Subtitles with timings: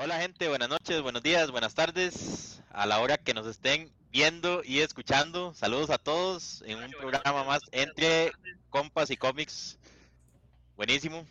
[0.00, 2.62] Hola gente, buenas noches, buenos días, buenas tardes.
[2.70, 7.42] A la hora que nos estén viendo y escuchando, saludos a todos en un programa
[7.42, 8.30] más entre
[8.70, 9.76] compas y cómics.
[10.76, 11.26] Buenísimo.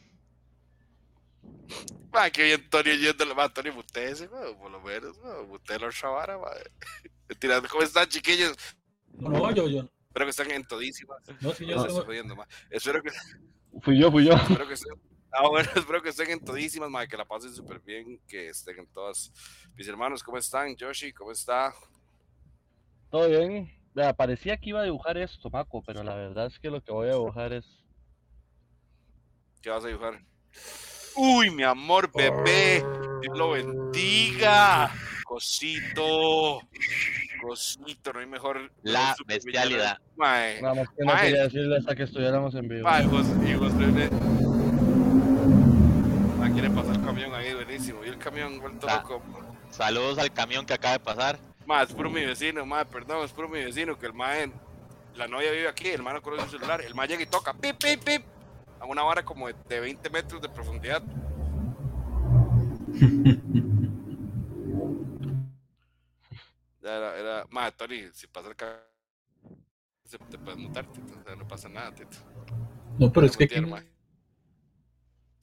[2.12, 5.90] Ma, qué bien Tony yendo, ma, Tony mutese, ma, por lo menos, ma, mutee la
[5.90, 6.48] chavara, ma.
[7.30, 8.54] Mentira, ¿cómo están, chiquillos?
[9.14, 9.90] No, yo, yo.
[10.08, 11.20] Espero que estén en todísimas.
[11.40, 12.46] No, sí, yo No, estoy jodiendo, ma.
[12.70, 13.12] Espero que,
[13.80, 14.34] Fui yo, fui yo.
[14.34, 15.00] espero que estén,
[15.38, 18.80] ah, bueno, espero que estén en todísimas, ma, que la pasen súper bien, que estén
[18.80, 19.32] en todas.
[19.76, 20.76] Mis hermanos, ¿cómo están?
[20.76, 21.74] Yoshi, ¿cómo está?
[23.10, 23.72] Todo bien.
[24.16, 27.10] Parecía que iba a dibujar esto, Maco, pero la verdad es que lo que voy
[27.10, 27.66] a dibujar es.
[29.62, 30.22] ¿Qué vas a dibujar?
[31.16, 32.84] Uy, mi amor, bebé.
[33.22, 34.92] Dios lo bendiga.
[35.24, 36.62] Cosito.
[37.42, 38.72] Cosito, no hay mejor.
[38.84, 39.98] La bestialidad.
[40.16, 40.62] Mae.
[40.62, 41.22] Nada más que no Mae.
[41.26, 42.84] quería decirle hasta que estuviéramos en vivo.
[42.84, 44.10] Mae, Jos- y ne-
[46.40, 48.06] Ah, quiere pasar el camión ahí, buenísimo.
[48.06, 49.22] Y el camión vuelto loco.
[49.72, 51.40] Saludos al camión que acaba de pasar.
[51.66, 54.50] Mae, es puro mi vecino, mae, perdón, es puro mi vecino, que el mae,
[55.16, 57.54] la novia vive aquí, el mae no conoce su celular, el mae llega y toca,
[57.54, 58.24] pip, pip, pip,
[58.80, 61.04] a una vara como de, de 20 metros de profundidad.
[66.80, 68.80] Ya era, era, mae, Tony, si pasa el camión,
[70.06, 72.18] se te puedes mutar, tito, o sea, no pasa nada, tito.
[72.98, 73.56] No, pero es que aquí-.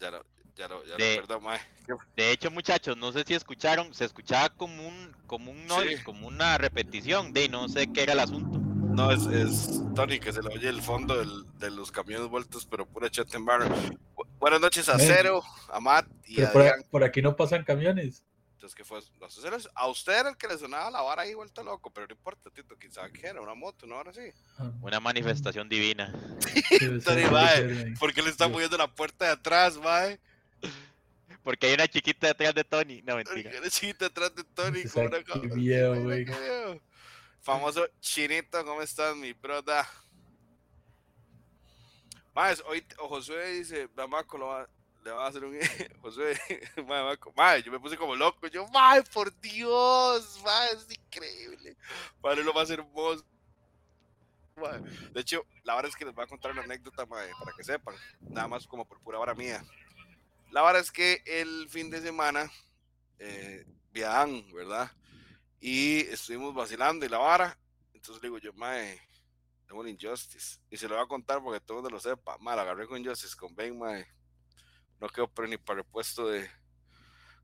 [0.00, 0.25] Ya lo,
[0.56, 1.60] ya lo, ya De- lo, perdón, mae.
[2.16, 6.02] De hecho, muchachos, no sé si escucharon, se escuchaba como un, como un noise, Sí.
[6.05, 8.58] como una repetición de no sé qué era el asunto.
[8.58, 12.64] No, es, es Tony que se le oye el fondo del- de los camiones vueltos,
[12.66, 13.66] pero pura chat en barra.
[14.14, 14.98] Bu- buenas noches a.
[14.98, 18.22] Cero, a Matt y pero a por, aquí no pasan camiones.
[18.52, 19.00] Entonces, ¿qué fue?
[19.20, 22.06] No sé, a usted era el que le sonaba la vara ahí vuelto loco, pero
[22.06, 23.97] no importa, Tito, quién sabe qué era, una moto, ¿no?
[23.97, 24.20] Ahora sí.
[24.58, 26.10] Ah, Una manifestación divina.
[27.05, 27.94] Tony, mae, ser, men.
[27.94, 30.19] ¿Por qué le está moviendo la puerta de atrás, mae?
[31.43, 33.03] Porque hay una chiquita detrás de Tony.
[33.03, 33.51] No, mentira.
[33.51, 36.25] El chiquito atrás de Tony con una güey.
[36.25, 36.81] qué viejo.
[37.45, 39.87] Famoso chinito, ¿cómo estás, mi broda?
[42.34, 44.69] Más, hoy o Josué dice, Mamaco lo va,
[45.05, 45.56] le va a hacer un
[46.00, 46.41] Josué,
[47.37, 51.77] mae, yo me puse como loco, yo, mae, por Dios, mae, es increíble.
[52.22, 53.25] Mae, lo más hermoso.
[54.56, 54.81] Mae.
[55.12, 57.62] De hecho, la verdad es que les voy a contar una anécdota, mae, para que
[57.62, 59.62] sepan, nada más como por pura vara mía.
[60.54, 62.48] La verdad es que el fin de semana
[63.19, 64.88] eh, viajan, ¿verdad?
[65.59, 67.59] Y estuvimos vacilando y la vara.
[67.92, 69.00] Entonces le digo yo, mae,
[69.66, 70.60] tengo un Injustice.
[70.70, 72.38] Y se lo voy a contar porque todo el mundo lo sepa.
[72.38, 74.06] Mae, la agarré con Injustice, con Ben, mae.
[75.00, 76.48] No quedó pero ni para el puesto de,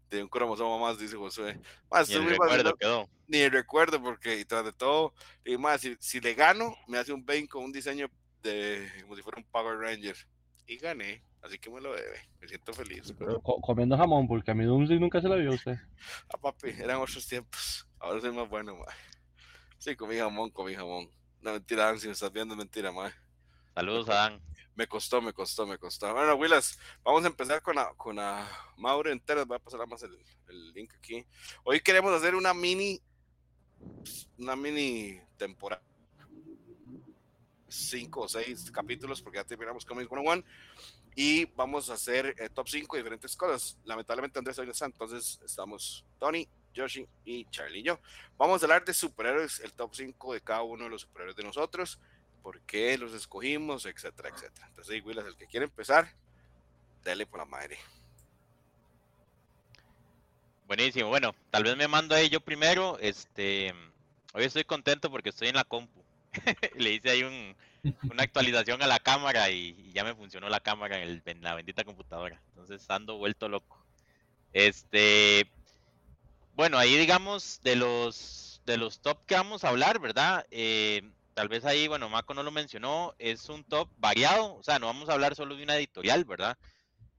[0.08, 1.60] de un cromosoma más, dice Josué.
[1.90, 3.10] Mae, Ni el recuerdo quedó.
[3.26, 6.96] ni el recuerdo, porque y tras de todo, y más, si, si le gano, me
[6.98, 8.08] hace un Bane con un diseño
[8.40, 10.16] de como si fuera un Power Ranger.
[10.64, 12.20] Y gané, así que me lo debe.
[12.40, 13.14] Me siento feliz.
[13.18, 15.76] Pero co- comiendo jamón, porque a mi Doomsday nunca se la vio usted.
[16.32, 17.86] Ah, papi, eran otros tiempos.
[17.98, 18.86] Ahora soy más bueno, ma.
[19.78, 21.10] Sí, comí jamón, comí jamón.
[21.40, 23.12] No, mentira, Dan, si me estás viendo, es mentira, ma.
[23.74, 24.42] Saludos a Dan.
[24.74, 26.12] Me costó, me costó, me costó.
[26.14, 28.48] Bueno, Willas, vamos a empezar con la, con la
[28.78, 29.44] Mauro entera.
[29.44, 30.16] Voy a pasar más el,
[30.48, 31.26] el link aquí.
[31.64, 33.00] Hoy queremos hacer una mini,
[34.38, 35.82] una mini temporada.
[37.68, 40.42] Cinco o seis capítulos, porque ya terminamos Comics 101.
[41.14, 43.76] Y vamos a hacer eh, top 5 de diferentes cosas.
[43.84, 47.98] Lamentablemente Andrés hoy no está, entonces estamos Tony, Yoshi y Charlie y yo.
[48.38, 51.42] Vamos a hablar de superhéroes, el top 5 de cada uno de los superhéroes de
[51.42, 51.98] nosotros
[52.42, 54.66] por qué los escogimos, etcétera, etcétera.
[54.68, 56.12] Entonces, ahí, Willas, el que quiere empezar,
[57.04, 57.78] dale por la madre.
[60.66, 61.08] Buenísimo.
[61.08, 62.98] Bueno, tal vez me mando ahí yo primero.
[63.00, 63.74] Este,
[64.32, 66.02] hoy estoy contento porque estoy en la compu.
[66.76, 67.56] Le hice ahí un,
[68.10, 72.40] una actualización a la cámara y, ya me funcionó la cámara en, la bendita computadora.
[72.50, 73.84] Entonces ando vuelto loco.
[74.52, 75.50] Este,
[76.54, 80.46] bueno, ahí digamos de los de los top que vamos a hablar, ¿verdad?
[80.50, 81.02] Eh,
[81.34, 84.86] tal vez ahí, bueno, Mako no lo mencionó, es un top variado, o sea, no
[84.86, 86.58] vamos a hablar solo de una editorial, ¿verdad?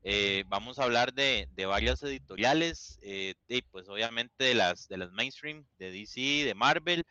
[0.03, 4.97] Eh, vamos a hablar de, de varias editoriales, eh, y pues obviamente de las de
[4.97, 7.05] las mainstream, de DC, de Marvel,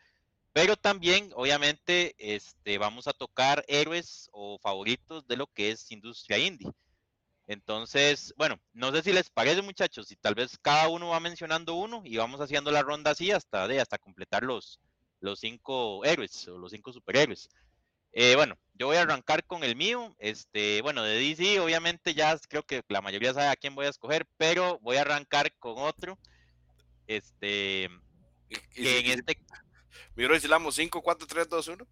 [0.53, 6.37] pero también obviamente este, vamos a tocar héroes o favoritos de lo que es industria
[6.37, 6.71] indie.
[7.47, 11.75] Entonces, bueno, no sé si les parece muchachos, si tal vez cada uno va mencionando
[11.75, 14.79] uno y vamos haciendo la ronda así hasta, de, hasta completar los,
[15.19, 17.49] los cinco héroes o los cinco superhéroes.
[18.13, 20.15] Eh, bueno, yo voy a arrancar con el mío.
[20.19, 23.89] Este, bueno, de DC, obviamente ya creo que la mayoría sabe a quién voy a
[23.89, 26.17] escoger, pero voy a arrancar con otro.
[27.07, 27.89] Este,
[28.49, 29.37] Y, y que en este,
[30.15, 31.87] mi bro, damos 5, 4, 3, 2, 1.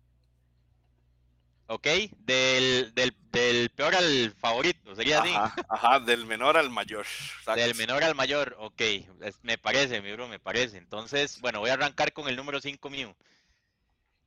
[1.69, 1.87] ¿ok?
[2.17, 5.31] Del, del, del peor al favorito, sería así.
[5.69, 7.05] Ajá, del menor al mayor.
[7.55, 8.81] Del menor al mayor, ok.
[9.21, 10.77] es- me parece, mi bro, me parece.
[10.77, 13.15] Entonces, bueno, voy a arrancar con el número 5 mío.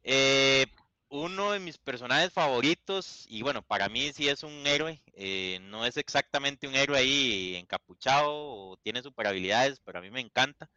[0.04, 0.66] Eh,
[1.08, 5.84] uno de mis personajes favoritos, y bueno, para mí sí es un héroe, eh, no
[5.84, 10.70] es exactamente un héroe ahí encapuchado o tiene super habilidades, pero a mí me encanta.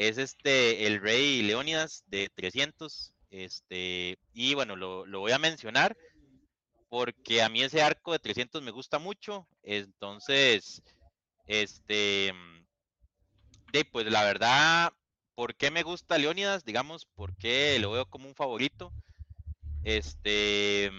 [0.00, 3.12] Es este, el rey Leónidas de 300.
[3.28, 5.94] Este, y bueno, lo, lo voy a mencionar
[6.88, 9.46] porque a mí ese arco de 300 me gusta mucho.
[9.62, 10.82] Entonces,
[11.46, 12.32] este,
[13.72, 14.90] de, pues la verdad,
[15.34, 16.64] ¿por qué me gusta Leónidas?
[16.64, 18.94] Digamos, ¿por qué lo veo como un favorito?
[19.84, 20.90] Este,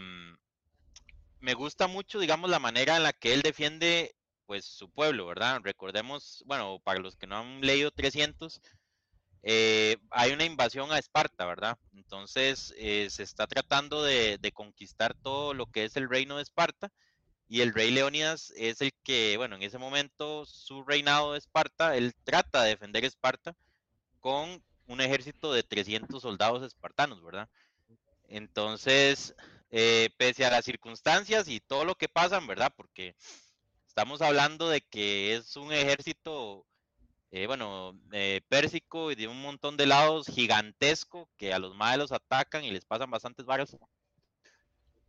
[1.40, 4.14] me gusta mucho, digamos, la manera en la que él defiende,
[4.46, 5.60] pues, su pueblo, ¿verdad?
[5.64, 8.62] Recordemos, bueno, para los que no han leído 300,
[9.44, 11.78] eh, hay una invasión a Esparta, ¿verdad?
[11.94, 16.92] Entonces, eh, se está tratando de, conquistar todo lo que es el reino de Esparta
[17.48, 21.96] y el rey Leónidas es el que, bueno, en ese momento su reinado de Esparta,
[21.98, 23.56] él trata de defender Esparta
[24.20, 27.50] con un ejército de 300 soldados espartanos, ¿verdad?
[28.28, 29.36] Entonces,
[29.72, 32.74] eh, pese a las circunstancias y todo lo que pasan, ¿verdad?
[32.76, 33.16] Porque
[33.88, 36.66] estamos hablando de que es un ejército,
[37.32, 41.98] eh, bueno, eh, pérsico y de un montón de lados gigantesco que a los maes
[41.98, 43.76] los atacan y les pasan bastantes varas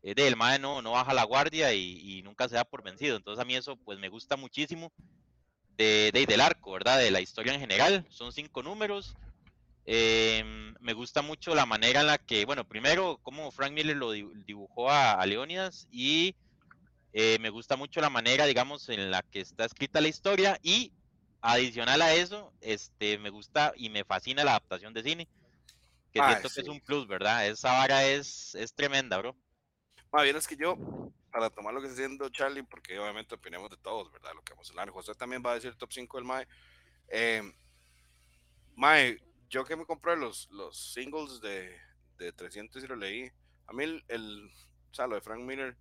[0.03, 3.17] eh, el mae no, baja la guardia y, nunca se da por vencido.
[3.17, 4.93] Entonces a mí eso pues me gusta muchísimo
[5.77, 6.99] de, de- del arco, ¿verdad?
[6.99, 8.07] De la historia en general.
[8.11, 9.15] Son cinco números.
[9.85, 14.13] Em, me gusta mucho la manera en la que, bueno, primero cómo Frank Miller lo
[14.13, 16.37] di- dibujó a, a Leónidas y
[17.13, 20.93] eh, me gusta mucho la manera, digamos, en la que está escrita la historia y
[21.43, 25.29] adicional a eso, este, me gusta y me fascina la adaptación de cine,
[26.13, 27.47] que Ah, siento que es un plus, ¿verdad?
[27.47, 29.37] Esa vara es, es tremenda, bro.
[30.13, 30.77] Más bien es que yo,
[31.31, 34.33] para tomar lo que está diciendo Charlie, porque obviamente opinamos de todos, ¿verdad?
[34.35, 34.91] Lo que vamos a hablar.
[34.91, 36.47] José también va a decir top 5 del MAE.
[37.09, 37.53] Eh,
[38.77, 39.19] mae,
[39.49, 41.77] yo que me compré los, los singles de,
[42.19, 43.31] de 300 y lo leí.
[43.67, 44.51] A mí el, el
[44.91, 45.77] o sea, lo de Frank Miller,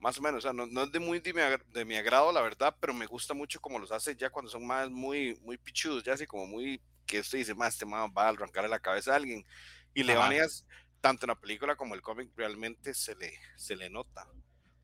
[0.00, 1.96] más o menos, o sea, no, no es de muy de mi, agra- de mi
[1.96, 5.38] agrado, la verdad, pero me gusta mucho como los hace ya cuando son más muy,
[5.42, 8.68] muy pichudos, ya así como muy, que usted dice, más este man va a arrancarle
[8.68, 9.44] la cabeza a alguien.
[9.94, 10.12] Y Ajá.
[10.12, 10.66] Leonidas,
[11.00, 14.26] tanto en la película como el cómic, realmente se le, se le nota.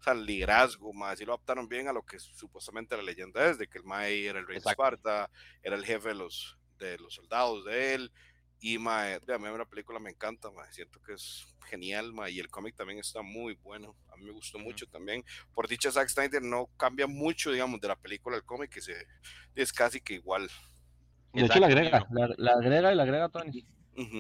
[0.01, 3.47] O sea, el liderazgo, más así lo adaptaron bien a lo que supuestamente la leyenda
[3.49, 4.83] es, de que el Mae era el rey Exacto.
[4.83, 5.31] de Esparta,
[5.63, 8.13] era el jefe de los, de los soldados de él.
[8.65, 12.39] Y mae, a mí la película me encanta, mae, siento que es genial, mae, y
[12.39, 15.25] el cómic también está muy bueno, a mí me gustó mucho también.
[15.53, 18.95] Por dicha, Zack Snyder no cambia mucho, digamos, de la película al cómic, que se,
[19.57, 20.49] es casi que igual.
[21.33, 23.67] De hecho, la agrega, la, la agrega y la agrega Tony.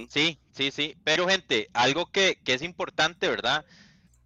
[0.09, 0.97] Sí, sí, sí.
[1.05, 3.65] Pero gente, algo que, que es importante, ¿verdad?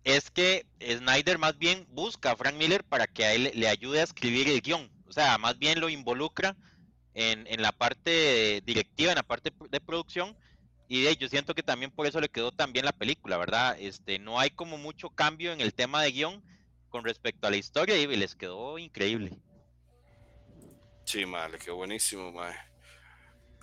[0.03, 4.01] Es que Snyder más bien busca a Frank Miller para que a él le ayude
[4.01, 4.91] a escribir el guion.
[5.07, 6.57] O sea, más bien lo involucra
[7.17, 10.37] en, en la parte directiva, en la parte de producción.
[10.87, 13.77] Y de, yo siento que también por eso le quedó tan bien la película, ¿verdad?
[13.81, 16.43] Este, no hay como mucho cambio en el tema de guion
[16.91, 19.33] con respecto a la historia y les quedó increíble.
[21.07, 22.55] Sí, mae, le quedó buenísimo, mae.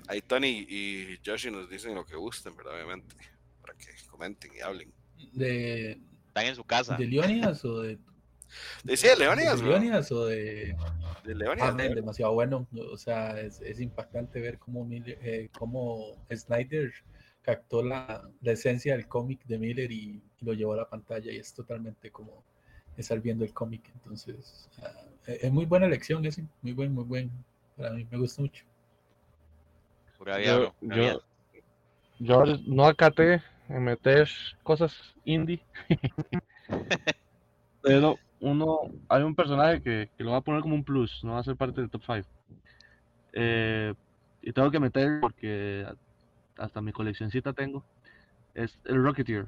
[0.08, 2.74] Ahí Tony y Joshi nos dicen lo que gusten, ¿verdad?
[2.74, 3.16] Obviamente,
[3.62, 4.92] para que comenten y hablen.
[5.32, 6.98] ¿De, Están en su casa.
[6.98, 8.00] de Leonidas o de,
[8.84, 9.72] Decía de Leonidas, de bro.
[9.72, 10.76] Leonidas o de
[11.26, 11.76] De Ah, Leonidas.
[11.76, 12.68] man, demasiado bueno.
[12.92, 16.92] O sea, es, es impactante ver cómo, Miller- eh, cómo Snyder
[17.42, 21.32] captó la, la esencia del cómic de Miller y, y lo llevó a la pantalla
[21.32, 22.44] y es totalmente como
[22.98, 23.82] estar viendo el cómic.
[23.96, 24.92] Entonces, ah,
[25.28, 27.32] es es muy buena elección ese, muy buen, muy buen.
[27.78, 28.64] Para mí me gusta mucho.
[30.44, 31.22] Yo, yo,
[32.20, 34.30] yo no acaté en meter
[34.64, 34.94] cosas
[35.26, 35.60] indie.
[37.82, 41.34] Pero uno, hay un personaje que, que lo va a poner como un plus, no
[41.34, 42.28] va a ser parte del top 5.
[44.42, 45.88] y tengo que meter porque
[46.58, 47.84] hasta mi coleccioncita tengo.
[48.54, 49.48] Es el Rocketeer.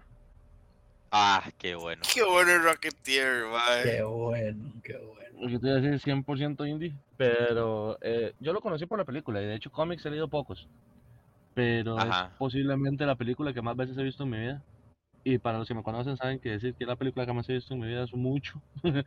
[1.12, 2.02] Ah, qué bueno.
[2.14, 3.84] Qué bueno el Rocketeer, mae.
[3.84, 5.50] Qué bueno, qué bueno.
[5.50, 9.42] Yo te voy a decir 100% indie, pero eh, yo lo conocí por la película
[9.42, 10.68] y de hecho cómics he leído pocos.
[11.54, 12.32] Pero Ajá.
[12.32, 14.62] es posiblemente la película que más veces he visto en mi vida.
[15.28, 17.50] Y para los que me conocen saben que decir que es la película que más
[17.50, 18.62] he visto en mi vida es mucho.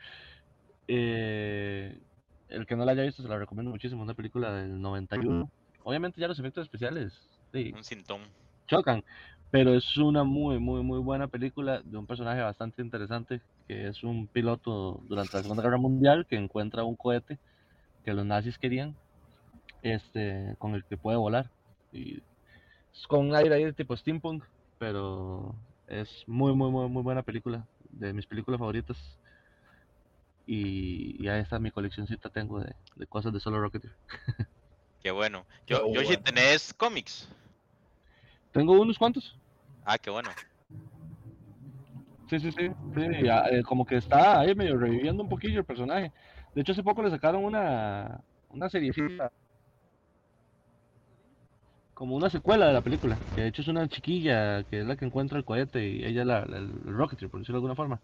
[0.91, 2.01] Eh,
[2.49, 5.51] el que no la haya visto se la recomiendo muchísimo, es una película del 91.
[5.85, 7.13] Obviamente ya los efectos especiales
[7.53, 8.23] sí, Un sintón.
[8.67, 9.05] chocan,
[9.51, 14.03] pero es una muy, muy, muy buena película de un personaje bastante interesante, que es
[14.03, 17.39] un piloto durante la Segunda Guerra Mundial que encuentra un cohete
[18.03, 18.97] que los nazis querían,
[19.83, 21.51] este, con el que puede volar.
[21.93, 22.23] Y
[22.95, 24.43] es con un aire ahí de tipo steampunk,
[24.79, 25.55] pero
[25.89, 27.67] Es muy, muy, muy, muy buena película.
[27.91, 28.97] De mis películas favoritas.
[30.47, 33.95] Y, y ahí está mi coleccioncita tengo de, de cosas de Solo Rocketeer.
[35.03, 35.47] Qué bueno.
[35.67, 36.23] Yo, Qué Yoshi, bueno.
[36.23, 37.29] ¿tenés cómics?
[38.53, 39.37] Tengo unos cuantos.
[39.85, 40.31] Ah, qué bueno.
[42.29, 42.69] Sí, sí, sí.
[42.95, 46.13] sí, ya, eh, como que está ahí medio reviviendo un poquillo el personaje.
[46.55, 49.33] De hecho, hace poco le sacaron una, una seriecita.
[51.99, 53.17] Como una secuela de la película.
[53.35, 56.21] Que de hecho es una chiquilla que es la que encuentra el cohete y ella
[56.23, 58.01] es la, la- el Rocketeer, por decirlo de alguna forma.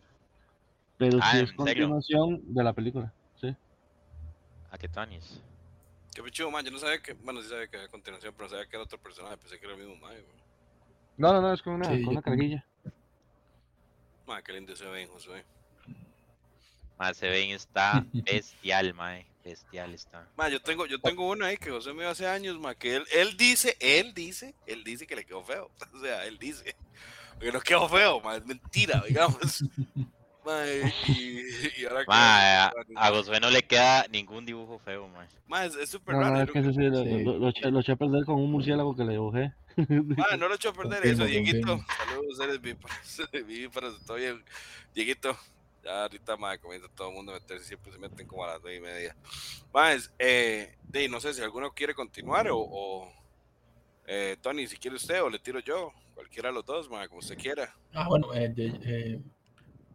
[0.97, 1.87] Pero Ah, sí ¿en es serio?
[1.87, 3.15] continuación de la película.
[3.41, 3.55] Sí.
[4.71, 5.41] Ah, qué tanis.
[6.15, 6.65] Qué pichudo, man.
[6.65, 7.13] Yo no sabía que.
[7.15, 9.37] Bueno, sí sabía que había continuación, pero no sabía que era otro personaje.
[9.39, 10.17] Pensé que era el mismo man.
[11.17, 12.65] No, no, no, es con una, Sí, con yo una carguilla.
[14.27, 15.45] Man, qué lindo se ven, Josué.
[16.99, 19.27] Más se ven, está bestial, mae.
[19.45, 20.27] Bestial está.
[20.37, 22.97] Man, yo tengo, yo tengo uno ahí que José me dio hace años, man, que
[22.97, 25.71] él, él dice, él dice, él dice que le quedó feo.
[25.93, 26.75] O sea, él dice
[27.39, 29.63] que no quedó feo, man, es mentira, digamos.
[30.47, 30.67] Man,
[31.09, 31.41] y,
[31.81, 32.07] y ahora que.
[32.09, 35.27] Mae, a, a Josué no le queda ningún dibujo feo, mae.
[35.47, 36.43] Man, es es súper raro.
[36.43, 37.23] es que sí, lo, Sí.
[37.25, 39.53] lo, lo eché- lo eché a perder con un murciélago que le dibujé.
[39.77, 41.85] Ah, no lo echo a perder Confirmo, eso, Dieguito.
[42.07, 44.45] Saludos, eres mi vivíparos, estoy bien.
[44.95, 45.37] Dieguito,
[45.85, 48.61] ya ahorita más comienza todo el mundo a meterse, siempre se meten como a las
[48.63, 49.17] nueve y media.
[49.73, 53.13] Más, eh, de, no sé si alguno quiere continuar o, o,
[54.07, 57.21] eh, Tony, si quiere usted o le tiro yo, cualquiera de los dos, ma, como
[57.21, 57.75] usted quiera.
[57.93, 59.21] Ah, bueno, eh, de- eh,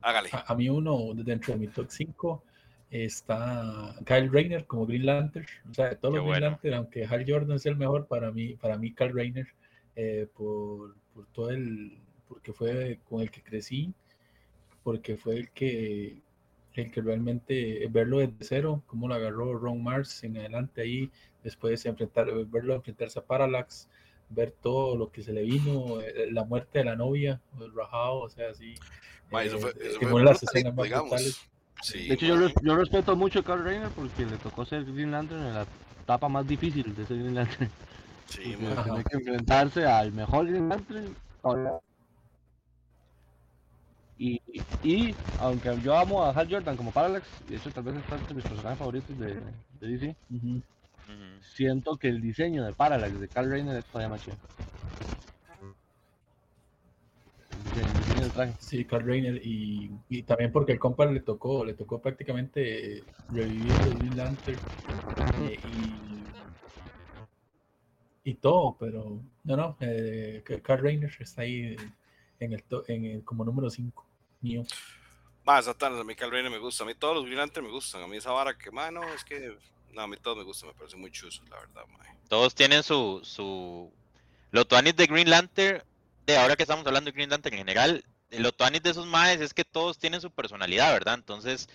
[0.02, 0.30] Hágale.
[0.32, 2.44] a, a mí uno dentro de mi top 5
[2.90, 5.46] está Kyle Rayner como Green Lantern.
[5.70, 6.50] O sea, de todos Qué los Green bueno.
[6.52, 9.48] Lantern, aunque Hal Jordan es el mejor, para mí, para mí Kyle Rayner,
[9.96, 13.94] eh, por, por todo el, porque fue con el que crecí,
[14.90, 16.20] porque fue el que,
[16.74, 21.12] el que realmente verlo desde cero, como lo agarró Ron Mars en adelante ahí,
[21.44, 23.88] después enfrentar, verlo enfrentarse a Parallax,
[24.30, 28.22] ver todo lo que se le vino, eh, la muerte de la novia, el rajado,
[28.22, 28.74] o sea, así.
[29.30, 31.10] Ma, eso eh, fue- eso que fue las escenas más digamos.
[31.12, 31.40] brutales.
[31.84, 35.12] Sí, De hecho, yo, yo respeto mucho a Carl Reiner porque le tocó ser Green
[35.12, 35.68] Lantern en la
[36.02, 37.70] etapa más difícil de ser Green Lantern.
[38.26, 38.42] Sí.
[38.56, 41.16] Tiene que enfrentarse al mejor Green Lantern.
[41.44, 41.80] ahora.
[44.20, 44.42] Y,
[44.84, 48.28] y aunque yo amo a Hal Jordan como Parallax, y eso tal vez es parte
[48.30, 49.42] de mis personajes favoritos de,
[49.80, 50.18] de DC,
[51.40, 54.40] siento que el diseño de Parallax de Carl Reiner es todavía más chido.
[58.58, 63.86] Sí, Carl Reiner y, y también porque el compa le tocó, le tocó prácticamente revivir
[63.86, 64.62] el Green Lantern
[65.36, 66.36] eh, y,
[68.24, 71.76] y todo, pero no, no, eh, Carl Reiner está ahí
[72.40, 74.09] en el, to- en el como número 5
[74.42, 74.64] mío.
[75.46, 78.08] Ma, Satanás, a mí me gusta, a mí todos los Green Lantern me gustan, a
[78.08, 79.58] mí esa vara que, mano, es que,
[79.92, 82.00] no, a mí todos me gustan, me parecen muy chuzos, la verdad, ma.
[82.28, 83.92] Todos tienen su, su...
[84.52, 85.84] Los tuanis de Green Lantern,
[86.26, 89.42] de ahora que estamos hablando de Green Lantern en general, los tuanis de esos maes
[89.42, 91.16] es que todos tienen su personalidad, ¿verdad?
[91.16, 91.70] Entonces,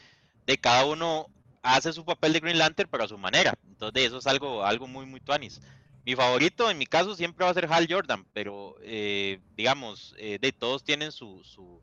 [0.46, 1.26] de cada uno
[1.62, 3.54] hace su papel de Green Lantern, pero a su manera.
[3.66, 5.60] Entonces, de eso es algo, algo muy, muy tuanis.
[6.04, 10.38] Mi favorito, en mi caso, siempre va a ser Hal Jordan, pero, eh, digamos, eh,
[10.40, 11.80] de todos tienen su, su,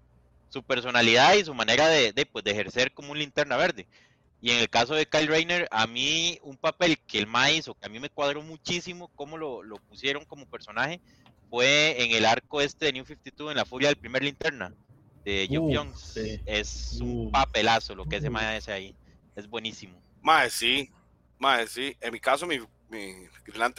[0.52, 3.88] su personalidad y su manera de, de, pues, de ejercer como un linterna verde.
[4.42, 7.76] Y en el caso de Kyle Rayner, a mí un papel que el Ma hizo,
[7.76, 11.00] que a mí me cuadró muchísimo cómo lo, lo pusieron como personaje,
[11.50, 14.74] fue en el arco este de New 52, en la furia del primer linterna,
[15.24, 15.96] de Young.
[15.96, 16.42] sí.
[16.46, 18.30] Es un papelazo lo que ese.
[18.30, 18.96] Ma hace ahí.
[19.36, 20.02] Es buenísimo.
[20.22, 20.90] Mae, sí,
[21.40, 21.96] mae, sí.
[22.02, 23.28] En mi caso, mi, mi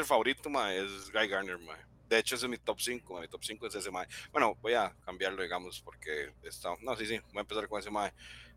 [0.05, 1.92] favorito, mae, es Guy Garner, mae.
[2.13, 4.07] De hecho, ese es mi top 5, mi top 5 es ese mae.
[4.31, 6.77] Bueno, voy a cambiarlo, digamos, porque está...
[6.83, 8.13] No, sí, sí, voy a empezar con ese mae.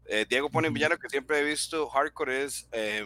[0.08, 3.06] Eh, Diego pone en villano que siempre he visto hardcore es eh,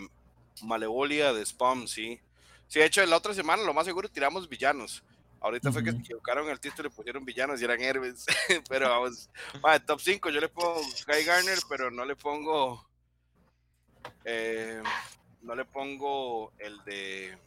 [0.64, 2.20] Malevolia de Spawn, sí.
[2.68, 5.04] Sí, de hecho, la otra semana lo más seguro tiramos villanos.
[5.40, 8.26] Ahorita fue que se equivocaron el título y pusieron villanos y eran héroes.
[8.70, 9.30] pero vamos,
[9.62, 12.90] mae, top 5 yo le pongo Guy Garner, pero no le pongo...
[14.26, 14.82] Eh,
[15.44, 17.38] no le pongo el de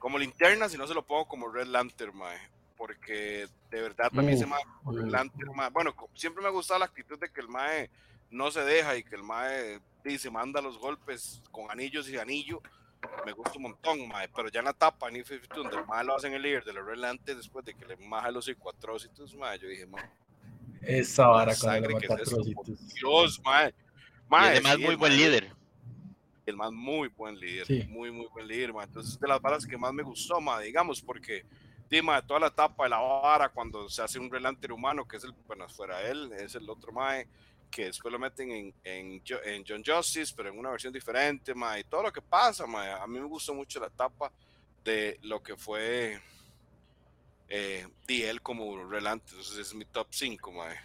[0.00, 2.38] como linterna, sino se lo pongo como Red Lantern, mae.
[2.76, 5.08] Porque de verdad también ese Uf, mae, como Red.
[5.08, 7.90] Lantern, mae, Bueno, siempre me ha gustado la actitud de que el mae
[8.30, 12.62] no se deja y que el mae dice, manda los golpes con anillos y anillo.
[13.26, 14.28] Me gusta un montón, mae.
[14.34, 16.64] Pero ya en la etapa, en New 52, donde el mae lo hacen el líder
[16.64, 19.58] de los Red Lantern después de que le maja los psicoatrócitos, mae.
[19.58, 20.10] Yo dije, mae,
[20.82, 22.94] Esa vara con que es.
[22.94, 23.74] Dios, mae.
[24.30, 25.52] Y Mae, además sí, muy buen líder.
[26.46, 27.84] El más muy buen líder, Sí.
[27.88, 28.84] muy, muy buen líder, ma.
[28.84, 31.44] Entonces, de las varas que más me gustó, ma, digamos, porque,
[31.90, 35.24] dime, toda la etapa de la vara, cuando se hace un relante humano, que es
[35.24, 37.26] el, bueno, fuera él, es el otro mae,
[37.70, 41.54] que después lo meten en, en, Jo- en John Justice, pero en una versión diferente,
[41.54, 42.96] ma, y todo lo que pasa, ma.
[42.96, 44.32] A mí me gustó mucho la etapa
[44.82, 46.20] de lo que fue
[47.48, 49.26] eh, él como relante.
[49.30, 50.76] Entonces es mi top 5, mae.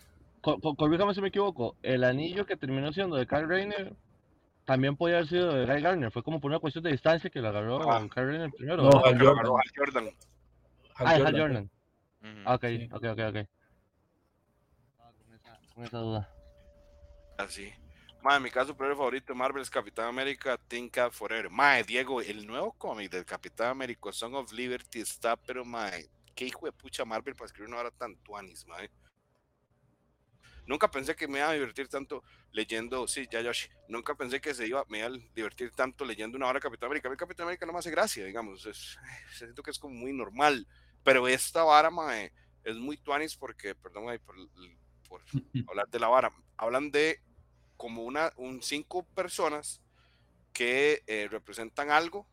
[0.41, 1.75] Co- co- Corríjame si me equivoco.
[1.81, 3.93] El anillo que terminó siendo de Kyle Rayner
[4.65, 6.11] también podía haber sido de Guy Gardner.
[6.11, 7.99] Fue como por una cuestión de distancia que lo agarró Ah.
[8.13, 8.83] Kyle Rayner primero.
[8.83, 9.27] No, Que lo Jordan.
[9.29, 10.09] agarró Hal Jordan.
[10.95, 11.37] Ah, Jordan.
[11.39, 11.71] Jordan.
[12.45, 12.89] Ah, ok, Sí.
[12.91, 13.47] ok, ok, ok.
[14.99, 16.29] Ah, con esa- Con esa duda.
[17.37, 17.71] Así.
[18.23, 20.57] Mae, mi caso superhéroe favorito de Marvel es Capitán América,
[20.91, 21.49] Cap Forever.
[21.51, 26.45] Mae, Diego, el nuevo cómic del Capitán América, Song of Liberty, está, pero mae, qué
[26.45, 28.89] hijo de pucha Marvel para escribir una hora tan tuanis, mae.
[30.65, 34.53] Nunca pensé que me iba a divertir tanto leyendo, sí, ya Yoshi, nunca pensé que
[34.53, 37.07] se iba, me iba a divertir tanto leyendo una hora de Capitán América.
[37.07, 38.97] A mí Capitán América no me hace gracia, digamos, es,
[39.37, 40.67] siento que es como muy normal,
[41.03, 44.35] pero esta vara, mae, es muy tuanis porque, perdón, mae, por,
[45.07, 45.21] por
[45.69, 47.21] hablar de la vara, hablan de
[47.77, 49.81] como una, un cinco personas
[50.53, 52.27] que eh, representan algo.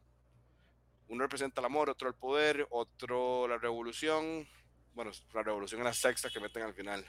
[1.08, 4.46] Uno representa el amor, otro el poder, otro la revolución.
[4.94, 7.04] Bueno, la revolución es la sexta que meten al final.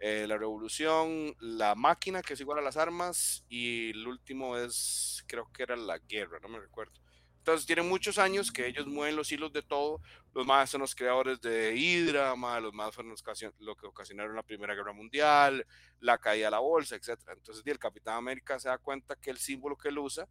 [0.00, 5.22] Eh, la revolución, la máquina, que es igual a las armas, y el último es,
[5.26, 6.92] creo que era la guerra, no me recuerdo.
[7.38, 10.00] Entonces, tienen muchos años que ellos mueven los hilos de todo.
[10.34, 13.24] Los más son los creadores de Hydra, más los más fueron los
[13.58, 15.66] lo que ocasionaron la Primera Guerra Mundial,
[16.00, 17.32] la caída de la bolsa, etcétera.
[17.34, 20.26] Entonces, el Capitán América se da cuenta que el símbolo que él usa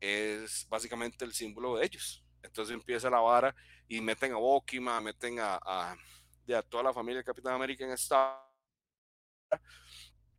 [0.00, 2.22] es básicamente el símbolo de ellos.
[2.42, 3.54] Entonces empieza la vara
[3.88, 7.92] y meten a Bokima, meten a, a, a toda la familia del Capitán América en
[7.92, 8.42] esta.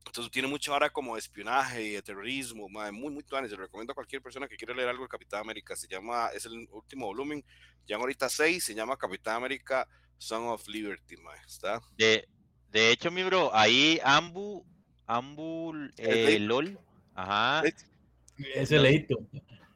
[0.06, 3.52] Entonces tiene mucha vara como de espionaje y de terrorismo, mae, muy, muy tuanes.
[3.52, 5.76] Se lo recomiendo a cualquier persona que quiera leer algo de Capitán América.
[5.76, 7.44] Se llama, es el último volumen,
[7.86, 11.40] ya ahorita 6, se llama Capitán América Song of Liberty, mae.
[11.46, 11.82] ¿Está?
[11.98, 12.28] De,
[12.72, 14.66] de hecho, mi bro, ahí Ambu,
[15.06, 16.46] Ambu eh, Leito.
[16.46, 16.80] LOL,
[17.14, 17.84] ajá, Leito.
[18.56, 19.18] Ese leíto.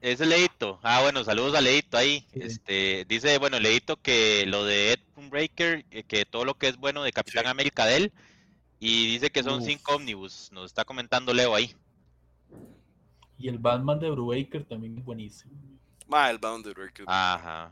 [0.01, 0.79] ese Leito.
[0.83, 2.25] Ah, bueno, saludos a Leito ahí.
[2.33, 2.39] Sí.
[2.41, 7.03] Este, dice, bueno, Leito que lo de Ed Breaker, que todo lo que es bueno
[7.03, 7.49] de Capitán Sí.
[7.49, 8.13] América de él,
[8.83, 9.67] y dice que son Uf.
[9.67, 11.75] cinco ómnibus, nos está comentando Leo ahí.
[13.37, 15.53] Y el Batman de Brubaker también es buenísimo.
[16.07, 17.05] Mae, el Bounded Record.
[17.07, 17.71] Ajá.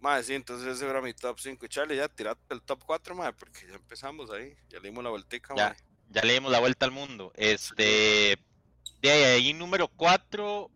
[0.00, 1.64] Mae, sí, entonces ese era mi top 5.
[1.68, 4.56] Charlie, ya tirate el top 4, mae, porque ya empezamos ahí.
[4.68, 5.76] Ya le dimos la vueltica, Ya.
[6.10, 7.32] ya le dimos la vuelta al mundo.
[7.36, 8.36] Este,
[9.00, 10.68] de ahí, ahí número 4,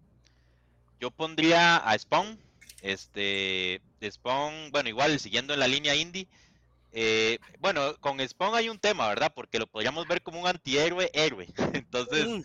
[1.00, 2.38] yo pondría a Spawn.
[2.82, 6.28] Este, de Spawn, bueno, igual siguiendo en la línea indie.
[6.98, 9.30] Eh, bueno, con Spawn hay un tema, ¿verdad?
[9.34, 11.46] Porque lo podríamos ver como un antihéroe héroe.
[11.74, 12.42] Entonces,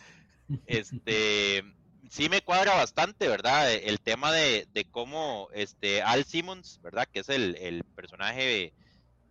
[0.65, 1.63] este,
[2.09, 3.71] sí me cuadra bastante, ¿verdad?
[3.71, 7.07] El tema de, de cómo este Al Simmons, ¿verdad?
[7.09, 8.73] Que es el, el personaje,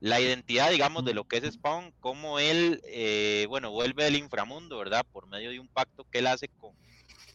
[0.01, 4.79] la identidad, digamos, de lo que es Spawn, cómo él, eh, bueno, vuelve del inframundo,
[4.79, 5.05] ¿verdad?
[5.13, 6.73] Por medio de un pacto que él hace con,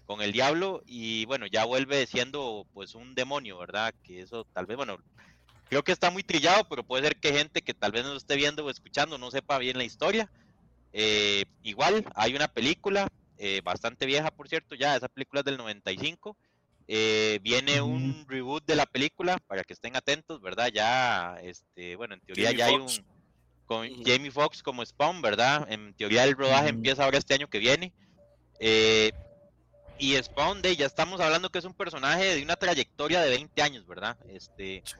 [0.08, 3.93] con el diablo y, bueno, ya vuelve siendo, pues, un demonio, ¿verdad?
[4.02, 4.98] Que eso tal vez, bueno,
[5.69, 8.17] creo que está muy trillado, pero puede ser que gente que tal vez no lo
[8.17, 10.30] esté viendo o escuchando no sepa bien la historia.
[10.93, 15.58] Eh, igual, hay una película eh, bastante vieja, por cierto, ya, esa película es del
[15.58, 16.38] 95.
[16.88, 20.69] Eh, viene un reboot de la película para que estén atentos, ¿verdad?
[20.73, 22.99] Ya, este, bueno, en teoría Jamie ya hay Foxx.
[22.99, 23.06] un
[23.65, 24.04] con.
[24.04, 25.65] Jamie Foxx como Spawn, ¿verdad?
[25.69, 27.91] En teoría el rodaje empieza ahora este año que viene.
[28.60, 29.12] Eh,
[29.97, 33.62] y Spawn, de, ya estamos hablando que es un personaje de una trayectoria de 20
[33.62, 34.17] años, ¿verdad?
[34.30, 34.95] Este, sí.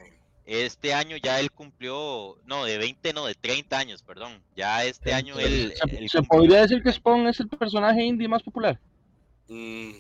[0.46, 4.42] Este año ya él cumplió, no, de 20, no, de 30 años, perdón.
[4.56, 5.56] Ya este año 30.
[5.56, 8.80] él, ¿Se, él se cumplió- podría decir que Spawn es el personaje indie más popular?
[9.48, 9.92] Mm,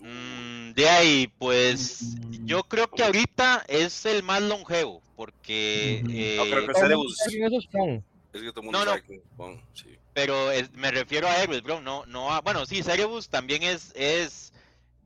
[0.00, 6.44] Mm, de ahí, pues yo creo que ahorita es el más longevo, porque, eh, No,
[6.44, 7.04] creo que Todo el Cerebus.
[7.04, 8.04] mundo sabe quién es Spawn.
[8.32, 8.90] Es que todo el mundo No, no.
[8.92, 9.98] sabe que Spawn, sí.
[10.14, 13.90] pero es- me refiero a héroes, bro, no, no a, bueno, sí, Cerebus también es,
[13.96, 14.52] es,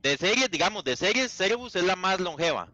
[0.03, 2.69] de series, digamos, de series, Cerebus es la más longeva,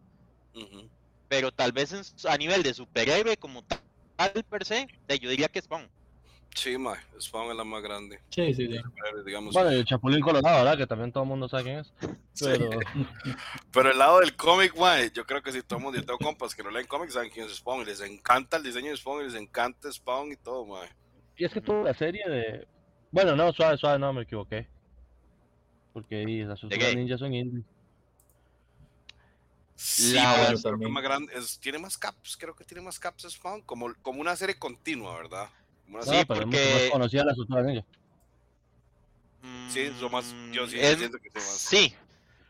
[0.53, 0.89] Ujú.
[1.29, 3.79] Pero tal vez en a nivel de superhéroe como tal,
[4.49, 5.87] per se, de- yo diría que Spawn.
[6.55, 8.19] Sí, mae, Spawn es la más grande.
[8.31, 8.79] Sí, sí, sí.
[9.23, 10.77] Digamos, Bueno, y el Chapulín Colorado, ¿verdad?
[10.79, 11.93] Que también todo el mundo sabe quién es.
[12.33, 12.45] sí.
[12.45, 12.69] Pero
[13.71, 16.17] Pero el lado del cómic, mae, yo creo que si todo el mundo, yo tengo
[16.17, 18.97] compas que no leen cómics, saben quién es Spawn, y les encanta el diseño de
[18.97, 20.89] Spawn, y les encanta Spawn y todo, mae.
[21.37, 22.67] y es que toda la serie de...
[23.11, 24.67] Bueno, no, suave, suave, no, me equivoqué.
[25.93, 27.63] Porque las ninjas son indie.
[29.81, 32.99] Sí, La- yo creo que más grande, es- tiene más caps, creo que tiene más
[32.99, 35.49] caps Spawn, como, como una serie continua, ¿verdad?
[35.85, 37.85] Como una Sí, No, serie- pero porque- más conocida las tortugas ninjas.
[39.69, 41.43] Sí, lo más- yo sí Mm, siento que más.
[41.45, 41.95] Sí,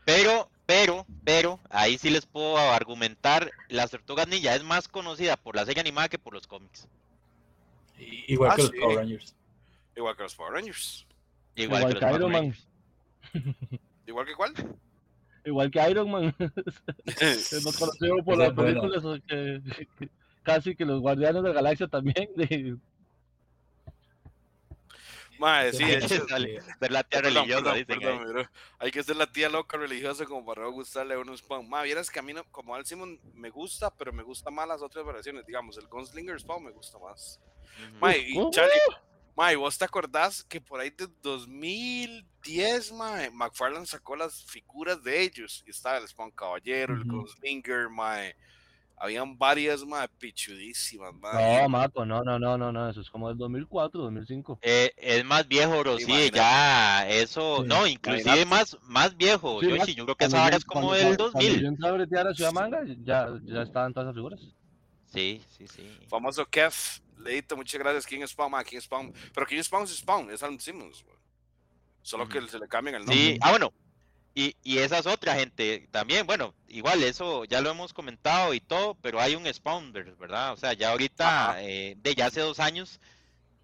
[0.04, 5.54] pero, pero, pero, ahí sí les puedo argumentar, las Tortugas Ninja es más conocida por
[5.54, 6.88] la serie animada que por los cómics.
[7.96, 8.70] Igual Ah, que los.
[8.72, 9.34] Power Rangers.
[9.94, 11.06] igual que los Power Rangers.
[11.54, 12.42] Igual, Igual que que los Iron Man.
[12.42, 12.66] Rangers.
[14.06, 14.54] ¿Igual que cuál?
[15.44, 16.34] Igual que Iron Man.
[17.64, 19.62] más conocido por las películas que,
[20.42, 22.28] casi que los Guardianes de la Galaxia también.
[22.36, 22.76] De...
[25.38, 28.24] Mae, sí, de hecho, Dale, Ser la tía Perdón, religiosa, perdón, dicen perdón, ahí.
[28.26, 28.50] bro.
[28.78, 31.66] Hay que ser la tía loca religiosa como para no gustarle a unos Spawn.
[31.66, 34.68] Ma, vieras que a mí, no, como Al Simon, me gusta, pero me gusta más
[34.68, 35.46] las otras variaciones.
[35.46, 37.40] Digamos, el Gunslinger Spawn me gusta más.
[37.88, 37.98] Ujú.
[38.00, 38.50] Ma, y ¿Cómo?
[38.50, 38.72] Charlie,
[39.40, 45.02] ma, ¿y vos te acordás que por ahí de 2010, ma, McFarlane sacó las figuras
[45.02, 45.62] de ellos?
[45.66, 47.04] Y estaba el Spawn Caballero, el.
[47.04, 48.16] Gunslinger, ma.
[48.98, 51.32] Habían varias, ma, pichudísimas, ma.
[51.32, 54.58] No, Maco, no, no, no, no, no, eso es como del 2004, 2005.
[54.60, 56.36] Eh, es más viejo, bro, sí, Imagínate.
[56.36, 60.36] ya, eso, Sí, no, inclusive más, más viejo, Sí, Yoshi, más- yo creo que esa
[60.38, 61.62] vara yo- es como del cuando 2000.
[61.62, 64.40] yo entré a bretear a Ciudad Manga, ya, ya estaban todas esas figuras.
[65.06, 65.98] Sí, sí, sí.
[66.10, 66.74] Famoso Kev,
[67.22, 68.06] Leito, muchas gracias.
[68.06, 69.12] King Spawn, ma, King Spawn.
[69.34, 71.04] Pero King Spawn es Spawn, es Alan Simmons.
[72.02, 73.16] Solo que se le cambian el nombre.
[73.16, 73.72] Sí, ah, bueno,
[74.34, 78.60] y, y esa es otra gente también, bueno, igual eso ya lo hemos comentado y
[78.60, 80.52] todo, pero hay un Spawner, ¿verdad?
[80.52, 83.00] O sea, ya ahorita, eh, de ya hace dos años,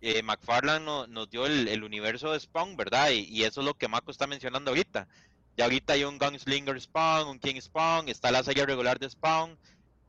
[0.03, 3.11] eh, McFarlane no- nos dio el, el universo de Spawn, ¿verdad?
[3.11, 5.09] Y, y eso es lo que Mako está mencionando ahorita.
[5.57, 9.57] Ya ahorita hay un Gunslinger Spawn, un King Spawn, está la serie regular de Spawn.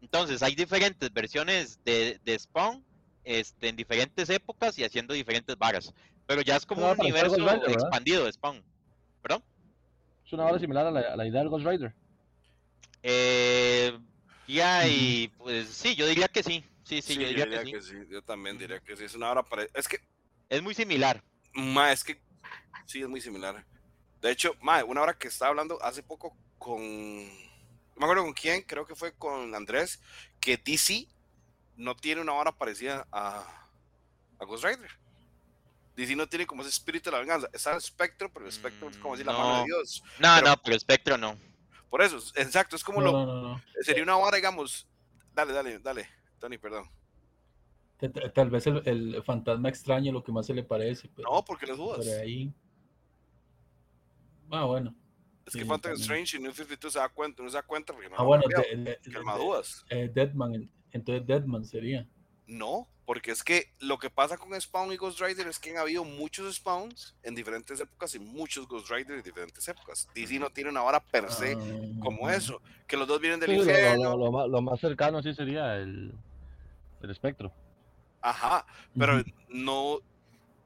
[0.01, 2.83] Entonces, hay diferentes versiones de, de Spawn
[3.27, 5.93] este, en diferentes épocas y haciendo diferentes varas.
[6.25, 7.35] Pero ya es como No, un universo
[7.67, 8.63] expandido de Spawn.
[9.21, 9.43] ¿Perdón?
[10.25, 11.93] Es una hora similar a la, a la idea del Ghost Rider.
[13.03, 13.97] Eh,
[14.47, 16.63] ya, y pues sí, yo diría que sí.
[16.83, 17.95] Sí, sí, yo diría, que, sí.
[18.09, 19.03] Yo también diría que sí.
[19.03, 19.63] Es una hora para.
[19.73, 19.97] Es que,
[20.47, 21.21] Es muy similar.
[21.53, 22.21] ma, es que
[22.85, 23.65] sí, es muy similar.
[24.21, 26.77] De hecho, ma, una hora que estaba hablando hace poco con.
[26.79, 29.99] No me acuerdo con quién, creo que fue con Andrés,
[30.39, 31.07] que DC
[31.77, 33.69] no tiene una hora parecida a,
[34.39, 34.89] a Ghost Rider.
[35.95, 37.49] DC no tiene como ese espíritu de la venganza.
[37.53, 39.65] Está el espectro, pero el espectro es como decir la mano de.
[39.65, 40.03] Dios.
[40.19, 41.37] No, Pero- no, pero Spectro no.
[41.89, 43.11] Por eso, exacto, es como No, lo.
[43.13, 43.61] no, no, no.
[43.81, 44.87] Sería una hora, digamos.
[45.33, 46.07] Dale, dale, dale,
[46.39, 46.89] Tony, perdón.
[48.35, 51.65] Tal vez el, el fantasma extraño lo que más se le parece, pero No, porque
[51.65, 52.05] les dudas.
[52.05, 52.53] por ahí.
[54.51, 54.95] Ah, bueno.
[55.45, 56.01] Es que Sí, Phantom también.
[56.01, 58.43] Strange y New 52 se da cuenta, no se da cuenta porque no Ah, bueno,
[58.47, 59.27] de- de- que de- el
[59.89, 62.05] eh, Deadman, entonces Deadman sería.
[62.45, 65.77] No, porque es que lo que pasa con Spawn y Ghost Rider es que han
[65.77, 70.07] habido muchos Spawns en diferentes épocas y muchos Ghost Rider en diferentes épocas.
[70.15, 73.49] DC no tiene una hora per se Ah, como eso, que los dos vienen del
[73.51, 74.03] Sí, lo, lo- infierno.
[74.11, 76.13] lo- lo más, lo más cercano sí sería el,
[77.01, 77.51] el espectro.
[78.21, 78.65] Ajá,
[78.97, 79.99] pero no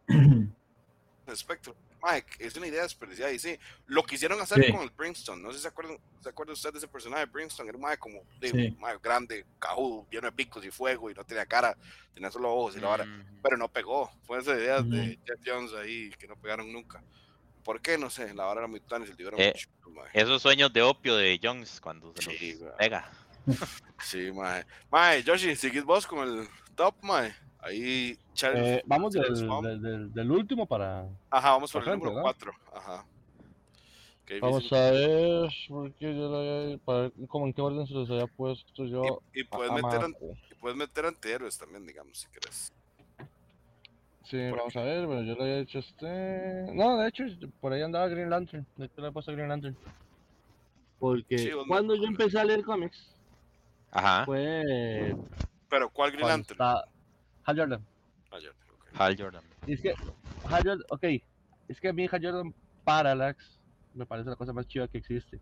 [1.28, 1.76] espectro.
[2.04, 4.72] Mike, es una idea desperdiciada y sí, lo quisieron hacer Sí.
[4.72, 5.42] con el Brimstone.
[5.42, 7.70] No sé si se acuerdan, ¿se acuerda usted de ese personaje de Brimstone?
[7.70, 8.76] Era un mae como de, Sí.
[8.80, 11.78] mae grande, cajudo, lleno de picos y fuego y no tenía cara,
[12.14, 13.06] tenía solo ojos y la vara.
[13.06, 14.12] Mm, pero no pegó.
[14.24, 15.20] Fue esa idea de.
[15.26, 17.04] Jeff Jones ahí que no pegaron nunca.
[17.64, 17.98] ¿Por qué?
[17.98, 19.54] No sé, la vara era muy tan y se liberaron Eh,
[19.86, 20.04] mucho.
[20.14, 22.72] Esos sueños de opio de Jones cuando se los Sí, güey.
[22.80, 23.12] pega.
[24.04, 24.66] Sí, mae.
[24.90, 27.36] Mae, Yoshi, ¿seguís vos con el top, mae?
[27.62, 28.80] Ahí, Charles.
[28.80, 29.66] Eh, vamos del, Charles Baum.
[29.66, 31.08] del, del- del último para.
[31.30, 32.22] Ajá, vamos por el número ¿no?
[32.22, 32.52] 4.
[32.74, 33.06] Ajá.
[34.40, 38.10] Vamos a ver, porque yo lo había- para ver como en qué orden se los
[38.10, 39.20] había puesto yo.
[39.34, 40.16] Y, y puedes a meter, an-
[40.50, 42.72] y puedes meter antihéroes también, digamos, si querés.
[44.24, 46.66] Sí, por vamos a ver, bueno, yo lo había hecho este.
[46.74, 47.26] No, de hecho,
[47.60, 48.66] por ahí andaba Green Lantern.
[48.78, 49.76] De hecho, le he puesto Green Lantern.
[50.98, 53.14] Porque Sí, cuando yo empecé a leer cómics,
[53.92, 54.24] Ajá.
[54.26, 55.14] fue.
[55.70, 56.60] Pero, ¿cuál Green Lantern?
[57.44, 57.86] Hal Jordan.
[58.32, 58.88] Ah, ya, ok.
[59.00, 59.44] Hal Jordan.
[59.68, 59.94] Es que,
[60.46, 61.04] Hal Jordan, ok,
[61.68, 63.60] es que a mí Hal Jordan Parallax
[63.94, 65.40] me parece la cosa más chiva que existe.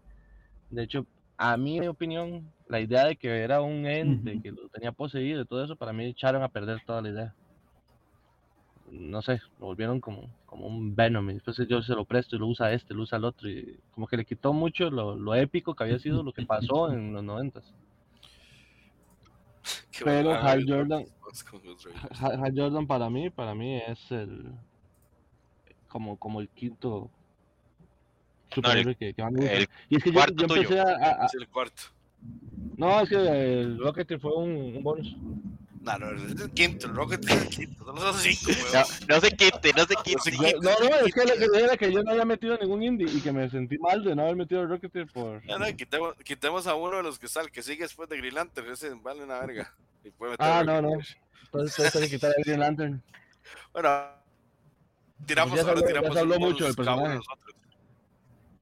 [0.69, 1.05] De hecho,
[1.37, 4.91] a mí, en mi opinión, la idea de que era un ente que lo tenía
[4.91, 7.35] poseído y todo eso, para mí echaron a perder toda la idea.
[8.91, 12.39] No sé, lo volvieron como, como un Venom y después yo se lo presto y
[12.39, 15.35] lo usa este, lo usa el otro y como que le quitó mucho lo, lo
[15.35, 17.71] épico que había sido lo que pasó en los noventas.
[20.03, 21.05] Pero Hal Jordan-.
[22.19, 24.51] Hal Hal Jordan para mí, para mí es el
[25.87, 27.09] como, como el quinto
[28.51, 29.51] superhéroe que, que gusta.
[29.53, 30.55] el y es que yo, tuyo.
[30.55, 31.83] empecé a, a- a- Es el cuarto.
[32.77, 33.15] no, es que
[33.61, 35.15] el Rocketeer fue un, un bonus.
[35.81, 36.87] No, no, es el quinto.
[36.87, 37.85] El Rocket es el quinto.
[37.85, 38.85] Son los cinco, No, weón.
[39.07, 40.53] no se quite, no se quite.
[40.61, 43.07] no, no, es que lo que dije era que yo no había metido ningún indie
[43.09, 46.15] y que me sentí mal de no haber metido el Rocketeer por No, no, quitemos,
[46.23, 48.89] quitemos a uno de los que está, el que sigue después de Green Lantern, ese
[48.95, 49.73] vale una verga.
[50.03, 50.89] Y puede meter Ah, a no, no.
[51.45, 53.01] Entonces que quitar el Green Lantern.
[53.73, 53.89] Bueno,
[55.25, 57.15] tiramos, Pues ya ahora ya tiramos se habló mucho del personaje.
[57.15, 57.55] nosotros.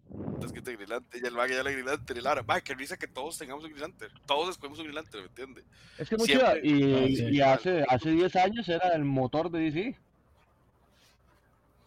[0.10, 2.74] Entonces quita Green Lantern, y el mago ya le Green Lantern, y Lara, va, que
[2.74, 4.14] risa que todos tengamos un Green Lantern.
[4.26, 5.64] Todos escogemos un Green Lantern, ¿me entiendes?
[5.98, 7.24] Es que Siempre- chiva, y, Ah, sí.
[7.36, 9.96] y hace, hace 10 años era el motor de DC.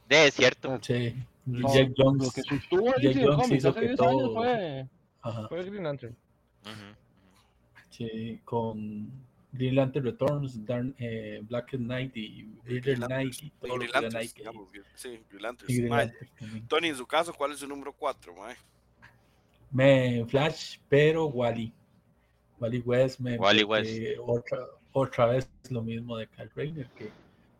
[0.08, 0.78] De, es cierto.
[0.82, 1.14] Sí.
[1.46, 2.32] No, Jack Lo Jones.
[2.34, 4.86] que sostuvo Jack DC en Jones cómics hizo hace que 10 años todo- fue,
[5.22, 5.48] Ajá.
[5.48, 6.16] fue Green Lantern.
[6.64, 6.96] Ujú.
[7.90, 9.10] Sí, con
[9.52, 13.90] Green Lantern Returns, Dark, eh, Black Knight y Green Knight y todo Green
[14.34, 15.42] digamos, Sí, Green
[15.88, 16.66] Lantern.
[16.68, 18.56] Tony, en su caso, ¿cuál es su número 4, mae?
[19.70, 21.72] Me Flash, pero Wally.
[22.60, 24.58] Wally West me Wally porque Otra,
[24.92, 27.10] otra vez lo mismo de Kyle Rayner, que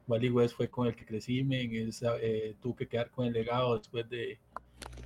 [0.07, 1.71] Wally West fue con el que crecí, men,
[2.21, 4.39] eh, tuvo que quedar con el legado después de,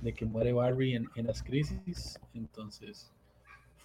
[0.01, 2.19] de que muere Barry en, en las crisis.
[2.33, 3.14] Entonces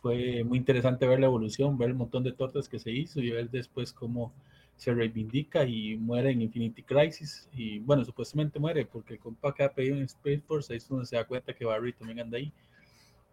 [0.00, 3.30] fue muy interesante ver la evolución, ver el montón de tortas que se hizo y
[3.30, 4.32] ver después cómo
[4.76, 7.48] se reivindica y muere en Infinity Crisis.
[7.52, 10.88] Y bueno, supuestamente muere porque el compa que ha pedido en Space Force, ahí es
[10.88, 12.52] donde se da cuenta que Barry también anda ahí.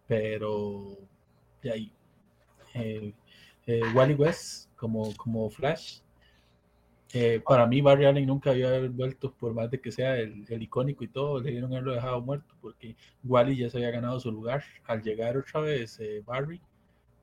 [0.06, 0.98] Pero
[1.62, 1.92] de ahí.
[2.74, 3.12] Eh,
[3.66, 6.00] eh, Wally West como, como Flash.
[7.12, 10.62] Eh, para mí, Barry Allen nunca había vuelto, por más de que sea el, el
[10.62, 14.30] icónico y todo, le dieron haberlo dejado muerto porque Wally ya se había ganado su
[14.30, 14.62] lugar.
[14.84, 16.60] Al llegar otra vez eh, Barry,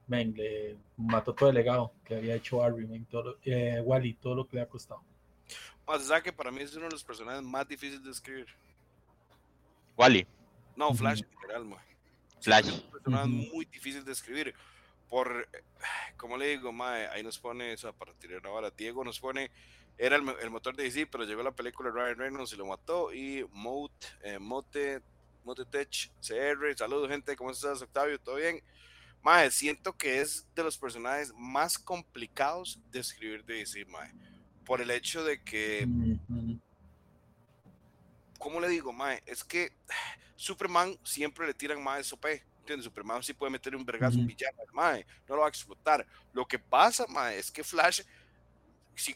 [0.08, 4.14] men, le mató todo el legado que había hecho Barry, men, todo, lo- eh, Wally,
[4.16, 5.04] todo lo que le ha costado.
[5.86, 8.48] O sea que para mí es uno de los personajes más difíciles de escribir.
[9.98, 10.26] Wally,
[10.76, 10.94] No.
[10.94, 11.80] Flash en general, mae.
[12.42, 12.68] Flash.
[12.68, 13.56] Es un personaje Ujú.
[13.56, 14.54] muy difícil de escribir.
[15.10, 15.48] Por,
[16.18, 19.52] como le digo, mae, ahí nos pone, o sea, para tirar ahora, Diego nos pone,
[19.98, 22.66] era el, el motor de DC, pero llegó la película de Ryan Reynolds y lo
[22.66, 23.14] mató.
[23.14, 25.02] Y Mote, eh, Mote,
[25.44, 28.20] Motetech, CR, saludos gente, ¿cómo estás, Octavio?
[28.20, 28.62] ¿Todo bien?
[29.22, 34.12] Mae, siento que es de los personajes más complicados de escribir de DC, mae.
[34.66, 35.88] Por el hecho de que.
[38.38, 39.24] ¿cómo le digo, mae?
[39.26, 39.72] Es que
[40.36, 42.26] Superman siempre le tiran más OP.
[42.66, 42.86] ¿Entiendes?
[42.86, 45.06] Superman sí puede meter un vergazo un villano, mae.
[45.30, 46.04] No lo va a explotar.
[46.34, 48.02] Lo que pasa, mae, es que Flash,
[48.96, 49.16] si,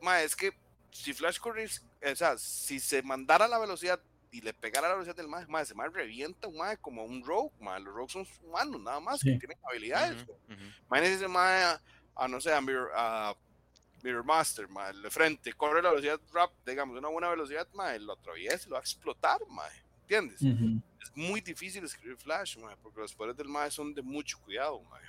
[0.00, 0.50] mae, es que
[0.90, 5.14] si Flash corre, o sea, si se mandara la velocidad y le pegara la velocidad
[5.14, 7.80] del mae, mae, ese mae revienta un mae como un rogue, mae.
[7.80, 10.22] Los rogues son humanos, nada más, que tienen habilidades.
[10.22, 10.54] Ujú.
[10.86, 11.82] Imagínense ese mae a,
[12.14, 13.36] a, no sé, a Mirror, a
[14.02, 18.14] Mirror Master, mae, de frente, corre la velocidad rap, digamos, una buena velocidad, mae, lo
[18.14, 19.84] atraviesa y lo va a explotar, mae.
[20.00, 20.40] ¿Entiendes?
[21.06, 24.80] Es muy difícil escribir Flash, mae, porque los poderes del mae son de mucho cuidado,
[24.90, 25.02] mae.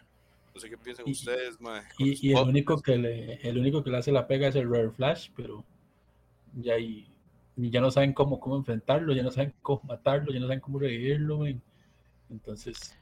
[0.54, 1.82] No sé qué piensan Y- ustedes, mae.
[1.98, 4.70] Y, y el único que le, el único que le hace la pega es el
[4.70, 5.64] Rare Flash, pero
[6.54, 7.08] ya y
[7.56, 10.78] ya no saben cómo, cómo enfrentarlo, ya no saben cómo matarlo, ya no saben cómo
[10.80, 11.46] revivirlo.
[12.30, 12.96] Entonces,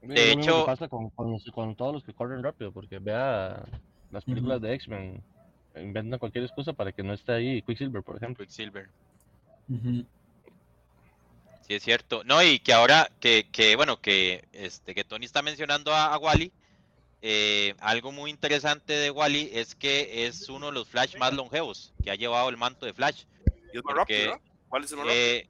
[0.00, 3.64] Es De hecho- pasa con, con, con todos los que corren rápido, porque vea
[4.10, 5.22] las películas de X-Men,
[5.76, 8.44] inventan cualquier excusa para que no esté ahí Quicksilver, por ejemplo.
[8.44, 8.88] Quicksilver.
[9.68, 10.04] ujú,
[11.66, 12.22] Sí, es cierto.
[12.24, 16.18] No, y que ahora que, que bueno, que este que Tony está mencionando a, a
[16.18, 16.52] Wally,
[17.22, 21.94] eh, algo muy interesante de Wally es que es uno de los Flash más longevos
[22.02, 23.24] que ha llevado el manto de Flash.
[23.72, 24.42] Y es más porque, rápido, ¿no?
[24.68, 25.24] ¿Cuál es el más rápido?
[25.24, 25.48] Eh,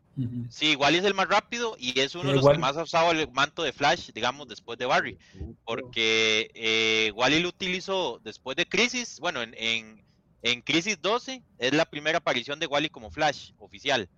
[0.51, 2.85] sí, Wally es el más rápido y es uno de Eh, los que más ha
[2.85, 5.19] usado el manto de Flash, digamos, después de Barry.
[5.65, 10.05] Porque eh, Wally lo utilizó después de Crisis, bueno, en, en,
[10.43, 14.09] en Crisis 12 es la primera aparición de Wally como Flash oficial.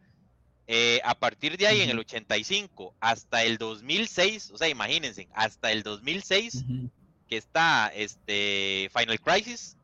[0.69, 2.07] Eh, a partir de ahí, en el Ujú.
[2.09, 6.91] 85 hasta el 2006, o sea, imagínense, hasta el 2006 Ujú.
[7.29, 9.77] que está este Final Crisis,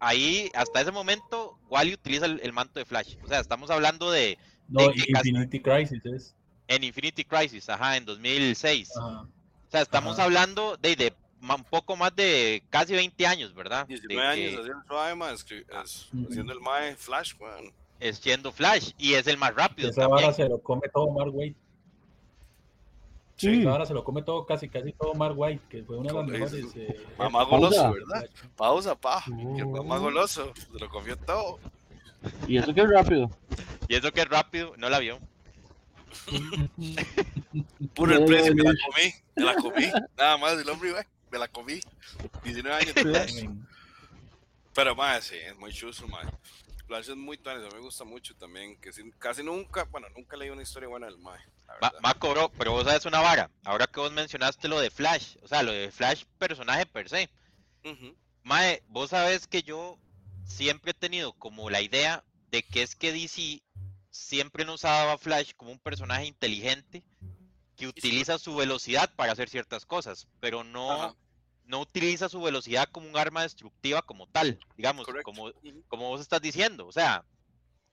[0.00, 3.16] ahí hasta ese momento Wally utiliza el, el manto de Flash.
[3.22, 6.34] O sea, estamos hablando de No, de que casi- Infinity Crisis es.
[6.66, 8.90] en Infinity Crisis, ajá, en 2006.
[8.96, 9.20] ajá.
[9.20, 13.86] O sea, estamos hablando de, un poco más de casi 20 años, ¿verdad?
[13.86, 14.66] De 19 años
[15.44, 17.72] que haciendo mae, el mae Flash, weón.
[18.02, 20.22] Es siendo Flash y es el más rápido Esa también.
[20.24, 21.56] vara se lo come todo Mark White.
[23.36, 23.60] Sí.
[23.60, 26.18] Esa vara se lo come todo, casi casi todo Mark White, que fue una de
[26.18, 26.76] las mejores.
[26.76, 28.20] eh, Mamá goloso, ¿verdad?
[28.30, 28.50] Flash.
[28.56, 29.22] Pausa, pa.
[29.24, 30.00] Que mamá Oh.
[30.00, 31.58] goloso, se lo comió todo.
[32.46, 33.30] Y eso que es rápido.
[33.88, 35.18] Y eso que es rápido, no la vio.
[37.94, 39.86] Puro el precio, me la comí, me la comí.
[40.16, 41.80] Nada más el hombre, güey, me la comí.
[42.44, 42.94] 19 años
[44.74, 46.26] Pero, mae, sí, es muy chuzo, mae.
[46.92, 48.78] Flash es muy mí me gusta mucho también.
[48.78, 51.40] Que sí- casi nunca, bueno, nunca leí una historia buena del mae.
[51.80, 51.92] Ma-.
[52.02, 53.50] Maco, bro, pero vos sabes una vara.
[53.64, 57.30] Ahora que vos mencionaste lo de Flash, o sea, lo de Flash personaje per se.
[58.42, 59.98] Mae, vos sabes que yo
[60.44, 63.62] siempre he tenido como la idea de que es que DC
[64.10, 67.02] siempre nos daba a Flash como un personaje inteligente
[67.76, 71.14] que utiliza su velocidad para hacer ciertas cosas, pero no, Ajá.
[71.72, 75.24] No utiliza su velocidad como un arma destructiva como tal, digamos, Correcto.
[75.32, 75.50] como,
[75.88, 76.86] como vos estás diciendo.
[76.86, 77.24] O sea,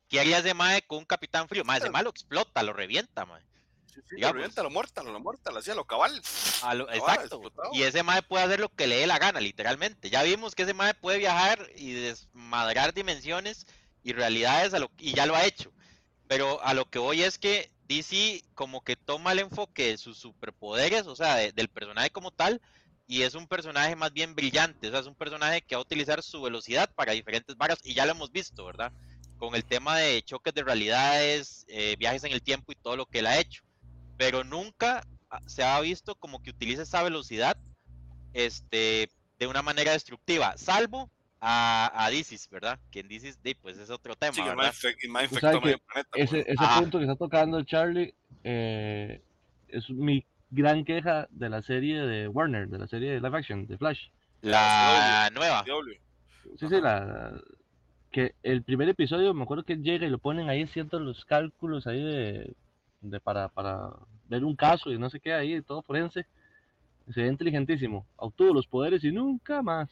[0.10, 1.64] ¿qué harías de Mae con un Capitán Frío?
[1.64, 1.90] Mae, ese.
[1.90, 3.42] Mae lo explota, lo revienta, Mae.
[4.10, 6.22] Sí, lo revienta, lo muerta, lo muerta, lo hacía, lo cabal.
[6.64, 7.42] A lo- Cabal, exacto.
[7.72, 10.10] Y ese mae puede hacer lo que le dé la gana, literalmente.
[10.10, 13.66] Ya vimos que ese mae puede viajar y desmadrar dimensiones
[14.04, 15.72] y realidades a lo, y ya lo ha hecho.
[16.28, 20.18] Pero a lo que voy es que DC como que toma el enfoque de sus
[20.18, 22.62] superpoderes, o sea, de- del personaje como tal,
[23.12, 25.82] y es un personaje más bien brillante, o sea, es un personaje que va a
[25.82, 28.94] utilizar su velocidad para diferentes varas y ya lo hemos visto, ¿verdad?
[29.38, 33.08] Con el tema de choques de realidades, eh, viajes en el tiempo y todo lo
[33.08, 33.64] que él ha hecho,
[34.16, 37.58] pero nunca ah, se ha visto como que utiliza esa velocidad
[38.34, 41.10] este, de una manera destructiva, salvo
[41.42, 42.80] a, a Disis, ¿verdad?
[42.92, 44.56] Que en Disis, pues es otro tema, Sí, ¿verdad?
[44.56, 46.46] mae infec- el mae O sea, infectó que planeta, Ese, weón.
[46.48, 46.80] ese Ajá.
[46.82, 49.24] punto que está tocando Charlie eh,
[49.68, 53.68] es mi gran queja de la serie de Warner, de la serie de live action,
[53.68, 54.08] de Flash.
[54.42, 55.64] La nueva.
[56.58, 57.34] Sí, sí, la,
[58.12, 61.26] que el primer episodio, me acuerdo que él llega y lo ponen ahí haciendo los
[61.26, 62.56] cálculos ahí de,
[63.02, 63.92] de para, para
[64.28, 66.26] ver un caso y no sé qué ahí, todo forense.
[67.14, 68.06] Se ve inteligentísimo.
[68.18, 69.90] Obtuvo los poderes y nunca más.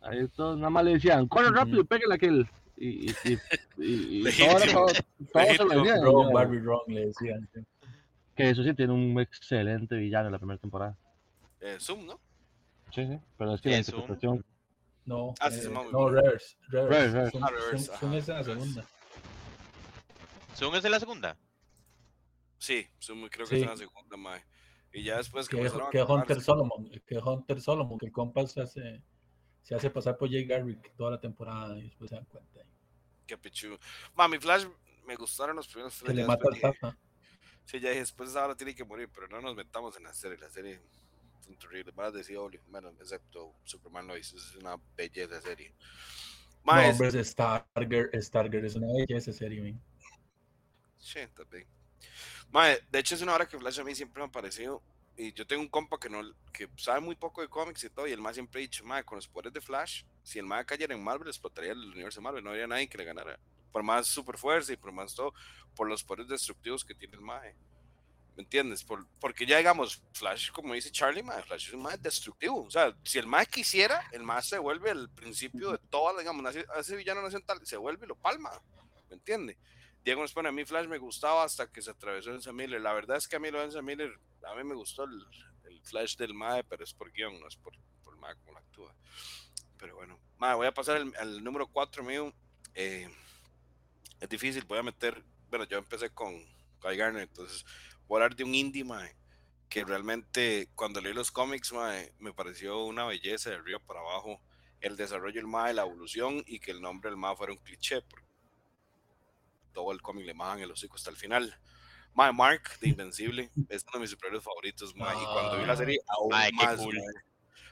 [0.00, 2.48] Ahí todos nada más le decían, corre rápido y pégale a aquel.
[2.76, 3.38] Y, y, y,
[3.78, 4.86] y, y todo, todo,
[5.32, 6.00] todo se lo decían.
[6.00, 6.32] Wrong.
[6.32, 7.48] Barbie Wrong, le decían.
[8.38, 10.96] Que eso sí tiene un excelente villano en la primera temporada.
[11.60, 12.20] Eh, Zoom, ¿no?
[12.94, 13.18] Sí, sí.
[13.36, 14.46] Pero es que la Es un- interpretación.
[15.04, 16.56] No, Ah, sí, eh, se llama- no, Reverse.
[16.68, 17.12] Reverse, Reverse.
[17.12, 17.30] Reverse.
[17.32, 18.60] Son, Ah, Reverse, son esa la Reverse.
[18.60, 18.84] segunda.
[20.54, 21.36] ¿Zoom es en la segunda?
[22.58, 23.56] Sí, Zoom creo que Sí.
[23.56, 24.44] es en la segunda, mae.
[24.92, 25.56] Y ya después Que,
[25.90, 26.40] que Hunter.
[26.40, 29.02] Solomon, que Hunter Solomon, que el compa se hace,
[29.62, 32.60] se hace pasar por Jay Garrick toda la temporada y después se dan cuenta.
[33.26, 33.76] Qué pichu.
[34.14, 34.64] Mami, Flash,
[35.06, 36.96] me gustaron los primeros Que le mata al Tata.
[37.68, 40.14] Sí, ya dije, después esa hora tiene que morir, pero no nos metamos en la
[40.14, 40.38] serie.
[40.38, 40.80] La serie
[41.38, 41.92] es un terrible.
[41.92, 44.32] Más de CW, bueno, excepto Superman Lois.
[44.32, 45.74] Es una belleza de serie.
[46.64, 49.78] No, Mae, hombre, Stargirl, Stargirl es una belleza serie, man.
[50.98, 51.66] Sí, también.
[52.50, 54.82] Mae, de hecho es una hora que Flash a mí siempre me ha parecido.
[55.14, 58.06] Y yo tengo un compa que no que sabe muy poco de cómics y todo.
[58.06, 60.64] Y el más siempre ha dicho, mae, con los poderes de Flash, si el mae
[60.64, 62.42] cayera en Marvel, explotaría el universo de Marvel.
[62.42, 63.38] No habría nadie que le ganara.
[63.72, 65.34] Por más super fuerza y por más todo,
[65.74, 67.54] por los poderes destructivos que tiene el mae.
[68.36, 68.84] ¿Me entiendes?
[68.84, 72.62] Por, porque ya digamos, Flash, como dice Charlie, mae, Flash es un mae destructivo.
[72.64, 76.42] O sea, si el mae quisiera, el mae se vuelve el principio de toda, digamos,
[76.42, 78.50] nace- a ese villano nacional, se vuelve y lo palma.
[79.08, 79.56] ¿Me entiendes?
[80.04, 82.80] Diego nos pone, a mí Flash me gustaba hasta que se atravesó en Miller.
[82.80, 84.16] La verdad es que a mí lo de Miller,
[84.48, 85.26] a mí me gustó el,
[85.64, 88.58] el Flash del Mae, pero es por guion, no es por, por Mae como lo
[88.58, 88.94] actúa.
[89.76, 92.32] Pero bueno, Mae, voy a pasar al, al número 4 mío.
[92.74, 93.08] Eh,
[94.20, 96.34] es difícil, voy a meter, bueno, yo empecé con
[96.80, 97.64] Guy Garner, entonces
[98.06, 99.16] voy a hablar de un indie, Mae,
[99.68, 104.40] que realmente cuando leí los cómics, Mae, me pareció una belleza de arriba para abajo
[104.80, 108.02] el desarrollo del Mae, la evolución y que el nombre del Mae fuera un cliché,
[108.02, 108.26] porque
[109.72, 111.56] todo el cómic le majan el hocico hasta el final.
[112.14, 115.76] Mae, Mark de Invencible es uno de mis superhéroes favoritos, mae, y cuando vi la
[115.76, 116.96] serie aún Mae, más, cool.
[116.96, 117.04] mae.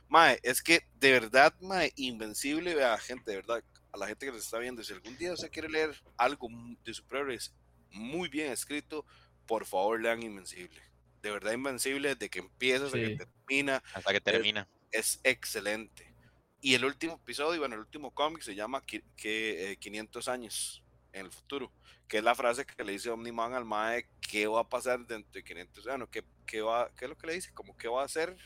[0.08, 3.64] Mae, es que de verdad, mae, Invencible, vea, gente, de verdad,
[3.96, 6.48] a la gente que nos está viendo, si algún día usted quiere leer algo
[6.84, 7.54] de superhéroes
[7.90, 9.04] muy bien escrito,
[9.46, 10.80] por favor lean Invencible.
[11.22, 14.68] De verdad, Invencible, desde que empieza hasta que termina, Hasta que termina.
[14.92, 16.14] es excelente.
[16.60, 20.82] Y el último episodio, bueno, el último cómic se llama que, eh, 500 años
[21.12, 21.72] en el futuro,
[22.06, 25.32] que es la frase que le dice Omniman al Mae, ¿qué va a pasar dentro
[25.32, 26.08] de 500 años?
[26.10, 27.52] ¿Qué, qué, va, ¿Qué es lo que le dice?
[27.54, 28.36] Como, ¿qué va a hacer?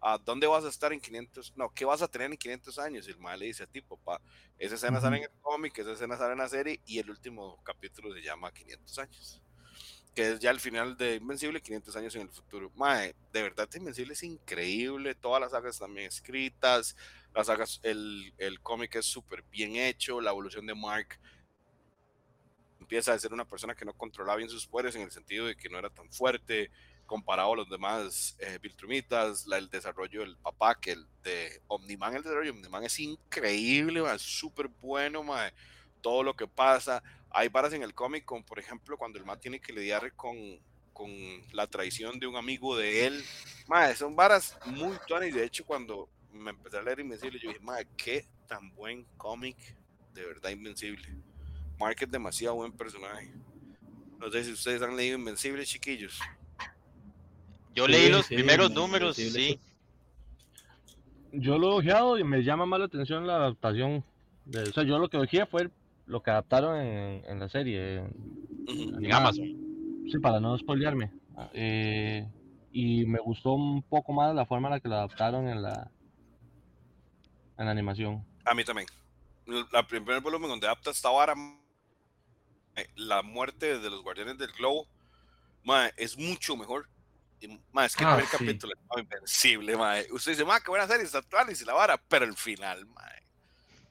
[0.00, 1.54] ¿A dónde vas a estar en 500?
[1.56, 3.06] No, ¿qué vas a tener en 500 años?
[3.06, 4.20] Y el Mae le dice a ti, papá,
[4.58, 7.62] esa escena sale en el cómic, esa escena sale en la serie, y el último
[7.62, 9.42] capítulo se llama 500 años
[10.14, 12.70] que es ya el final de Invencible, 500 años en el futuro.
[12.74, 16.96] Mae, de verdad, Invencible es increíble, todas las sagas están bien escritas,
[17.34, 21.18] las sagas, el, el cómic es súper bien hecho, la evolución de Mark
[22.80, 25.54] empieza a ser una persona que no controlaba bien sus poderes en el sentido de
[25.54, 26.72] que no era tan fuerte
[27.10, 32.22] comparado a los demás eh, Viltrumitas, el desarrollo del papá, que el de Omniman, el
[32.22, 35.24] desarrollo de Omniman es increíble, es súper bueno,
[36.00, 39.40] todo lo que pasa, hay varas en el cómic, como por ejemplo cuando el man
[39.40, 40.36] tiene que lidiar con,
[40.92, 41.10] con
[41.52, 43.24] la traición de un amigo de él.
[43.96, 47.60] Son varas muy tuanas y de hecho cuando me empecé a leer Invencible yo dije,
[47.60, 49.56] madre, qué tan buen cómic,
[50.14, 51.08] de verdad Invencible.
[51.76, 53.32] Mark es demasiado buen personaje.
[54.16, 56.20] No sé si ustedes han leído Invencible, chiquillos.
[57.74, 59.58] Yo Sí, leí los sí, primeros números, sí.
[61.32, 64.04] Yo lo he ojeado y me llama más la atención la adaptación.
[64.46, 65.70] de- o sea, yo lo que ojé fue
[66.06, 67.98] lo que adaptaron en, en la serie.
[67.98, 69.04] en-.
[69.04, 69.12] En.
[69.12, 69.44] Amazon.
[70.10, 71.12] Sí, para no spoilearme.
[71.54, 72.26] Eh,
[72.72, 75.90] y me gustó un poco más la forma en la que lo adaptaron en la,
[77.58, 78.24] en la animación.
[78.44, 78.88] A mí también.
[79.46, 81.34] El la primer volumen donde adapta esta vara,
[82.76, 84.86] eh, la muerte de los guardianes del globo,
[85.96, 86.88] es mucho mejor.
[87.40, 88.36] Y, mae, es que el Ah, primer sí.
[88.38, 90.06] capítulo es invencible, mae.
[90.12, 93.22] Usted dice, mae, qué buena serie, está actual y la vara, pero el final, mae,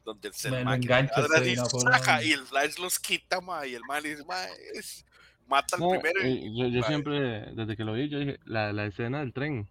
[0.06, 3.76] donde el ser que engancha una forma- saca, y el flash los quita, mae, y
[3.76, 5.06] el mae le dice, mae, es-
[5.48, 6.28] mata al No, primero.
[6.28, 9.34] y- eh, yo yo siempre, desde que lo vi, yo dije, la, la escena del
[9.34, 9.68] tren.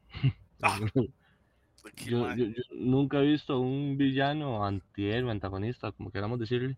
[0.62, 0.78] Ah,
[1.84, 6.76] Aquí, Yo, yo- yo nunca he visto a un villano, antihéroe, antagonista, como queramos decirle,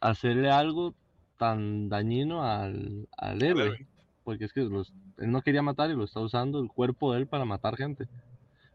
[0.00, 0.94] hacerle algo
[1.38, 3.86] tan dañino al, al héroe.
[4.22, 7.20] Porque es que los- él no quería matar y lo está usando el cuerpo de
[7.20, 8.08] él para matar gente.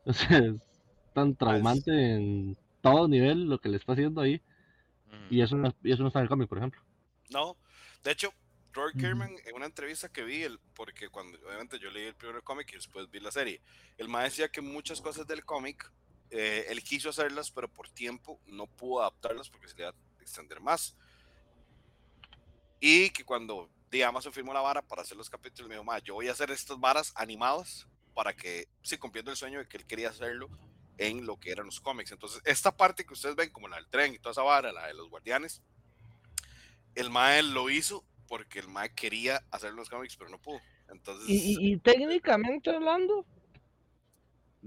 [0.08, 0.54] O sea, es
[1.14, 4.40] tan traumante en todo nivel lo que le está haciendo ahí.
[5.08, 5.18] Ujú.
[5.32, 6.80] Y eso no, y eso no está en el cómic, por ejemplo.
[7.30, 7.58] No,
[8.04, 8.32] de hecho,
[8.74, 9.00] Roy Ujú.
[9.00, 12.70] Kerman en una entrevista que vi, el, porque cuando obviamente yo leí el primer cómic
[12.72, 13.62] y después vi la serie,
[13.98, 15.92] el maestro decía que muchas cosas del cómic
[16.30, 20.22] eh, él quiso hacerlas, pero por tiempo no pudo adaptarlas porque se le iba a
[20.22, 20.96] extender más.
[22.80, 26.00] Y que cuando di, Amazon firmó la vara para hacer los capítulos, me dijo, "Ma,
[26.00, 29.78] yo voy a hacer estas varas animadas para que, sí, cumpliendo el sueño de que
[29.78, 30.50] él quería hacerlo
[30.98, 32.12] en lo que eran los cómics.
[32.12, 34.88] Entonces, esta parte que ustedes ven, como la del tren y toda esa vara, la
[34.88, 35.62] de los guardianes,
[36.96, 40.60] el Mae lo hizo porque el Mae quería hacer los cómics, pero no pudo.
[40.90, 43.26] Entonces, Y, y- y técnicamente hablando,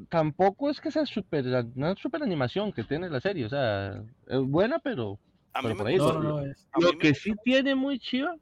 [0.09, 1.45] tampoco es que sea super,
[1.75, 3.47] una super animación que tiene la serie.
[3.47, 5.19] O sea, es buena, pero
[5.55, 6.41] a mí pero me por ahí No, no, no.
[6.45, 8.37] Es, mí lo que sí tiene muy chiva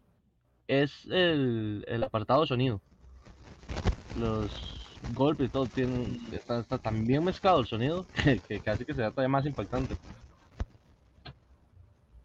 [0.68, 2.80] es el, el apartado de sonido.
[4.14, 4.52] Los
[5.14, 8.94] golpes y todo tienen, está, está tan bien mezclado el sonido que, que casi que
[8.94, 9.94] se da todavía más impactante.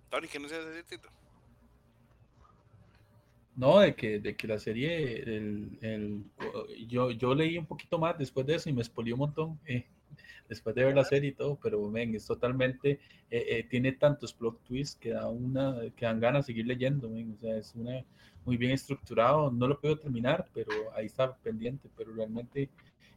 [0.09, 1.09] Tony, ¿qué no se decir, Tito?
[3.55, 6.31] No, de que, de que la serie, el, el-
[6.87, 9.85] yo, yo leí un poquito más después de eso y me expolió un montón, eh,
[10.51, 12.99] después de ver la serie y todo, pero men, es totalmente,
[13.29, 17.09] eh, eh, tiene tantos plot twists que da una, que dan ganas de seguir leyendo,
[17.09, 18.03] men, o sea, es una,
[18.43, 22.69] muy bien estructurado, no lo puedo terminar, pero ahí está pendiente, pero realmente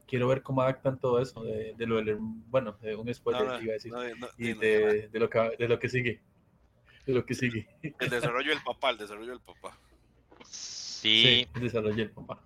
[0.07, 3.53] quiero ver cómo adaptan todo eso, de, de lo del, bueno, de un spoiler No,
[3.55, 6.21] no, iba a decir, no, no, y de, de lo que, de lo que sigue,
[7.05, 7.67] de lo que sigue.
[7.99, 9.77] El desarrollo del papá, el desarrollo del papá.
[10.45, 12.41] Sí, Sí, el desarrollo del papá.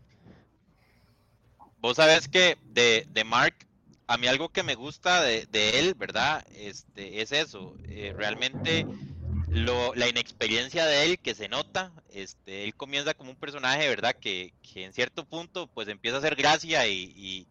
[1.78, 3.67] vos sabes que de, de Mark,
[4.08, 6.44] a mí algo que me gusta de, de él, ¿verdad?
[6.56, 8.86] Este, es eso, eh, realmente
[9.50, 14.16] lo, la inexperiencia de él que se nota, este, él comienza como un personaje, ¿verdad?
[14.18, 17.46] Que, que en cierto punto pues empieza a hacer gracia y,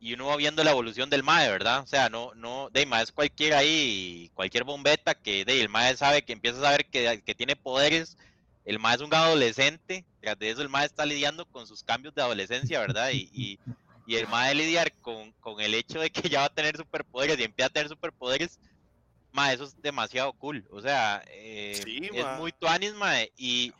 [0.00, 1.82] y, uno va viendo la evolución del MAE, ¿verdad?
[1.82, 5.98] O sea, no, no, de MAE es cualquiera ahí, cualquier bombeta que de el MAE
[5.98, 8.16] sabe que empieza a saber que, que tiene poderes,
[8.64, 12.14] el MAE es un adolescente, tras de eso el MAE está lidiando con sus cambios
[12.14, 13.10] de adolescencia, ¿verdad?
[13.12, 13.58] Y,
[14.10, 17.38] y el MAE lidiar con, con el hecho de que ya va a tener superpoderes
[17.38, 18.60] y empieza a tener superpoderes,
[19.32, 20.66] ma, eso es demasiado cool.
[20.70, 22.30] O sea, eh, Sí, es ma.
[22.30, 23.76] muy tuanis, ma, y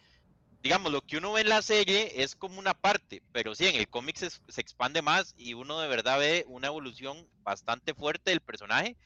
[0.63, 3.77] digamos, lo que uno ve en la serie es como una parte, pero sí, en
[3.77, 8.31] el cómic se, se expande más y uno de verdad ve una evolución bastante fuerte
[8.31, 8.97] del personaje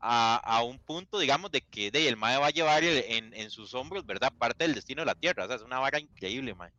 [0.00, 3.34] a, a un punto, digamos, de que de, el mae va a llevar el- en,
[3.34, 4.32] en sus hombros, ¿verdad?
[4.38, 5.44] Parte del destino de la Tierra.
[5.44, 6.72] O sea, es una vara increíble, mae.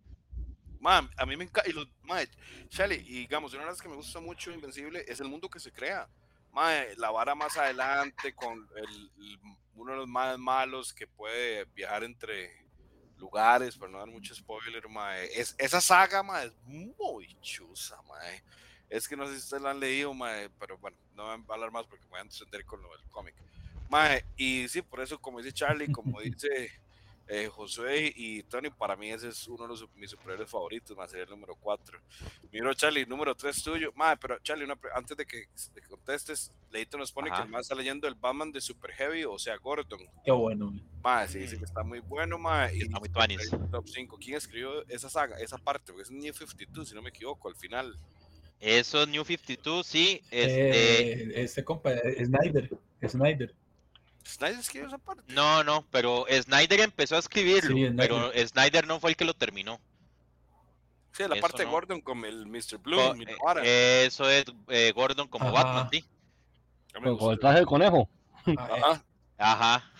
[0.82, 1.70] Man, a mí me encanta.
[1.70, 1.88] Y los,
[2.70, 5.60] Chale, y digamos, una de las que me gusta mucho Invencible es el mundo que
[5.60, 6.10] se crea.
[6.52, 9.40] Mae, la vara más adelante con el, el-
[9.76, 12.52] uno de los más malos que puede viajar entre
[13.18, 14.84] lugares, para no dar mucho spoiler.
[15.34, 17.98] Es, esa saga, es muy chusa.
[18.90, 20.14] Es que no sé si ustedes la han leído,
[20.60, 23.08] pero bueno, no voy a hablar más porque me voy a entender con lo del
[23.12, 23.36] cómic.
[24.36, 26.72] Y sí, por eso, como dice Charlie, como dice
[27.34, 31.10] eh, Josué y Tony, para mí ese es uno de los, mis superhéroes favoritos, más
[31.10, 31.98] sería el número 4.
[32.52, 33.94] Miro, Charlie, número 3 tuyo.
[33.96, 35.46] Mae, pero Charlie, una antes de que,
[35.88, 37.38] contestes, Leito nos pone Ajá.
[37.38, 40.02] que el más está leyendo el Batman de Super Heavy, o sea, Gordon.
[40.26, 40.72] Qué bueno.
[40.72, 40.82] man.
[41.02, 42.76] Mae, sí, dice que está muy bueno, mae.
[42.76, 43.10] Y Está muy
[43.72, 44.18] Top 5.
[44.20, 45.94] ¿Quién escribió esa saga, esa parte?
[45.94, 47.96] Porque es New 52, si no me equivoco, al final.
[48.60, 50.22] Eso, New 52, sí.
[50.30, 52.70] Este, Eh, este compa, eh, Snyder,
[53.08, 53.56] Snyder.
[54.28, 55.24] ¿Snyder escribió esa parte?
[55.34, 57.96] No, no, pero Snyder empezó a escribirlo, Sí, Snyder.
[57.98, 59.80] pero Snyder no fue el que lo terminó.
[61.14, 61.72] Sí, la Eso parte de no.
[61.72, 62.78] Gordon con el Mr.
[62.82, 65.64] Bloom y la eh, eso es eh, Gordon como Ajá.
[65.64, 66.06] Batman, sí.
[67.18, 68.10] Con, el traje de conejo.
[68.58, 69.04] Ajá.
[69.38, 69.92] Ajá.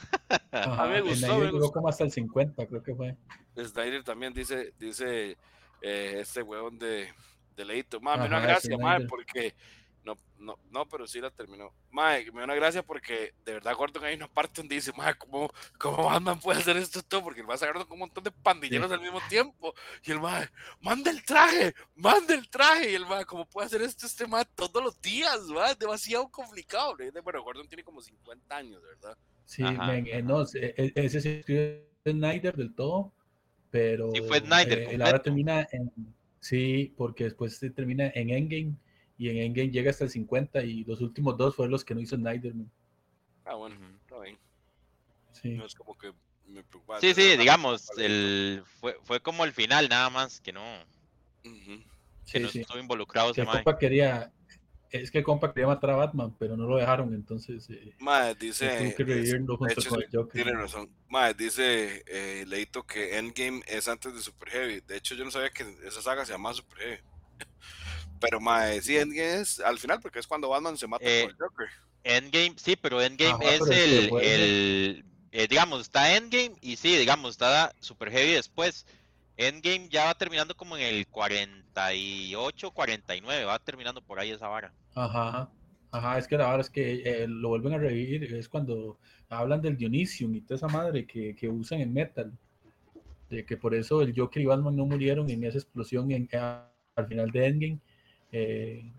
[0.52, 1.74] ajá, me gustó, Snyder me duró gustó.
[1.74, 3.18] como hasta el 50, creo que fue.
[3.58, 5.38] Snyder también dice, dice
[5.82, 7.10] eh, este huevón de,
[7.56, 8.00] de Leito.
[8.00, 9.08] Ma, me da una Ajá, gracia, ese ma, Snyder.
[9.10, 9.56] porque
[10.04, 11.72] no, no, no, pero sí la terminó.
[11.92, 15.14] Ma, me da una gracia porque de verdad Gordon hay una parte donde dice, ma,
[15.14, 17.24] ¿cómo, cómo Batman puede hacer esto todo?
[17.24, 18.94] Porque el va agarrando con un montón de pandilleros Sí.
[18.96, 19.74] al mismo tiempo.
[20.04, 20.50] Y el ma,
[20.80, 22.92] manda el traje, manda el traje.
[22.92, 25.40] Y el ma, ¿cómo puede hacer esto este ma todos los días?
[25.48, 26.96] Ma, es demasiado complicado.
[27.24, 29.18] Bueno, Gordon tiene como 50 años, ¿verdad?
[29.46, 33.14] Sí, men, eh, no, eh, eh, ese se escribe Snyder del todo,
[33.70, 35.92] pero Sí, fue Snyder eh, ahora termina en,
[36.40, 38.76] sí, porque después se termina en Endgame
[39.22, 42.02] y en Endgame llega hasta el 50 y los últimos dos fueron los que no
[42.02, 42.56] hizo Snyder.
[42.56, 42.72] man.
[43.46, 44.40] Ah, bueno, está bien.
[45.32, 45.50] Sí.
[45.52, 46.12] No es como que
[46.48, 47.00] me preocupa.
[47.00, 50.64] Sí, sí, digamos, el, fue, fue como el final nada más, que no,
[51.46, 51.84] Ujú.
[52.26, 52.62] que Sí, no sí.
[52.62, 54.34] estuvo involucrado Que compa quería,
[54.90, 58.96] es que compa quería matar a Batman, pero no lo dejaron, entonces eh, él dice.
[58.98, 59.04] que
[59.74, 60.30] hecho, con.
[60.30, 60.90] Tiene razón.
[61.10, 64.82] Mae, dice eh, Leito que Endgame es antes de Super Heavy.
[64.82, 66.98] De hecho, yo no sabía que esa saga se llamaba Super Heavy.
[68.22, 71.30] Pero, mae, sí, Endgame es al final, porque es cuando Batman se mata Eh, con
[71.32, 71.68] el Joker.
[72.04, 73.72] Endgame, sí, pero Endgame Ajá, es pero
[74.18, 78.86] el, eh, digamos, está Endgame y sí, digamos, está Super Heavy después.
[79.38, 84.74] Endgame ya va terminando como en el 48, 49, va terminando por ahí esa vara.
[84.96, 85.50] Ajá,
[85.92, 89.00] ajá, es que la verdad es que eh, lo vuelven a revivir, es cuando
[89.30, 92.32] hablan del Dionysium y toda esa madre que, que usan en Metal,
[93.30, 96.70] de que por eso el Joker y Batman no murieron en esa explosión en, a-
[96.96, 97.80] al final de Endgame.
[98.32, 98.92] Eh,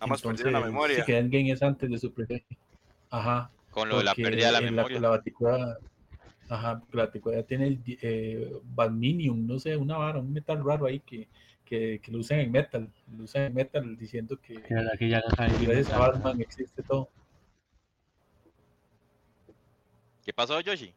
[0.00, 0.96] Nada más perdieron la entonces, memoria.
[0.96, 2.44] Sí, que Endgame es antes de Super.
[3.10, 3.50] Ajá.
[3.70, 5.00] Con lo de la pérdida de la memoria.
[5.00, 5.78] La, Baticuada,
[6.48, 11.00] ajá, la Baticuada tiene el eh, Badminium, no sé, una vara, un metal raro ahí
[11.00, 11.28] que,
[11.64, 15.30] que, que lo usan en metal, lo usan en metal diciendo que Que ya no
[15.36, 16.12] saben qué gracias a inventar.
[16.12, 17.10] Batman existe todo.
[20.24, 20.92] ¿Qué pasó, Yoshi?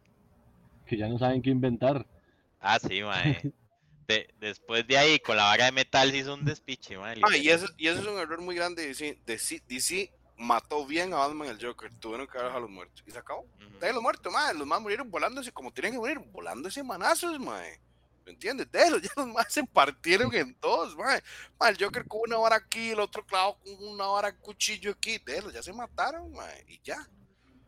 [0.85, 2.05] Que ya no saben qué inventar.
[2.59, 3.53] Ah, sí, mae.
[4.11, 7.19] De- después de ahí, con la vara de metal, se hizo un despiche, mae.
[7.23, 8.85] Ah, y eso, y eso es un error muy grande.
[8.87, 11.91] DC, DC, DC mató bien a Batman y el Joker.
[11.99, 13.03] Tuvieron que dejar a los muertos.
[13.05, 13.45] Y se acabó.
[13.79, 14.53] Dejen los muertos, mae.
[14.53, 17.79] Los más murieron volándose como tienen que morir, volándose manazos, mae.
[18.25, 18.71] ¿Me entiendes?
[18.71, 21.21] De los, ya los más se partieron en dos, mae.
[21.59, 25.17] Mae, el Joker con una vara aquí, el otro clavo con una vara cuchillo aquí.
[25.25, 26.63] De los, ya se mataron, mae.
[26.67, 26.97] Y ya.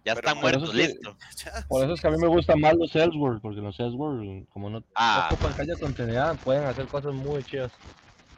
[0.05, 1.17] Ya pero están muertos, es que- listo.
[1.69, 4.69] Por eso es que a mí me gustan más los Ellsworth, porque los Ellsworth, como
[4.69, 7.71] no Ah, no ocupan calle continuidad, pueden hacer cosas muy chidas.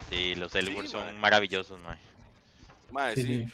[0.10, 1.14] sí, los Elwood son mae.
[1.14, 1.98] maravillosos, mae.
[2.92, 3.46] Mae, Sí, sí.
[3.46, 3.54] sí.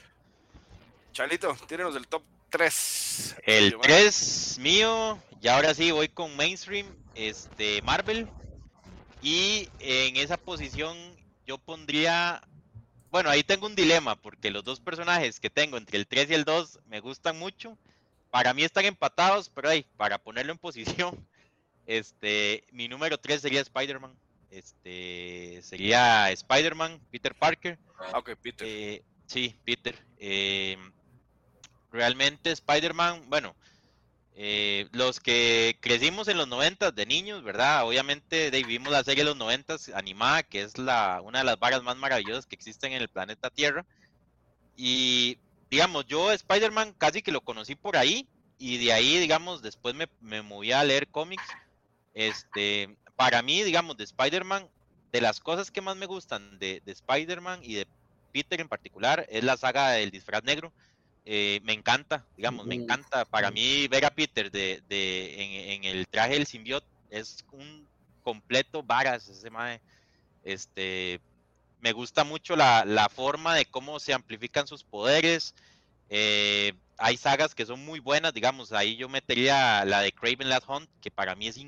[1.13, 3.35] Charlito, tírenos el top 3.
[3.45, 6.85] El 3 mío, y ahora sí voy con mainstream,
[7.15, 8.27] este Marvel.
[9.21, 10.97] Y en esa posición
[11.45, 12.41] yo pondría,
[13.09, 16.33] bueno, ahí tengo un dilema porque los dos personajes que tengo entre el 3 y
[16.33, 17.77] el 2 me gustan mucho.
[18.31, 21.27] Para mí están empatados, pero ahí, para ponerlo en posición,
[21.85, 24.17] este, mi número 3 sería Spider-Man.
[24.49, 27.77] Este, sería Spider-Man, Peter Parker.
[27.99, 28.67] Ah, ok, Peter.
[28.67, 29.95] Eh, sí, Peter.
[30.17, 30.77] eh,
[31.91, 33.55] realmente Spider-Man, bueno,
[34.33, 37.85] eh, los que crecimos en los 90 de niños, ¿verdad?
[37.85, 41.59] Obviamente de, vimos la serie de los 90 animada, que es la, una de las
[41.59, 43.85] varas más maravillosas que existen en el planeta Tierra.
[44.77, 45.37] Y
[45.71, 48.27] digamos, yo Spider-Man casi que lo conocí por ahí
[48.59, 51.43] y de ahí, digamos, después me, me moví a leer cómics.
[52.13, 54.69] Este, para mí, digamos, de Spider-Man,
[55.11, 57.87] de las cosas que más me gustan de, de Spider-Man y de
[58.33, 60.71] Peter en particular es la saga del disfraz negro.
[61.23, 63.25] Eh, me encanta, digamos, me encanta.
[63.25, 67.87] Para mí ver a Peter de, de, en, en el traje del simbionte es un
[68.23, 69.81] completo varas ese mae.
[70.43, 71.21] Este,
[71.81, 75.53] me gusta mucho la, la forma de cómo se amplifican sus poderes.
[76.09, 80.69] Eh, hay sagas que son muy buenas, digamos, ahí yo metería la de Craven Last
[80.69, 81.59] Hunt, que para mí es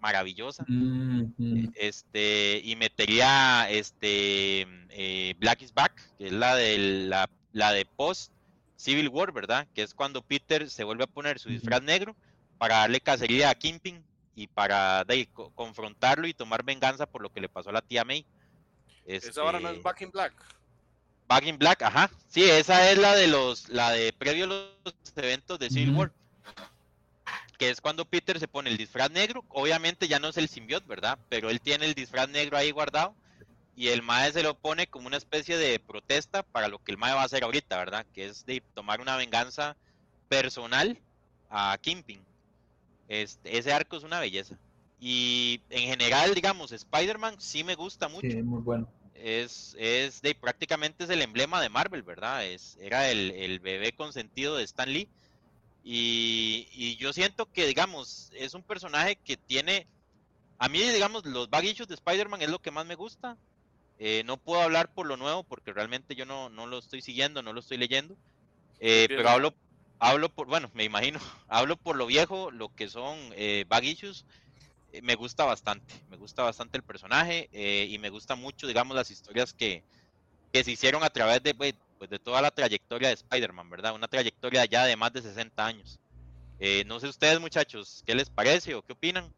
[0.00, 0.64] maravillosa.
[0.66, 1.72] Mm.
[1.74, 7.84] Este, y metería este eh, Black is Back, que es la de la, la de
[7.84, 8.32] post
[8.76, 9.68] Civil War, ¿verdad?
[9.74, 12.16] Que es cuando Peter se vuelve a poner su disfraz negro
[12.58, 14.02] para darle cacería a Kingpin
[14.34, 18.04] y para de confrontarlo y tomar venganza por lo que le pasó a la tía
[18.04, 18.24] May.
[19.16, 20.32] Esa ahora no Este, es Back in Black.
[21.28, 22.10] Back in Black, ajá.
[22.28, 24.66] Sí, esa es la de los, la de previo a los
[25.16, 25.94] eventos de Civil.
[25.94, 26.12] War.
[27.58, 29.44] Que es cuando Peter se pone el disfraz negro.
[29.48, 31.18] Obviamente ya no es el simbionte, ¿verdad?
[31.28, 33.14] Pero él tiene el disfraz negro ahí guardado.
[33.76, 36.98] Y el Mae se lo pone como una especie de protesta para lo que el
[36.98, 38.06] Mae va a hacer ahorita, ¿verdad?
[38.12, 39.76] Que es de tomar una venganza
[40.28, 40.98] personal
[41.48, 42.22] a Kingpin.
[43.08, 44.56] Este, ese arco es una belleza.
[45.00, 48.88] Y en general, digamos, Spider-Man sí me gusta mucho Sí, muy bueno.
[49.22, 52.44] Es, es de prácticamente es el emblema de Marvel, ¿verdad?
[52.46, 55.08] Es, era el, el bebé consentido de Stan Lee.
[55.82, 59.86] Y, y yo siento que, digamos, es un personaje que tiene.
[60.58, 63.36] A mí, digamos, los baguichos de Spider-Man es lo que más me gusta.
[63.98, 67.42] Eh, no puedo hablar por lo nuevo porque realmente yo no, no lo estoy siguiendo,
[67.42, 68.16] no lo estoy leyendo.
[68.80, 69.54] Eh, pero hablo,
[69.98, 74.24] hablo por, bueno, me imagino, hablo por lo viejo, lo que son eh, bag issues,
[74.24, 74.49] eh,
[75.02, 79.10] me gusta bastante, me gusta bastante el personaje eh, y me gusta mucho, digamos, las
[79.10, 79.84] historias que,
[80.52, 83.94] que se hicieron a través de, pues, pues, de toda la trayectoria de Spider-Man, ¿verdad?
[83.94, 86.00] Una trayectoria ya de más de 60 años.
[86.58, 89.32] Eh, no sé ustedes, muchachos, ¿qué les parece o qué opinan?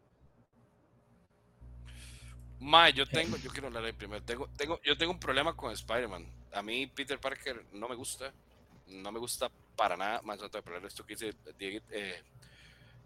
[2.59, 4.23] Mae, yo tengo, yo quiero hablar ahí primero.
[4.25, 6.27] Tengo, tengo, yo tengo un problema con Spider-Man.
[6.53, 8.33] A mí Peter Parker no me gusta.
[8.87, 10.23] No me gusta para nada.
[10.23, 12.23] Más antes de hablar esto que dice Diego, eh,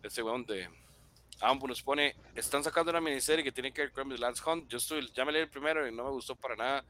[0.02, 0.68] este weón de
[1.40, 4.68] Ambu nos pone, están sacando una miniserie que tiene que ver con Last Hunt.
[4.68, 6.84] Yo estoy, ya me leí el primero y no me gustó para nada.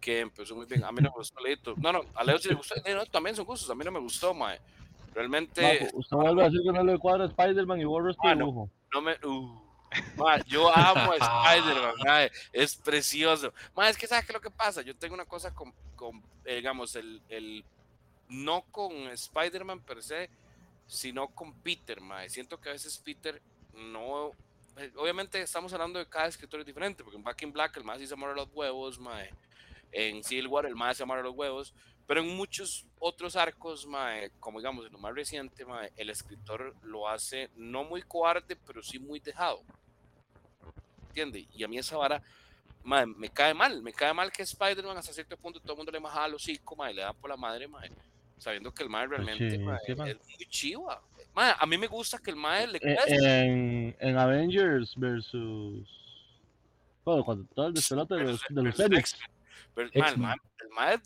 [0.00, 0.82] que empezó muy bien.
[0.84, 1.74] A mí no me gustó Leito.
[1.76, 2.74] No, no, a Leo sí le gustó.
[2.84, 3.68] eh, no, también son gustos.
[3.70, 4.60] A mí no me gustó, mae.
[5.12, 8.70] Realmente, No, usted vuelve a decir que no le cuadra Spider-Man y este Ah, no.
[8.94, 9.12] no me.
[9.24, 9.60] Uh,
[10.46, 13.52] yo amo a Spider-Man, mae, es precioso.
[13.74, 14.82] Mae, es que ¿sabes qué es lo que pasa?
[14.82, 17.64] Yo tengo una cosa con, con eh, digamos, el, el.
[18.28, 20.30] No con Spider-Man per se,
[20.86, 22.30] sino con Peter, mae.
[22.30, 23.42] Siento que a veces Peter
[23.74, 24.32] no.
[24.76, 27.84] eh, Obviamente estamos hablando de cada escritor es diferente, porque en Back in Black el
[27.84, 29.30] más sí se amarra los huevos, mae.
[29.92, 31.74] En Civil War el más se amarra los huevos.
[32.06, 36.74] Pero en muchos otros arcos, mae, como digamos en lo más reciente, mae, el escritor
[36.82, 39.62] lo hace no muy cobarde, pero sí muy dejado.
[41.08, 41.46] ¿Entiende?
[41.54, 42.22] Y a mí esa vara
[42.82, 43.82] mae, me cae mal.
[43.82, 46.74] Me cae mal que Spider-Man hasta cierto punto todo el mundo le maja los hocico,
[46.76, 47.90] mae, le da por la madre, mae,
[48.38, 51.02] sabiendo que el mae realmente sí, mae, sí, es muy chiva.
[51.34, 53.44] Mae, a mí me gusta que el mae le Eh, cueste.
[53.44, 55.88] en, en Avengers versus.
[57.04, 59.12] Bueno, cuando todo el despelote de los, de los versus Fénix.
[59.14, 59.30] X-Men.
[59.72, 60.98] Pero, mae, el mae, el mae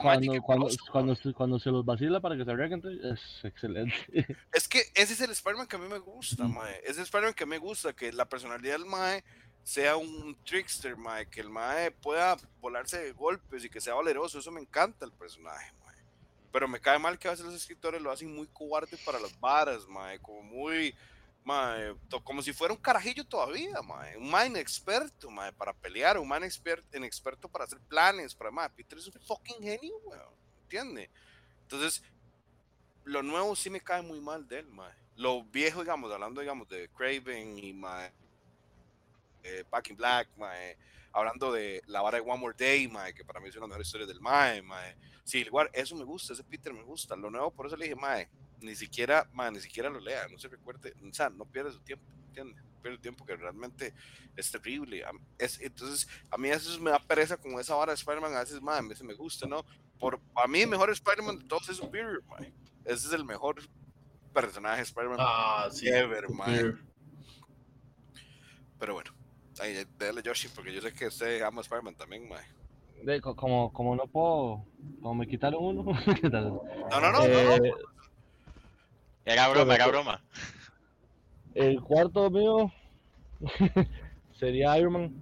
[0.00, 3.94] Cuando, cuando, cuando, se, cuando se los vacila para que se arreglen, es excelente.
[4.52, 6.78] Es que ese es el Spider-Man que a mí me gusta, mae.
[6.82, 9.22] Ese es el Spider-Man que me gusta, que la personalidad del mae
[9.62, 14.38] sea un trickster, mae, que el mae pueda volarse de golpes y que sea valeroso.
[14.40, 15.79] Eso me encanta el personaje, mae.
[16.52, 19.38] Pero me cae mal que a veces los escritores lo hacen muy cobarde para las
[19.38, 20.94] varas, mae, como muy,
[21.44, 21.94] mae,
[22.24, 24.16] como si fuera un carajillo todavía, mae.
[24.16, 28.68] Un mae inexperto, mae, para pelear, un mae inexper- inexperto para hacer planes, para, mae,
[28.70, 31.08] Peter es un fucking genio, weón, ¿entiende?
[31.62, 32.02] Entonces,
[33.04, 34.92] lo nuevo sí me cae muy mal de él, mae.
[35.16, 38.12] Lo viejo, digamos, hablando, digamos, de Craven y mae,
[39.42, 40.76] eh, Back in Black, mae,
[41.12, 43.68] hablando de la vara de One More Day, mae, que para mí es una de
[43.68, 44.96] las mejores historias del mae, mae.
[45.24, 47.16] Sí, igual, eso me gusta, ese Peter me gusta.
[47.16, 48.28] Lo nuevo, por eso le dije, mae,
[48.60, 51.80] ni siquiera, mae, ni siquiera lo lea, no se recuerde, o sea, no pierde su
[51.80, 52.62] tiempo, ¿entiendes?
[52.82, 53.92] Pierde tiempo que realmente
[54.36, 55.04] es terrible.
[55.38, 58.40] Es, entonces, a mí a veces me da pereza con esa vara de Spider-Man, a
[58.40, 59.64] veces, mae, a veces me gusta, ¿no?
[59.98, 62.52] Por, a mí el mejor Spider-Man de todos es Superior, mae.
[62.84, 63.56] Ese es el mejor
[64.32, 65.88] personaje de Spider-Man Ah, sí.
[65.88, 66.72] ever, mae.
[68.78, 69.10] Pero bueno,
[69.60, 72.44] ahí, déjale Yoshi, porque yo sé que usted ama a Spider-Man también, mae.
[73.04, 74.64] De- co- como, como no puedo.
[75.00, 75.84] Como me quitaron uno.
[76.22, 77.64] No, no, no, no, no.
[77.64, 77.72] Eh,
[79.24, 80.22] Era broma, era broma.
[81.54, 82.72] El cuarto mío
[84.38, 85.14] sería Iron Man.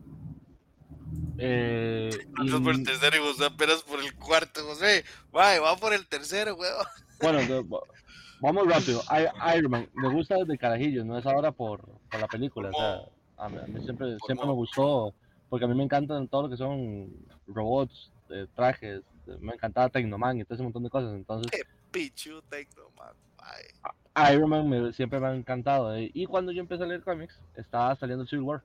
[1.38, 5.04] Eh, Andas por el y- tercero y vos apenas por el cuarto, José.
[5.32, 6.84] Mae, va por el tercero, weón.
[7.20, 7.64] bueno,
[8.40, 9.02] vamos rápido.
[9.10, 12.70] I- Iron Man, me gusta desde carajillo, no es ahora por, por la película.
[12.70, 13.00] O sea,
[13.38, 15.14] a mí, a mí siempre, siempre me gustó,
[15.48, 17.10] porque a mí me encantan todo lo que son
[17.46, 21.12] robots, eh, trajes, eh, me encantaba Tecnoman y todo ese montón de cosas.
[21.14, 21.50] Entonces,
[21.90, 23.14] Pichu, Tecno, man.
[23.38, 24.34] Mae.
[24.34, 25.94] Iron Man me- siempre me ha encantado.
[25.94, 28.62] eh, Y cuando yo empecé a leer cómics, estaba saliendo Civil War.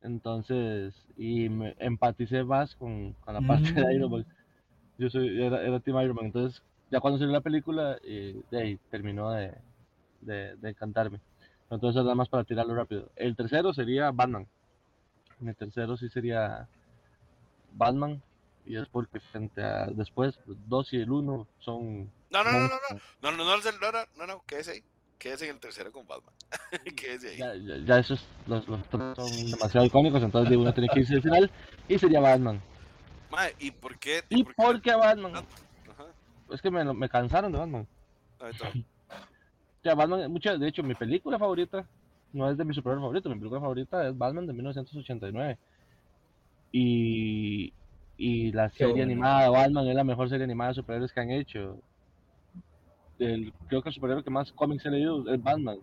[0.00, 4.26] Entonces, y me empaticé más con, con la parte de Iron Man.
[4.96, 6.26] Yo soy, era, era Team Iron Man.
[6.26, 9.52] Entonces, ya cuando salió la película, eh, de ahí terminó de,
[10.20, 11.20] de, de encantarme.
[11.70, 13.10] Entonces, nada más para tirarlo rápido.
[13.16, 14.46] El tercero sería Batman.
[15.40, 16.66] Mi tercero sí sería
[17.72, 18.22] Batman.
[18.64, 22.10] Y es porque frente a después, los dos y el uno son.
[22.30, 23.00] No, no, no, no, no.
[23.22, 24.84] No, no, no, no, no, no, no, quédese ahí.
[25.18, 26.34] Quédese en el tercero con Batman.
[26.96, 27.38] quédese ahí.
[27.38, 31.22] ya, ya, ya esos los, los son demasiado icónicos, entonces uno tiene que irse al
[31.22, 31.50] final
[31.88, 32.60] y sería Batman.
[33.30, 34.22] Mae, ¿y por qué?
[34.28, 34.62] ¿Y por qué?
[34.62, 35.34] por qué Batman?
[35.34, 35.46] Ajá,
[36.50, 37.86] Es que me, me cansaron de Batman.
[38.40, 38.70] ahí está.
[39.88, 41.88] Sea, Batman, de hecho, mi película favorita
[42.34, 45.58] no es de mi superhéroe favorito, mi película favorita es Batman de 1989.
[46.72, 47.72] Y,
[48.18, 49.04] y la serie bueno.
[49.04, 51.78] animada de Batman es la mejor serie animada de superhéroes que han hecho.
[53.18, 55.78] El, creo que el superhéroe que más cómics he leído es Batman.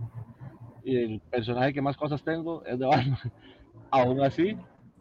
[0.83, 3.17] Y el personaje que más cosas tengo es de Batman.
[3.91, 4.55] Aún así,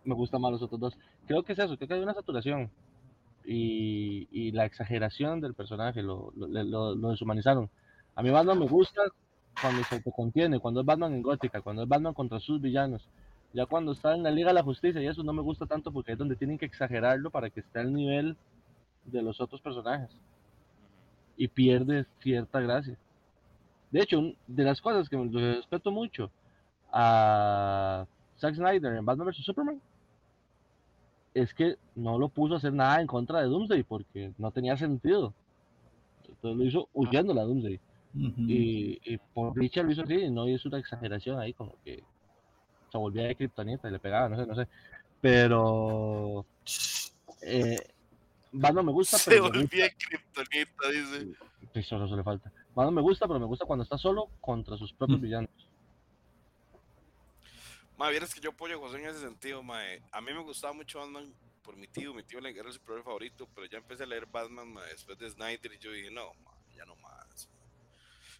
[0.05, 0.99] me gustan más los otros dos.
[1.27, 2.71] Creo que es eso, creo que hay una saturación.
[3.45, 7.71] Y, y la exageración del personaje lo, lo, lo- lo deshumanizaron.
[8.15, 9.03] A mí Batman me gusta
[9.61, 13.09] cuando se autocontiene, cuando es Batman en Gótica, cuando es Batman contra sus villanos.
[13.53, 15.93] Ya cuando está en la Liga de la Justicia y eso no me gusta tanto
[15.93, 18.37] porque es donde tienen que exagerarlo para que esté al nivel
[19.05, 20.11] de los otros personajes.
[21.37, 22.97] Y pierde cierta gracia.
[23.91, 26.31] De hecho, de las cosas que le respeto mucho
[26.91, 28.07] a
[28.39, 29.45] Zack Snyder en Batman vs.
[29.45, 29.81] Superman
[31.35, 34.77] es que no lo puso a hacer nada en contra de Doomsday porque no tenía
[34.77, 35.35] sentido.
[36.29, 37.81] Entonces lo hizo huyendo a Doomsday.
[38.17, 42.05] Y, y por dicha lo hizo así, y no hizo una exageración ahí, como que
[42.93, 44.69] se volvía de kriptonita y le pegaba, no sé, no sé.
[45.21, 46.47] Pero
[47.43, 47.77] eh,
[48.53, 51.33] Batman me gusta, Se pero me gusta, kriptonita, dice.
[51.75, 52.53] sí, solo eso le falta.
[52.75, 55.51] Batman me gusta, pero me gusta cuando está solo contra sus propios villanos.
[57.97, 60.03] Mae, vieras que yo apoyo a José en ese sentido, mae.
[60.12, 63.05] A mí me gustaba mucho Batman por mi tío, mi tío le era su superhéroe
[63.05, 66.33] favorito, pero ya empecé a leer Batman ma, después de Snyder y yo dije, no,
[66.45, 66.54] ma.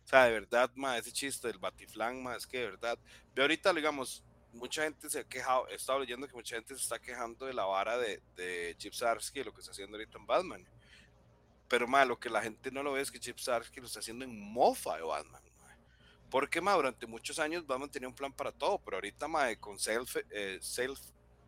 [0.05, 2.98] O sea, de verdad, ma, ese chiste del Batiflan, ma, es que de verdad,
[3.34, 6.82] ve ahorita, digamos, mucha gente se ha quejado, he estado leyendo que mucha gente se
[6.82, 10.26] está quejando de la vara de, de Chip Zdarsky, lo que está haciendo ahorita en
[10.26, 10.68] Batman.
[11.68, 14.00] Pero, ma, lo que la gente no lo ve es que Chip Zdarsky lo está
[14.00, 15.42] haciendo en mofa de Batman.
[15.61, 15.76] ma.
[16.30, 19.78] Porque, ma, durante muchos años Batman tenía un plan para todo, pero ahorita, ma, con
[19.78, 21.00] Self, eh, Self,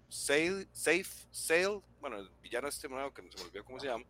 [0.08, 3.86] Sail, Safe, Sail, bueno, el villano este nuevo que no se me olvidó cómo se
[3.86, 4.04] llama,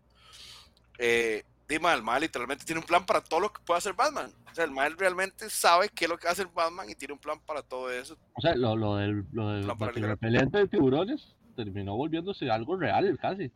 [0.99, 4.31] eh, Dima, el mal literalmente tiene un plan para todo lo que puede hacer Batman.
[4.51, 7.19] O sea, el mal realmente sabe qué es lo que hace Batman y tiene un
[7.19, 8.17] plan para todo eso.
[8.35, 13.51] O sea, lo, lo del, lo del repelente de tiburones terminó volviéndose algo real casi.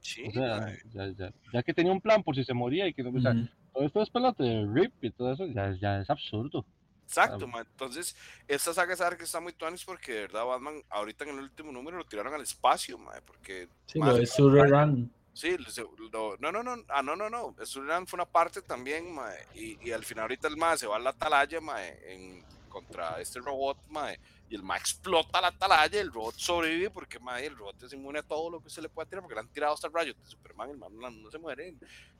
[0.00, 2.94] Sí, O sea, ya, ya, ya que tenía un plan por si se moría y
[2.94, 3.34] que no, o sea,
[3.72, 6.64] todo esto es pelota de RIP y todo eso, ya, ya es absurdo.
[7.04, 7.48] Exacto.
[7.58, 8.14] Entonces,
[8.46, 11.72] esta saga sabe que está muy tuanis porque de verdad Batman ahorita en el último
[11.72, 15.10] número lo tiraron al espacio, ma, porque Sí, ma, lo de Surran.
[15.38, 19.38] Sí, lo- no, no, no, ah, no, no, no, Surinam fue una parte también, mae,
[19.54, 23.20] y, y al final ahorita el mae se va a la atalaya, mae, en, contra
[23.20, 24.18] este robot, mae,
[24.50, 28.18] y el mae explota la atalaya, el robot sobrevive porque, mae, el robot es inmune
[28.18, 30.26] a todo lo que se le puede tirar, porque le han tirado hasta rayos de
[30.26, 31.72] Superman, el man no, no se muere,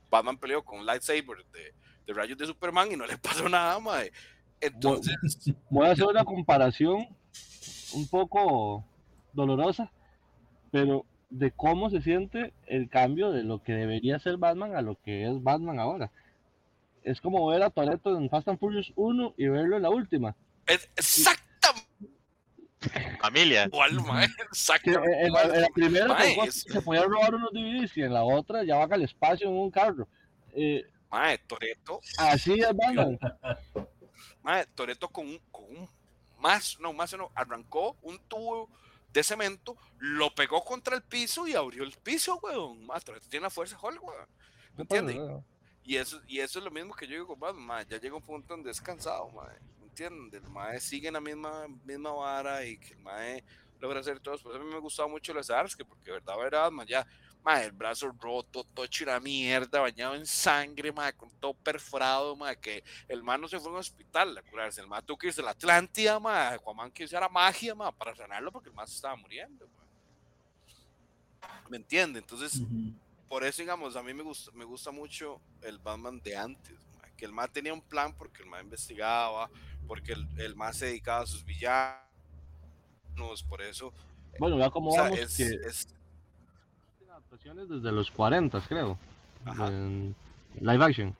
[0.09, 1.73] Batman peleó con un lightsaber de,
[2.05, 4.13] de rayos de Superman y no le pasó nada, mae,
[4.61, 5.13] entonces,
[5.69, 7.05] Voy a hacer una comparación
[7.91, 8.85] un poco
[9.33, 9.91] dolorosa,
[10.71, 14.95] pero de cómo se siente el cambio de lo que debería ser Batman a lo
[15.01, 16.11] que es Batman ahora.
[17.03, 20.35] Es como ver a Toretto en Fast and Furious 1 y verlo en la última.
[20.95, 21.87] exactamente
[23.21, 23.65] Familia.
[23.65, 27.51] igual, mae, exactamente en, la, en la primera Mae, con es- se podía robar unos
[27.51, 30.07] DVDs y en la otra ya van al espacio en un carro.
[30.53, 33.19] Eh, mae, Toretto así es Batman.
[34.41, 35.89] Mae, Toreto con un, con un
[36.39, 38.69] mazo, no, mazo no, arrancó un tubo
[39.11, 42.85] de cemento, lo pegó contra el piso y abrió el piso, weón.
[42.85, 44.27] Mae, Toretto tiene la fuerza Hulk, weón.
[44.75, 45.17] ¿Me entiendes?
[45.83, 48.53] Y eso, y eso es lo mismo que yo digo mae, ya llega un punto
[48.53, 49.59] donde es cansado, mae.
[49.79, 50.43] ¿Me entiendes?
[50.43, 53.43] El mae sigue en la misma, misma vara y que el mae
[53.79, 54.37] logra hacer todo.
[54.37, 57.07] Por eso a mí me gustaba mucho los Zarsky, porque de verdad, verdad, Batman ya,
[57.43, 62.35] mae, el brazo roto, todo hecho una mierda, bañado en sangre, mae, con todo perforado,
[62.35, 65.17] mae, que el man no se fue a un hospital a curarse, el man tuvo
[65.17, 68.75] que irse a la Atlántida, mae, Aquaman que usara magia, mae, para sanarlo porque el
[68.75, 69.67] man se estaba muriendo.
[71.69, 72.19] ¿Me entiende?
[72.19, 72.61] Entonces,
[73.27, 76.75] por eso, digamos, a mí me gusta, me gusta mucho el Batman de antes,
[77.15, 79.49] que el man tenía un plan porque el man investigaba,
[79.87, 82.03] porque el, el man se dedicaba a sus villanos,
[83.47, 83.93] por eso.
[84.39, 85.87] Bueno, ya como O sea, vamos, es, que es-
[87.55, 88.97] desde los 40, creo.
[89.45, 89.67] Ajá.
[89.67, 90.15] En
[90.59, 91.15] live action.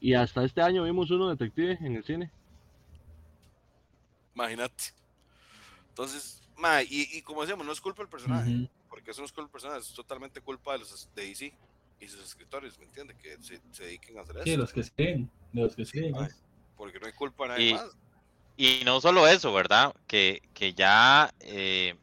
[0.00, 2.30] Y hasta este año vimos uno detective en el cine.
[4.34, 4.84] imagínate.
[5.90, 6.42] Entonces,
[6.88, 9.52] y, y como decíamos, no es culpa del personaje, porque eso no es culpa del
[9.52, 11.52] personaje, es totalmente culpa de los de DC
[12.00, 13.16] y sus escritores, ¿me entiendes?
[13.18, 15.30] Que se, se dediquen a hacer Sí, eso, los que escriben.
[15.52, 16.14] De los que escriben.
[16.16, 16.42] Es-
[16.76, 17.96] porque no hay culpa de nadie Y- más.
[18.56, 19.94] Y no solo eso, ¿verdad?
[20.06, 21.94] Que, que ya, eh,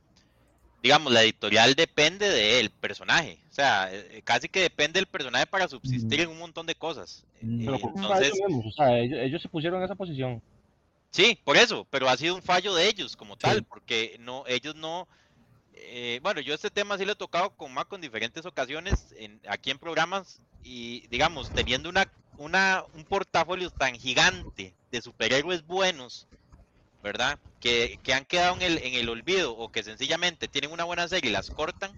[0.84, 3.40] digamos, la editorial depende del personaje.
[3.50, 7.26] O sea, eh, casi que depende del personaje para subsistir en un montón de cosas.
[7.42, 8.32] Eh, Pero entonces,
[8.66, 10.42] o sea, ellos, ellos se pusieron en esa posición.
[11.12, 13.66] sí, por eso, pero ha sido un fallo de ellos como tal, Sí.
[13.68, 15.08] porque no, ellos no,
[15.74, 19.40] eh, bueno, yo este tema sí lo he tocado con Maco en diferentes ocasiones, en,
[19.48, 26.28] aquí en programas, y digamos, teniendo una, una, un portafolio tan gigante de superhéroes buenos,
[27.04, 27.40] ¿verdad?
[27.60, 31.08] Que, que han quedado en el, en el olvido o que sencillamente tienen una buena
[31.08, 31.92] serie y las cortan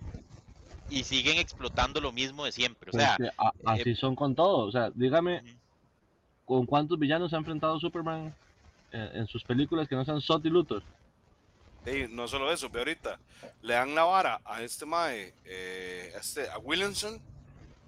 [0.89, 2.89] y siguen explotando lo mismo de siempre.
[2.89, 4.59] O Pero sea, es que a- eh, así son con todo.
[4.67, 5.41] O sea, dígame.
[6.45, 8.33] ¿con cuántos villanos se ha enfrentado Superman
[8.91, 10.81] eh, en sus películas que no sean Sot y Luthor?
[11.85, 13.19] Ey, no solo eso, ve ahorita,
[13.61, 17.21] le dan la vara a este Mae, eh, a este, a Williamson,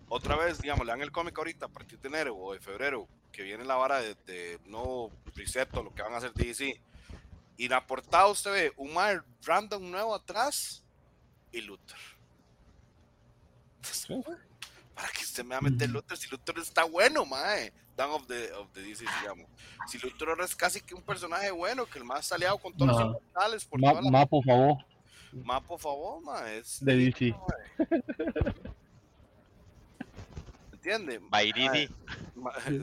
[0.09, 3.07] otra vez, digamos, le dan el cómic ahorita a partir de enero o de febrero,
[3.31, 5.09] que viene la vara de, de no
[5.73, 6.79] lo que van a hacer DC.
[7.57, 10.83] Y en la portada usted ve un Mae random nuevo atrás
[11.51, 11.97] y Luther.
[14.95, 15.89] ¿Para que usted me va a meter.
[15.89, 17.73] Luther si Luther está bueno, Mae?
[17.95, 19.43] Dawn of the, of the DC llama.
[19.87, 22.91] Si Luther ahora es casi que un personaje bueno, que el más aliado con todos
[22.91, 24.77] los inmortales por Ma, la ma, por favor,
[25.33, 26.83] Ma, por favor, ma, es.
[26.83, 27.35] de DC.
[30.83, 31.19] ¿Entiendes?
[31.29, 31.87] Bairidi,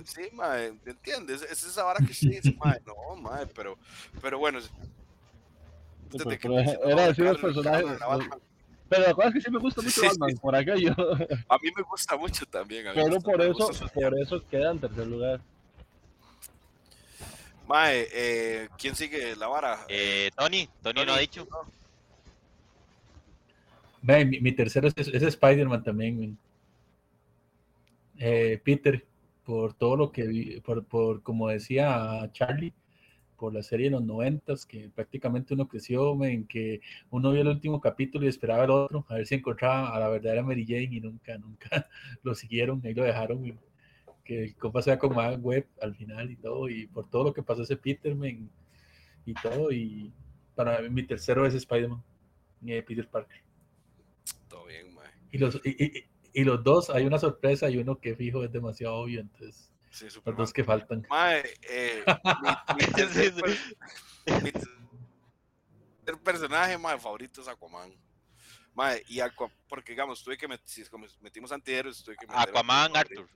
[0.04, 0.50] sí, ma,
[0.84, 1.42] ¿me entiendes?
[1.42, 3.76] Es esa vara que sí dice, ma, no, ma, pero,
[4.22, 4.60] pero bueno.
[6.10, 6.48] Desde que
[6.86, 7.86] era decir los personajes,
[8.88, 10.36] Pero la cosa es que sí me gusta mucho Sí, Batman, sí.
[10.36, 10.92] por aquello.
[11.48, 12.86] A mí me gusta mucho también.
[12.86, 15.40] a mí me Pero gusta- por eso, por eso queda en tercer lugar.
[17.66, 19.80] Mae, eh, ¿quién sigue la vara?
[19.88, 21.46] eh, Tony, Tony no ha dicho.
[24.00, 26.38] Mae, mi, mi tercero es, es Spider-Man también.
[28.18, 29.06] Eh, Peter,
[29.44, 32.74] por todo lo que vi, por, por como decía Charlie,
[33.36, 37.48] por la serie de los noventas, que prácticamente uno creció, en que uno vio el
[37.48, 40.88] último capítulo y esperaba el otro, a ver si encontraba a la verdadera Mary Jane
[40.90, 41.68] y nunca, nunca
[42.24, 43.58] lo siguieron, ahí lo dejaron,
[44.24, 47.32] que el compa sea con más web al final y todo, y por todo lo
[47.32, 48.50] que pasó ese Peterman
[49.24, 50.12] y todo, y
[50.56, 52.02] para mí mi tercero es Spider-Man,
[52.66, 53.40] eh, Peter Parker.
[54.48, 54.88] Todo bien.
[55.30, 58.52] Y los, y, y- y los dos, hay una sorpresa y uno que fijo es
[58.52, 61.06] demasiado obvio, entonces Sí, los dos que faltan.
[61.08, 62.04] Mae, eh,
[62.42, 67.92] mi, mi tercer, Sí, per- mi tercer personaje, mae, favorito es Aquaman.
[68.74, 70.82] Mae, y Aqua, porque digamos, tuve que met- si
[71.20, 72.96] metimos antihéroes, tuve que meter Aquaman.
[72.96, 73.28] Arthur.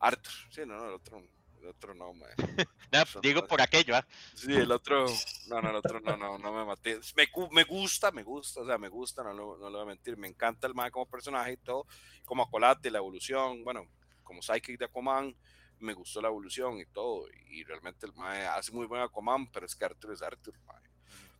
[0.00, 1.22] Arthur, sí, no, no, el otro,
[1.60, 2.32] el otro no, mae.
[2.90, 4.06] No, digo por aquello, ¿ah?
[4.34, 5.04] Sí, el otro,
[5.48, 6.98] no, no, el otro no, no, no me maté.
[7.16, 9.88] Me, me gusta, me gusta, o sea, me gusta, no, lo- no le voy a
[9.88, 10.16] mentir.
[10.16, 11.86] Me encanta el mae como personaje y todo,
[12.24, 13.86] como Acolate, la evolución, bueno,
[14.22, 15.36] como Psychic de Aquaman,
[15.80, 17.26] me gustó la evolución y todo.
[17.50, 20.82] Y realmente el mae hace muy buen Aquaman, pero es que Arthur es Arthur, mae.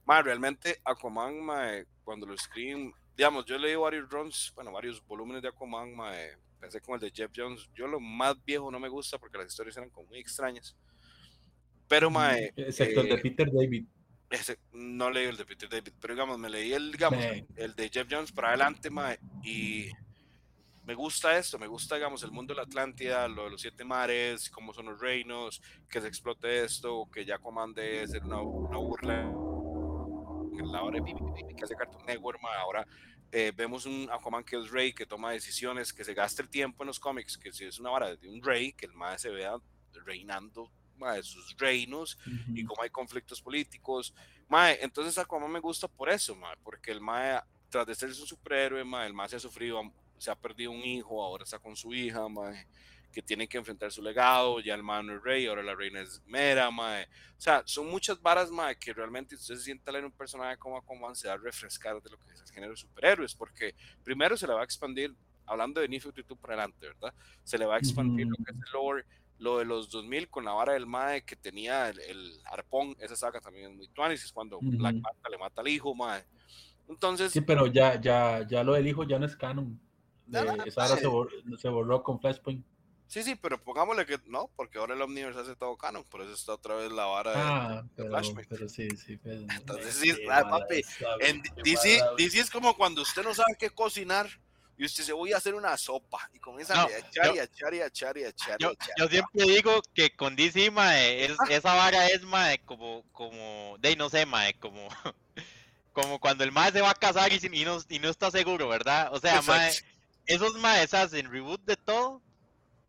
[0.05, 5.43] Mae, realmente Aquaman, mae, cuando lo escriben, digamos, yo leí varios runs, bueno, varios volúmenes
[5.43, 7.68] de Aquaman, mae, pensé con el de Jeff Jones.
[7.74, 10.76] Yo lo más viejo no me gusta porque las historias eran como muy extrañas.
[11.88, 13.86] Pero, mae, Excepto el de eh, Peter David.
[14.30, 17.74] ese, no leí el de Peter David, pero digamos, me leí el, digamos, Me- el
[17.74, 19.88] de Jeff Jones para adelante, mae, y
[20.84, 23.84] me gusta esto, me gusta, digamos, el mundo de la Atlántida, lo de los siete
[23.84, 28.76] mares, cómo son los reinos, que se explote esto, que ya comande ser una, una
[28.78, 29.32] burla
[30.72, 32.86] la hora de que hace Cartoon Network, mae, ahora
[33.33, 36.83] eh, vemos un Aquaman que es rey, que toma decisiones, que se gasta el tiempo
[36.83, 39.31] en los cómics, que si es una vara de un rey, que el mae se
[39.31, 39.57] vea
[40.05, 42.18] reinando mae, sus reinos,
[42.55, 42.68] y Ujú.
[42.68, 44.12] como hay conflictos políticos.
[44.49, 48.14] Mae, entonces Aquaman me gusta por eso, mae, porque el Mae, tras de ser un
[48.14, 49.81] superhéroe, mae, el Mae se ha sufrido,
[50.16, 52.66] se ha perdido un hijo, ahora está con su hija, mae,
[53.12, 56.00] que tiene que enfrentar su legado, ya el Mae no es rey, ahora la reina
[56.00, 57.04] es Mera, mae.
[57.04, 60.56] O sea, son muchas varas, mae, que realmente usted se sienta a leer un personaje
[60.59, 63.74] como Aquaman, se va a refrescar de lo que es el género de superhéroes, porque
[64.04, 65.14] primero se le va a expandir,
[65.46, 67.14] hablando de New 52 para adelante, ¿verdad?
[67.44, 69.04] Se le va a expandir lo que es el lore,
[69.38, 73.16] lo de los 2000 con la vara del Mae que tenía el, el arpón, esa
[73.16, 75.02] saga también es muy tuanis, es cuando Black Ujú.
[75.02, 76.24] Manta le mata al hijo, Mae.
[76.88, 79.80] Entonces, Sí, pero ya, ya, ya lo del hijo ya no es canon.
[80.26, 81.02] No, no, Eh, esa ahora mae.
[81.02, 82.64] se, bor- se borró con Flashpoint.
[83.09, 86.32] Sí, sí, pero pongámosle que no, porque ahora el Omniverse hace todo canon, por eso
[86.34, 88.48] está otra vez la vara de- Ah, de pero, Flashpoint.
[88.48, 89.16] pero sí, sí.
[89.16, 93.34] pues, Entonces, eh, sí, ah, papi, esa, En DC, DC es como cuando usted no
[93.34, 94.28] sabe qué cocinar
[94.76, 97.38] y usted se voy a hacer una sopa y comienza No, a echar yo- y
[97.40, 98.56] a echar y a echar y a echar.
[98.61, 103.76] Yo, yo siempre digo que con DC, mae, es, esa vara es, mae, como, como,
[103.80, 104.86] de no sé, mae, como,
[105.92, 108.68] como cuando el mae se va a casar y, y no, y no está seguro,
[108.68, 109.09] ¿verdad?
[109.12, 109.72] O sea, mae,
[110.26, 112.22] esos maes hacen reboot de todo.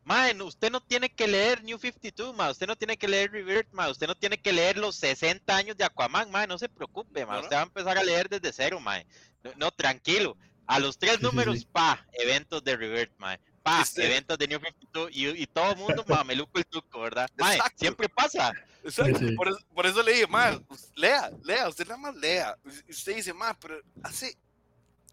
[0.10, 3.72] Mae, usted no tiene que leer New 52, mae, usted no tiene que leer Rebirth,
[3.74, 7.28] mae, usted no tiene que leer los 60 años de Aquaman, mae, no se preocupe,
[7.28, 9.06] mae, usted va a empezar a leer desde cero, mae.
[9.44, 10.36] No, no, tranquilo.
[10.66, 11.68] A los tres Sí, números, sí.
[11.72, 13.40] pa, eventos de Rebirth, mae.
[13.62, 16.66] Pa, Este- eventos de New 52 y, y todo el mundo, mae, me luco el
[16.66, 17.30] tuco, ¿verdad?
[17.38, 17.78] Mae, Exacto.
[17.80, 18.52] siempre pasa.
[18.84, 19.36] Exacto, Sí, sí.
[19.36, 22.58] Por, eso, por eso le dije, ma, us- lea, lea, usted nada más lea.
[22.90, 24.36] Usted dice, ma, pero hace,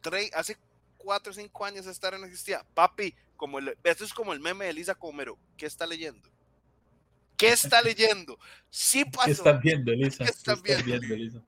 [0.01, 0.57] tres, hace
[0.97, 2.65] cuatro o cinco años esta era no existía.
[2.73, 5.39] Papi, como el, esto es como el meme de Lisa Comero.
[5.57, 6.29] ¿Qué está leyendo?
[7.37, 8.39] ¿Qué está leyendo?
[8.71, 9.25] Sí pasó.
[9.27, 10.19] ¿Qué están viendo, Elisa?
[10.19, 10.85] ¿Qué ¿Qué están están viendo?
[10.87, 11.43] viendo, Elisa?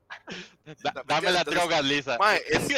[0.82, 2.18] Da- ¿me dame las drogas, Lisa.
[2.18, 2.68] Mae, es-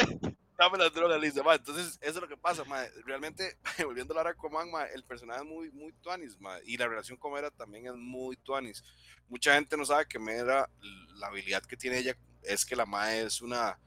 [0.57, 1.43] dame las drogas, Lisa.
[1.43, 1.57] mae.
[1.57, 2.89] Entonces, eso es lo que pasa, mae.
[3.05, 6.61] Realmente, volviendo a hablar a Coman, mae, el personaje es muy, muy tuanis, mae.
[6.65, 8.81] Y la relación con Mera también es muy tuanis.
[9.27, 10.69] Mucha gente no sabe que Mera,
[11.15, 13.77] la habilidad que tiene ella es que la mae es una,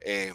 [0.00, 0.34] eh,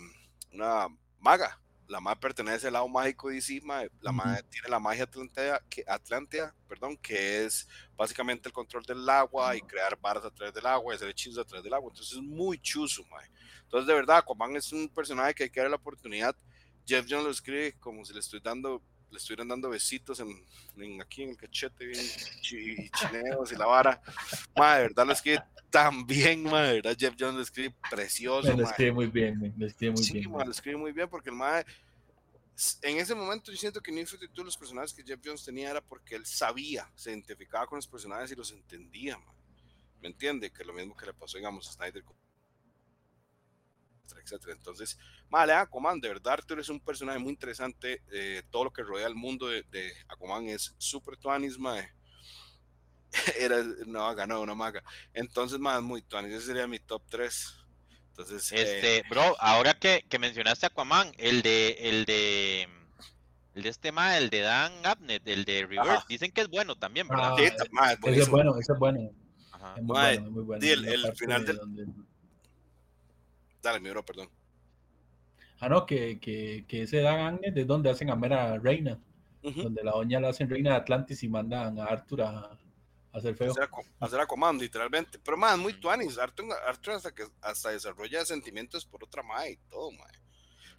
[0.52, 0.88] una
[1.20, 1.60] maga.
[1.92, 3.90] La mae pertenece al lado mágico de DC, mae.
[4.00, 4.18] La Ujú.
[4.24, 7.68] mae tiene la magia Atlántida, que, Atlántida, perdón, que es
[7.98, 11.40] básicamente el control del agua y crear varas a través del agua y hacer hechizos
[11.40, 11.90] a través del agua.
[11.92, 13.30] Entonces es muy chuzo, mae.
[13.64, 16.34] Entonces, de verdad, Aquaman es un personaje que hay que darle la oportunidad.
[16.88, 20.30] Jeff Jones lo escribe como si le estoy dando, le estuvieran dando besitos en,
[20.78, 24.02] en- aquí en el cachete, bien y chineos y la vara.
[24.56, 28.52] Ma, de verdad lo escribe tan bien, ma, de verdad Jeff Jones lo escribe precioso,
[28.52, 30.32] Me lo escribe muy bien, me lo escribe muy Sí, bien.
[30.32, 31.38] ma, lo escribe muy bien porque el
[32.56, 35.72] s- en ese momento yo siento que New 52 los personajes que Jeff Jones tenía
[35.72, 39.34] era porque él sabía, se identificaba con los personajes y los entendía, ma.
[40.02, 40.52] ¿me entiende?
[40.52, 42.04] Que lo mismo que le pasó, digamos, a Snyder
[44.04, 44.54] etcétera, etcétera.
[44.54, 44.98] Entonces,
[45.30, 48.02] vale, Aquaman, de verdad, Arthur es un personaje muy interesante.
[48.12, 51.90] eh, todo lo que rodea el mundo de, de Aquaman es súper tuanis, mae.
[53.40, 54.84] Era una vaga, no, una maga.
[55.14, 56.34] Entonces, más muy tuanis.
[56.34, 57.56] Ese sería mi top 3.
[58.10, 62.68] Entonces, eh, Este, bro, ahora que, que mencionaste Aquaman, el de, el de,
[63.56, 66.06] el de este ma, el de Dan Abnett, el de Reverse, Ajá.
[66.08, 67.34] dicen que es bueno también, ¿verdad?
[67.34, 68.32] Ah, sí, Ese es buenísimo.
[68.36, 69.12] bueno, ese es bueno.
[69.52, 69.74] Ajá.
[69.78, 70.62] Es muy Mae, bueno, muy bueno.
[70.62, 71.86] sí, el- final del- donde-
[73.62, 74.30] Dale, mi bro, perdón.
[75.60, 79.00] Ah, no, que, que, que ese Dan Agnes es donde hacen a Mera Reina,
[79.44, 82.58] donde la doña la hacen Reina de Atlantis y mandan a Arthur a, a
[83.14, 83.52] hacer feo.
[83.52, 85.20] Hacer, Aqu- hacer Aquaman, literalmente.
[85.20, 86.18] Pero, más muy tuanis.
[86.18, 90.18] Arthur, Arthur hasta, que, hasta desarrolla sentimientos por otra mae y todo, mae.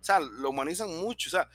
[0.01, 1.29] O sea, lo humanizan mucho.
[1.29, 1.49] O sea,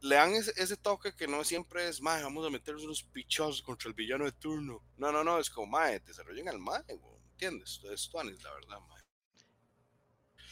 [0.00, 3.62] le dan ese, ese toque que no siempre es, mae, vamos a meternos unos pichazos
[3.62, 4.82] contra el villano de turno.
[4.96, 7.80] No, no, no, es como, mae, desarrollen al mae, güey, ¿entiendes?
[7.92, 9.00] Es tuanis, la verdad, mae.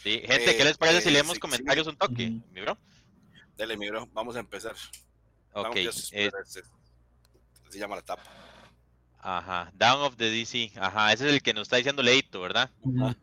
[0.03, 1.41] Sí, gente, ¿qué les parece si eh, leemos sí, sí.
[1.41, 2.79] comentarios un toque, mi bro?
[3.57, 4.77] Dale, mi bro, vamos a empezar.
[5.53, 6.31] Ok, Vamos, eh,
[7.71, 8.23] se llama la tapa.
[9.27, 12.71] Ajá, Down of the DC, ajá, ese es el que nos está diciendo Leito, ¿verdad?
[12.83, 13.15] Ujú.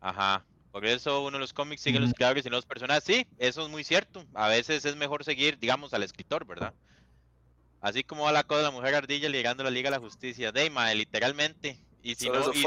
[0.00, 0.44] Ajá.
[0.72, 3.04] Por eso uno de los cómics sigue los creadores y no los personajes.
[3.04, 4.26] Sí, eso es muy cierto.
[4.34, 6.74] A veces es mejor seguir, digamos, al escritor, ¿verdad?
[7.80, 10.02] Así como va la cosa de la mujer ardilla llegando a la Liga de la
[10.02, 10.50] Justicia.
[10.50, 11.78] Deima, literalmente.
[12.02, 12.64] Y si Solo no, y.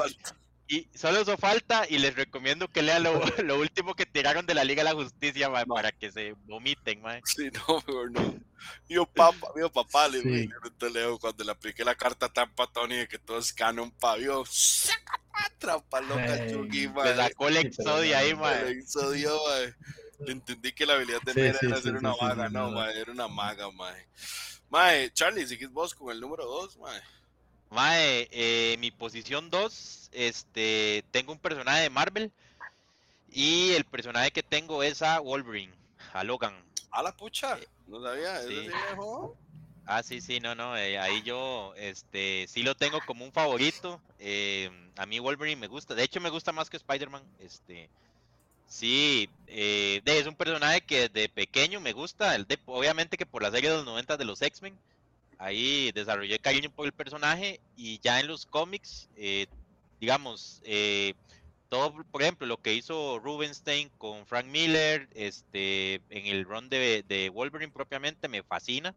[0.68, 4.53] y solo eso falta y les recomiendo que lean lo, lo último que tiraron de
[4.53, 5.76] la Liga de la Justicia ma, No.
[5.76, 7.22] para que se vomiten, mae.
[7.26, 8.36] Sí, no, mejor no.
[8.89, 10.49] Mío papá, mío papá, le Sí.
[10.63, 13.53] yo te leo cuando le apliqué la carta tan a Tony de que todo es
[13.53, 14.43] canon, pavio.
[15.59, 17.15] Trampa loca, Ay, Chucky, Le mae.
[17.15, 18.34] sacó el Sí, exodio ahí.
[18.65, 19.74] Le hizo Dios, mae.
[20.26, 22.20] Le entendí que la habilidad de Sí, Mera sí, era sí, ser sí, una sí,
[22.22, 24.07] maga, sí, no, mae, era una maga, mae.
[24.70, 27.01] Mae, Charlie, sigues vos con el número 2, mae.
[27.70, 32.31] Mae, eh, mi posición 2, este, tengo un personaje de Marvel
[33.31, 35.73] y el personaje que tengo es a Wolverine,
[36.13, 36.55] a Logan.
[36.91, 38.47] A la pucha, no sabía, Sí.
[38.49, 39.35] sí viejo.
[39.85, 44.01] Ah, sí, sí, no, no, eh, ahí yo, este, sí lo tengo como un favorito.
[44.19, 47.23] eh, a mí Wolverine me gusta, de hecho me gusta más que Spider-Man.
[47.39, 47.87] Este,
[48.67, 53.43] sí, eh, es un personaje que desde pequeño me gusta, el de, obviamente que por
[53.43, 54.77] la serie de los 90 de los X-Men,
[55.37, 59.45] ahí desarrollé cariño por el personaje y ya en los cómics, eh,
[59.99, 61.13] digamos, eh,
[61.69, 67.03] todo, por ejemplo, lo que hizo Rubenstein con Frank Miller, este, en el run de,
[67.07, 68.95] de Wolverine propiamente me fascina.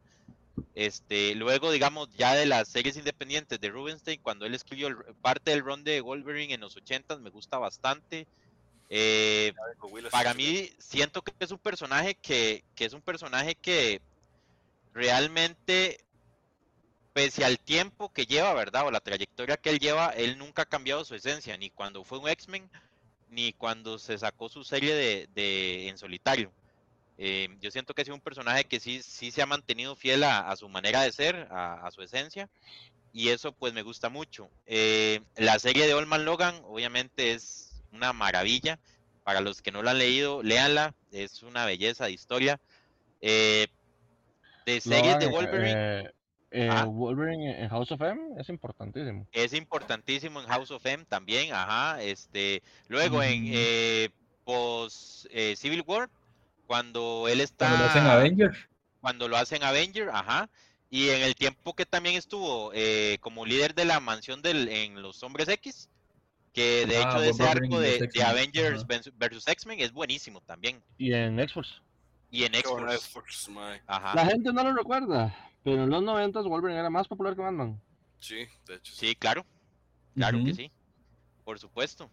[0.75, 5.51] Este, luego, digamos, ya de las series independientes de Rubenstein, cuando él escribió el- parte
[5.51, 8.27] del run de Wolverine en los 80 me gusta bastante.
[8.89, 9.53] Eh,
[10.11, 14.01] para mí, siento que es un personaje que, que es un personaje que
[14.93, 15.99] realmente,
[17.13, 18.87] pese al tiempo que lleva, ¿verdad?
[18.87, 22.19] O la trayectoria que él lleva, él nunca ha cambiado su esencia, ni cuando fue
[22.19, 22.71] un X-Men,
[23.29, 26.53] ni cuando se sacó su serie de, de en solitario.
[27.19, 30.51] Eh, yo siento que es un personaje que sí, sí se ha mantenido fiel a,
[30.51, 32.49] a su manera de ser, a, a su esencia,
[33.13, 34.51] y eso pues me gusta mucho.
[34.67, 38.79] Eh, la serie de Olman Logan obviamente es una maravilla.
[39.23, 42.59] Para los que no la han leído, léanla, es una belleza de historia.
[43.21, 43.67] Eh,
[44.65, 46.11] de series de Wolverine
[46.51, 46.85] eh, eh, Ah.
[46.85, 49.27] Wolverine en House of M es importantísimo.
[49.33, 52.03] es importantísimo en House of M también, ajá.
[52.03, 54.09] Este, luego en eh,
[54.45, 56.09] post eh, Civil War,
[56.67, 58.59] cuando él está Cuando lo hacen Avengers.
[59.01, 60.49] cuando lo hacen Avenger, ajá.
[60.93, 65.01] Y en el tiempo que también estuvo eh, como líder de la mansión del, en
[65.03, 65.89] los Hombres X,
[66.53, 69.11] que de Ah, hecho de ese arco de, los de X-Men, Avengers ajá.
[69.17, 70.83] versus X-Men es buenísimo también.
[70.99, 71.75] Y en X-Force.
[72.31, 72.53] Y en
[73.87, 74.15] ajá.
[74.15, 77.81] La gente no lo recuerda, pero en los 90 Wolverine era más popular que Batman.
[78.21, 78.95] Sí, de hecho.
[78.95, 79.45] Sí, claro,
[80.15, 80.71] claro que sí,
[81.45, 82.11] por supuesto.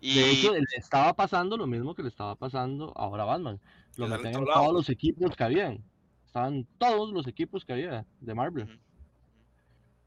[0.00, 3.60] De Y hecho, le estaba pasando lo mismo que le estaba pasando ahora a Batman.
[3.96, 5.84] Lo metían en todos los equipos que habían.
[6.26, 8.80] Estaban todos los equipos que había de Marvel.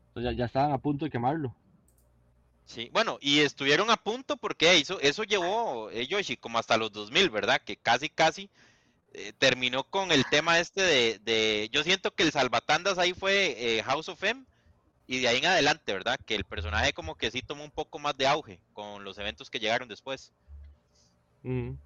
[0.10, 1.56] Entonces ya, ya estaban a punto de quemarlo.
[2.66, 6.92] Sí, bueno, y estuvieron a punto porque eso, eso llevó, eh, Yoshi, como hasta los
[6.92, 7.60] 2000, ¿verdad?
[7.66, 8.52] Que casi, casi
[9.14, 13.55] eh, terminó con el tema este de, de- yo siento que el salvatandas ahí fue
[13.78, 14.43] eh, House of M
[15.07, 16.20] y de ahí en adelante, ¿verdad?
[16.26, 19.49] Que el personaje como que sí tomó un poco más de auge con los eventos
[19.49, 20.32] que llegaron después.
[21.43, 21.78] Ujú.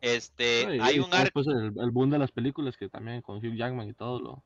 [0.00, 3.38] Este, hay y un arco, después el, el boom de las películas que también con
[3.38, 4.44] Hugh Jackman y todo lo,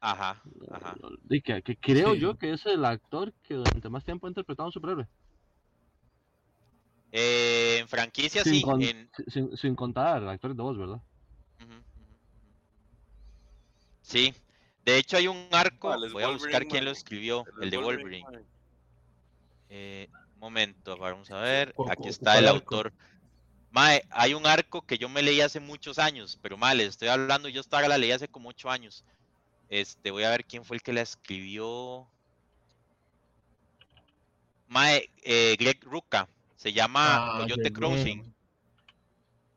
[0.00, 0.96] ajá, lo- ajá.
[1.00, 2.20] lo- y que, que creo Sí.
[2.20, 5.06] yo que es el actor que durante más tiempo ha interpretado a un superhéroe.
[7.12, 11.00] Eh, en franquicia Sin, sí, con- en, sin, sin contar actores de voz, ¿verdad?
[14.10, 14.34] Sí,
[14.84, 16.98] de hecho hay un arco, ¿Cuál es voy a buscar Wolverine, quién lo mae?
[16.98, 18.24] escribió, el de Wolverine.
[18.28, 18.44] mae.
[19.68, 21.74] Eh, un momento, vamos a ver.
[21.88, 22.92] Aquí está el autor.
[23.70, 27.06] Mae, hay un arco que yo me leí hace muchos años, pero mal, les estoy
[27.06, 29.04] hablando, yo estaba la leí hace como ocho años.
[29.68, 32.08] Este, voy a ver quién fue el que la escribió.
[34.66, 38.34] Mae, eh, Greg Ruca, se llama Ah, Coyote Crossing.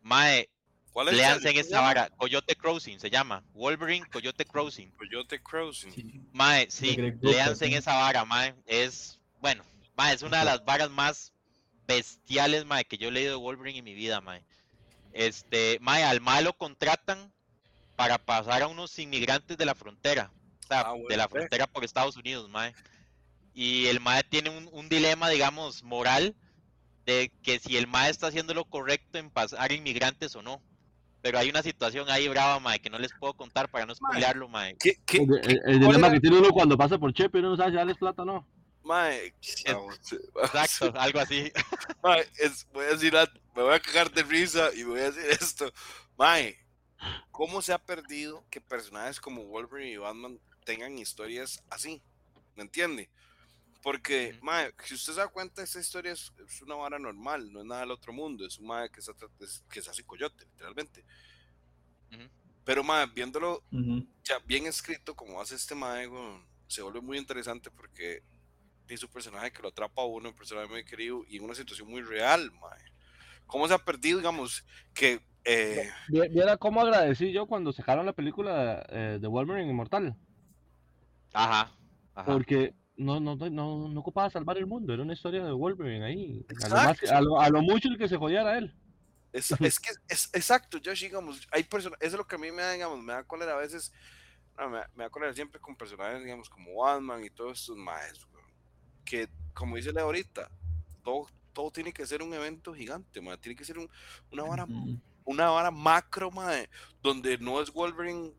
[0.04, 0.47] Mae,
[0.94, 1.16] ¿Cuál es?
[1.16, 1.88] léanse en ¿Cómo esa se llama?
[1.88, 2.10] vara.
[2.18, 3.44] Coyote Crossing se llama.
[3.54, 4.91] Wolverine Coyote Crossing.
[4.91, 5.91] Coyote Crossing.
[5.91, 6.22] Sí.
[6.32, 8.54] Mae, sí, léanse en esa vara, mae.
[8.66, 9.64] Es, bueno,
[9.98, 11.34] mae, es una de las varas más
[11.88, 14.44] bestiales, mae, que yo he leído de Wolverine en mi vida, mae.
[15.14, 17.34] Este, mae, al mae lo contratan
[17.96, 20.32] para pasar a unos inmigrantes de la frontera.
[20.64, 22.74] O sea, Ah, bueno, de la frontera por Estados Unidos, mae.
[23.56, 26.36] Y el mae tiene un, un dilema, digamos, moral
[27.06, 30.62] de que si el mae está haciendo lo correcto en pasar inmigrantes o no.
[31.24, 34.49] Pero hay una situación ahí brava, mae, que no les puedo contar para no spoilearlo,
[34.49, 34.76] mae.
[34.78, 37.55] ¿Qué, qué, El, el- dilema que tiene uno cuando pasa por Chepe y uno no
[37.57, 38.47] sabe si darles plata o no.
[38.84, 39.34] Mae,
[39.65, 39.97] vamos,
[40.43, 41.49] Exacto, algo así.
[42.03, 43.13] Mae, es- voy a decir,
[43.55, 45.71] me voy a cagar de risa y voy a decir esto.
[46.17, 46.57] Mae,
[47.32, 52.03] ¿cómo se ha perdido que personajes como Wolverine y Batman tengan historias así?
[52.55, 53.09] ¿Me entiende?
[53.84, 54.46] Porque, Ujú.
[54.46, 57.66] mae, si usted se da cuenta, esta historia es, es una vara normal, no es
[57.66, 59.12] nada del otro mundo, es un mae que, se,
[59.70, 61.06] que se hace coyote, literalmente.
[62.64, 63.62] Pero, mae, viéndolo
[64.24, 66.10] ya bien escrito como hace este mae,
[66.68, 68.24] se vuelve muy interesante porque
[68.88, 71.56] es un personaje que lo atrapa a uno, un personaje muy querido y en una
[71.56, 72.80] situación muy real, mae.
[73.48, 74.64] ¿Cómo se ha perdido, digamos,
[74.94, 80.16] que eh, Vi- Viera cómo agradecí yo cuando sacaron la película eh, de Wolverine Inmortal.
[81.34, 81.76] Ajá.
[82.16, 82.26] Ajá.
[82.32, 86.06] Porque no, no, no, no, no ocupaba salvar el mundo, era una historia de Wolverine
[86.06, 86.46] ahí.
[86.64, 88.74] A lo, más- a lo- a lo mucho el que se jodiera él.
[89.32, 92.52] es, es que es exacto, Josh, digamos, hay personas, eso es lo que a mí
[92.52, 93.91] me da, digamos, me da cólera a veces,
[94.58, 97.78] no, me, da- me da cólera siempre con personajes, digamos, como Batman y todos estos
[97.78, 98.46] maes, weón,
[99.06, 100.50] que, como dice Leo ahorita,
[101.04, 103.89] todo, todo tiene que ser un evento gigante, mae, tiene que ser un-
[104.32, 104.68] una vara
[105.26, 106.70] una vara macro, mae,
[107.02, 108.34] donde no es Wolverine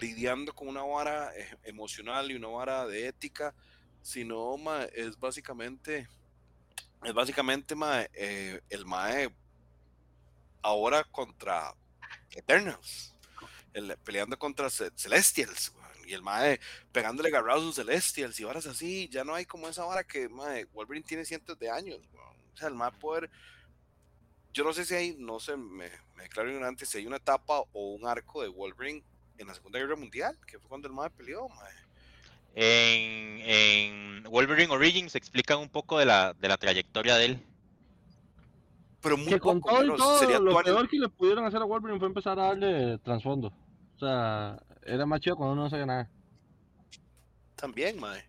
[0.00, 3.54] lidiando con una vara eh, emocional y una vara de ética,
[4.02, 6.08] sino mae, es básicamente,
[7.04, 9.30] es básicamente mae, eh, el mae
[10.62, 11.74] ahora contra
[12.32, 13.14] Eternals,
[13.72, 15.72] el- peleando contra Ce- Celestials,
[16.06, 16.60] y el mae
[16.92, 20.26] pegándole garrazos a Celestials y varas así, ya no hay como esa vara que
[20.72, 22.00] Wolverine tiene cientos de años,
[22.52, 23.30] o sea, el mae poder
[24.52, 27.60] yo no sé si hay, no sé, me, me declaro ignorante, si hay una etapa
[27.72, 29.02] o un arco de Wolverine
[29.38, 31.72] en la Segunda Guerra Mundial, que fue cuando el mae peleó, mae.
[32.54, 37.46] En, en Wolverine Origins explican un poco de la, de la trayectoria de él.
[39.02, 41.44] Pero muy Que con poco, todo y menos, todo, sería lo peor que le pudieron
[41.46, 43.52] hacer a Wolverine fue empezar a darle trasfondo.
[43.96, 46.10] O sea, era más chido cuando uno no sabía nada.
[47.56, 48.24] también, mae.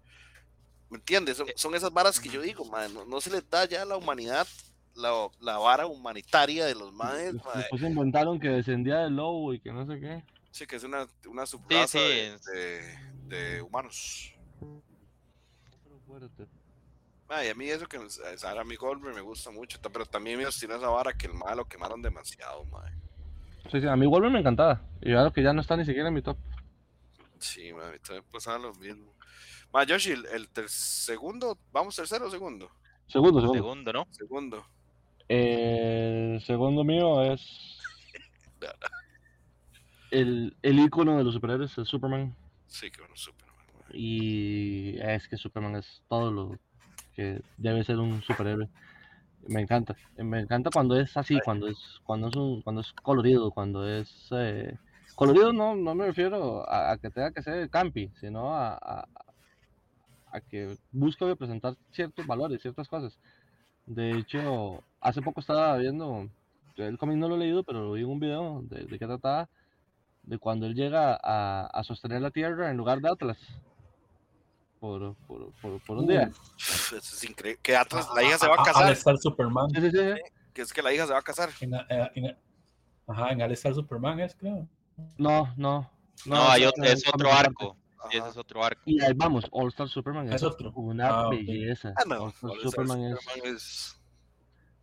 [0.89, 1.37] ¿Me entiendes?
[1.37, 3.85] Son, son esas varas que yo digo, mae, no, no se les da ya a
[3.85, 4.45] la humanidad
[4.95, 7.57] la, la vara humanitaria de los maes, mae.
[7.57, 10.23] Después inventaron que descendía del lobo y que no sé qué.
[10.51, 12.99] Sí, que es una, una subraza sí, de, de-
[13.31, 14.33] de humanos.
[14.59, 16.47] Pero fuerte.
[17.29, 20.45] Mae, a mí eso que es- a mi Goldberg me gusta mucho, pero también me
[20.45, 22.91] obstina esa vara que el mae lo quemaron demasiado, mae.
[23.71, 24.81] Sí, sí, a mí Wolverine me encantaba.
[25.01, 26.37] Y ahora que ya no está ni siquiera en mi top.
[27.39, 29.13] Sí, mae, también pasaba lo mismo.
[29.71, 32.69] Ma, Yoshi, el, el ter- segundo, vamos tercero o segundo?
[33.07, 33.53] Segundo, segundo.
[33.53, 34.07] Segundo, ¿no?
[34.11, 34.65] Segundo.
[35.29, 37.79] El segundo mío es
[40.11, 42.35] el, el ícono de los superhéroes, el Superman.
[42.71, 43.55] Sí, que bueno, Superman.
[43.93, 46.59] Y es que Superman es todo lo
[47.13, 48.69] que debe ser un superhéroe.
[49.49, 49.93] Me encanta.
[50.17, 54.29] Me encanta cuando es así, cuando es, cuando es un, cuando es colorido, cuando es
[54.31, 54.77] eh,
[55.15, 59.07] colorido no, no me refiero a, a que tenga que ser campi, sino a, a,
[60.31, 63.19] a que busque representar ciertos valores, ciertas cosas.
[63.85, 66.29] De hecho, hace poco estaba viendo,
[66.77, 69.05] el cómic no lo he leído, pero lo vi en un video de, de qué
[69.05, 69.49] trataba,
[70.23, 73.37] de cuando él llega a, a sostener la Tierra en lugar de Atlas.
[74.79, 76.31] Por, por, por, por un día.
[76.57, 77.59] Eso es increíble.
[77.61, 78.91] Que Atlas, la hija se va a Al casar.
[78.91, 79.69] estar Superman.
[79.69, 80.21] Sí, sí, sí, sí.
[80.53, 81.49] Que es que la hija se va a casar.
[81.61, 82.37] En, eh, en-
[83.07, 84.67] ajá, en Al estar Superman es, creo.
[85.17, 85.89] No, no.
[86.25, 87.77] No, hay otro, es otro arco.
[88.09, 88.81] Sí, ese es otro arco.
[88.85, 90.71] Y ahí vamos, All Star Superman es, Es otro.
[90.73, 91.93] una Ah, belleza.
[91.95, 92.23] Ah, no.
[92.23, 94.01] All Star All Star Superman es, Superman es-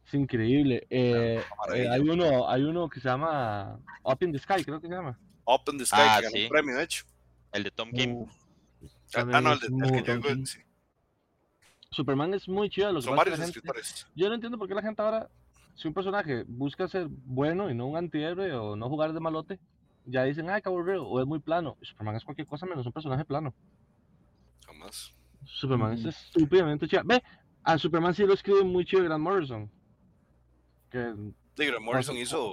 [0.06, 0.86] es increíble.
[0.88, 1.42] Eh,
[1.74, 4.94] eh, hay uno, hay uno que se llama Up in the Sky, creo que se
[4.94, 5.18] llama.
[5.50, 6.42] Up in the Sky, Ah, que ganó sí.
[6.44, 7.04] un premio, de hecho.
[7.52, 8.16] El de Tom Kim.
[8.22, 8.30] Uf,
[8.82, 8.88] Ah,
[9.24, 9.66] también no, el, de-
[9.98, 10.58] el que digo, sí.
[11.90, 12.92] Superman es muy chido.
[12.92, 14.06] Lo que Son varios escritores.
[14.14, 15.28] yo no entiendo por qué la gente ahora,
[15.74, 19.58] si un personaje busca ser bueno y no un antihéroe o no jugar de malote,
[20.04, 21.76] ya dicen, ay, qué aburrido, o es muy plano.
[21.80, 23.54] Superman es cualquier cosa menos un personaje plano.
[24.66, 25.14] Jamás.
[25.46, 27.02] Superman es estúpidamente chido.
[27.04, 27.22] Ve,
[27.62, 29.70] a Superman sí lo escribe muy chido Grant Morrison.
[30.90, 31.14] Que
[31.56, 32.50] Digo, Morrison All- hizo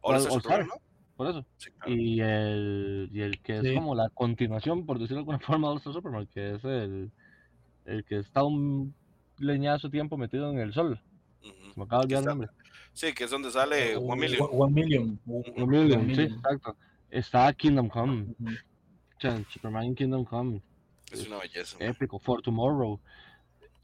[0.00, 0.66] All- All All Star.
[0.66, 0.74] ¿no?
[1.16, 1.44] Por eso.
[1.56, 1.92] Sí, claro.
[1.92, 3.74] Y el, y el que es Sí.
[3.74, 7.10] como la continuación, por decirlo de alguna forma, de Superman, que es el,
[7.84, 8.94] el que está un
[9.38, 11.00] leñazo tiempo metido en el sol.
[11.42, 11.72] Ujú.
[11.72, 12.48] Se me acaba de Que olvidar el nombre.
[12.94, 14.42] Sí, que es donde sale One Million.
[14.50, 15.20] One One Million.
[15.26, 16.38] One Million, One sí, Million.
[16.38, 16.76] exacto.
[17.10, 18.34] Está Kingdom Come.
[18.38, 18.50] Ujú.
[19.16, 20.60] O sea, Superman in Kingdom Come.
[21.10, 21.76] Es una belleza.
[21.80, 22.18] Épico.
[22.18, 22.98] For Tomorrow.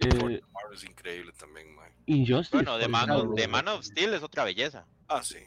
[0.01, 1.91] For Eh, Tomorrow es increíble también, mae.
[2.07, 2.57] Injustice.
[2.57, 4.87] Bueno, de Man, de Man of Steel es otra belleza.
[5.09, 5.39] Ah, sí.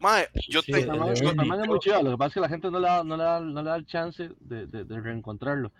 [0.00, 0.78] Mae, yo Sí, te...
[0.82, 3.02] el Superman es muy chido, lo que pasa es que la gente no le da,
[3.04, 5.72] no le da, no le da el chance de, de- de reencontrarlo.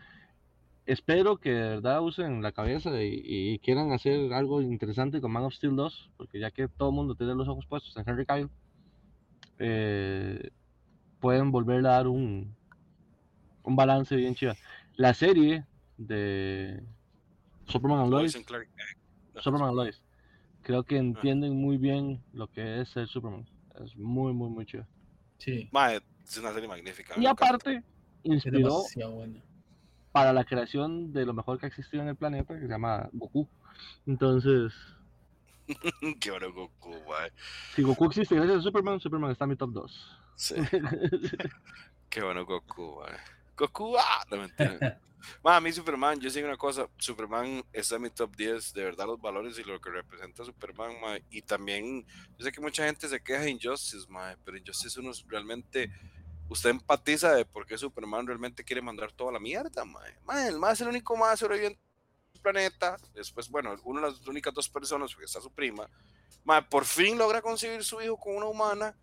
[0.87, 5.45] Espero que de verdad usen la cabeza y, y quieran hacer algo interesante con Man
[5.45, 8.25] of Steel 2, porque ya que todo el mundo tiene los ojos puestos en Henry
[8.25, 8.49] Cavill,
[9.59, 10.51] eh,
[11.21, 12.55] pueden volverle a dar un,
[13.65, 14.55] un balance bien chido.
[14.97, 15.65] La serie
[15.97, 16.83] de
[17.67, 18.33] Superman and Lois.
[19.37, 20.03] Superman and Lois,
[20.63, 23.47] creo que entienden muy bien lo que es ser Superman.
[23.85, 24.87] Es muy, muy, muy chido.
[25.39, 27.15] Sí, Mae, es una serie magnífica.
[27.17, 27.47] Y encanta.
[27.47, 27.83] aparte,
[28.23, 28.83] inspiró
[30.13, 33.09] para la creación de lo mejor que ha existido en el planeta, que se llama
[33.13, 33.49] Goku.
[34.07, 34.73] Entonces,
[36.21, 37.31] Qué bueno Goku, mae.
[37.75, 40.19] si Goku existe gracias a Superman, Superman está en mi top 2.
[40.35, 40.55] Sí,
[42.09, 43.17] qué bueno Goku, mae.
[43.59, 45.01] Goku, ah, no mentira.
[45.43, 48.85] Ma, a mí Superman, yo sé una cosa, Superman está en mi top 10, de
[48.85, 52.07] verdad los valores y lo que representa Superman, ma, y también,
[52.39, 55.91] yo sé que mucha gente se queja de Injustice, ma, pero Injustice uno realmente,
[56.49, 59.83] usted empatiza de por qué Superman realmente quiere mandar toda la mierda,
[60.47, 61.81] el más es el único más sobreviviente
[62.33, 65.91] del planeta, después, bueno, uno de las únicas dos personas, porque está su prima,
[66.45, 68.97] ma, por fin logra concebir su hijo con una humana,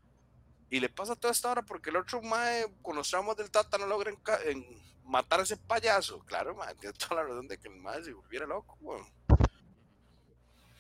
[0.70, 3.78] y le pasa toda esta hora porque el otro mae con los traumas del tata
[3.78, 4.12] no logra
[4.46, 4.66] en
[5.06, 6.20] matar a ese payaso.
[6.26, 9.06] Claro, mae, tiene toda la razón de que el mae se volviera loco, weón.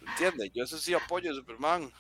[0.08, 0.52] ¿Entiendes?
[0.54, 1.92] Yo eso sí apoyo a Superman.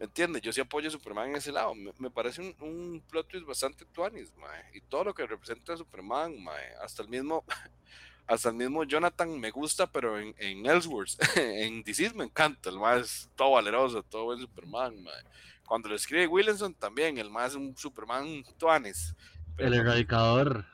[0.00, 0.42] ¿Entiendes?
[0.42, 1.74] Yo sí apoyo a Superman en ese lado.
[1.74, 4.64] Me, parece un, plot twist bastante tuanis, mae.
[4.74, 6.74] Y todo lo que representa a Superman, mae.
[6.82, 7.44] Hasta el mismo...
[8.24, 12.70] Hasta el mismo Jonathan me gusta, pero en, en Ellsworth, en DC me encanta.
[12.70, 13.02] El mae
[13.34, 15.24] todo valeroso, todo buen Superman, mae.
[15.72, 19.16] Cuando lo escribe Williamson también, el más es un Superman tuanes.
[19.56, 20.66] Pero El erradicador,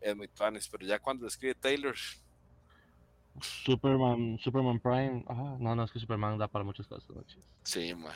[0.00, 1.94] es muy tuanes, pero ya cuando lo escribe Taylor,
[3.42, 5.26] Superman, Superman Prime.
[5.28, 7.06] Ajá, no, no, es que Superman da para muchas cosas.
[7.10, 7.22] ¿no?
[7.64, 8.14] sí, mae.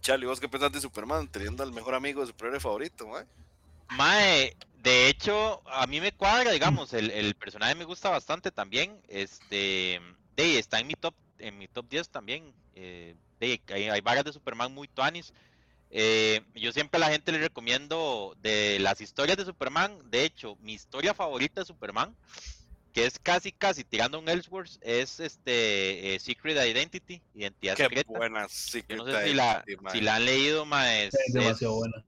[0.00, 1.28] Charlie, ¿vos qué pensás de Superman?
[1.28, 3.26] Teniendo al mejor amigo de superhéroe favorito, mae.
[3.90, 9.02] Mae, de hecho, a mí me cuadra, digamos, el, el personaje me gusta bastante también.
[9.08, 10.00] Este,
[10.34, 12.54] de, está en mi top, en mi top 10 también.
[12.74, 15.32] eh, hay, hay varias de Superman muy tuanis.
[15.90, 19.98] Eh, yo siempre a la gente le recomiendo de las historias de Superman.
[20.10, 22.16] De hecho, mi historia favorita de Superman,
[22.92, 28.10] que es casi casi tirando un Ellsworth, es este eh, Secret Identity, Identidad Qué Secreta.
[28.12, 28.46] buena
[28.88, 32.04] Yo no sé si la, si han leído, mae, es- Es demasiado es- buena.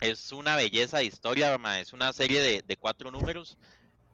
[0.00, 3.56] es una belleza de historia, ma, es una serie de, de cuatro números.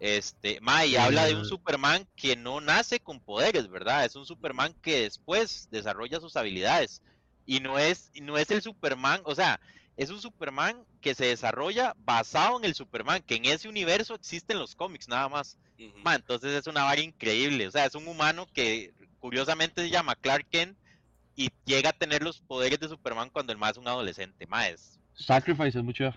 [0.04, 1.48] Este, ma, y habla de un Mm.
[1.48, 4.04] Superman que no nace con poderes, ¿verdad?
[4.04, 7.00] Es un Superman que después desarrolla sus habilidades.
[7.46, 9.58] Y no es, no es el Superman, o sea,
[9.96, 14.58] es un Superman que se desarrolla basado en el Superman, que en ese universo existen
[14.58, 15.56] los cómics, nada más.
[16.02, 17.66] Ma, entonces es una vara increíble.
[17.66, 20.76] O sea, es un humano que curiosamente se llama Clark Kent
[21.34, 24.46] y llega a tener los poderes de Superman cuando el más es un adolescente.
[24.48, 26.12] Ma, es Sacrifice es mucho.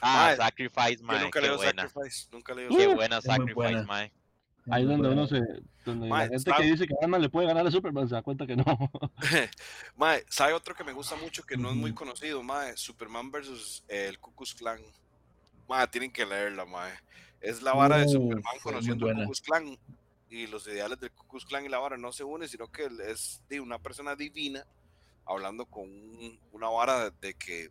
[0.00, 1.88] Ah, Mae, Sacrifice, Yo mae, nunca leo buena.
[1.88, 3.82] Sacrifice, nunca leo Qué buena Sacrifice, buena.
[3.84, 4.12] mae.
[4.70, 5.40] Ahí donde uno se.
[5.84, 8.14] Donde Mae, la gente está- que dice que Batman le puede ganar a Superman se
[8.14, 8.64] da cuenta que no.
[9.96, 12.76] Mae, ¿sabe otro que me gusta mucho que no es muy conocido, mae?
[12.76, 14.80] Superman versus eh, el Ku Klux Klan.
[15.68, 16.92] Mae, tienen que leerla, mae.
[17.40, 19.16] Es la vara de Superman conociendo el.
[19.24, 19.78] Klux Klan
[20.30, 22.84] y los ideales del Ku Klux Klan y la vara no se unen, sino que
[22.84, 24.64] él es de una persona divina
[25.26, 27.70] hablando con un- una vara de, de que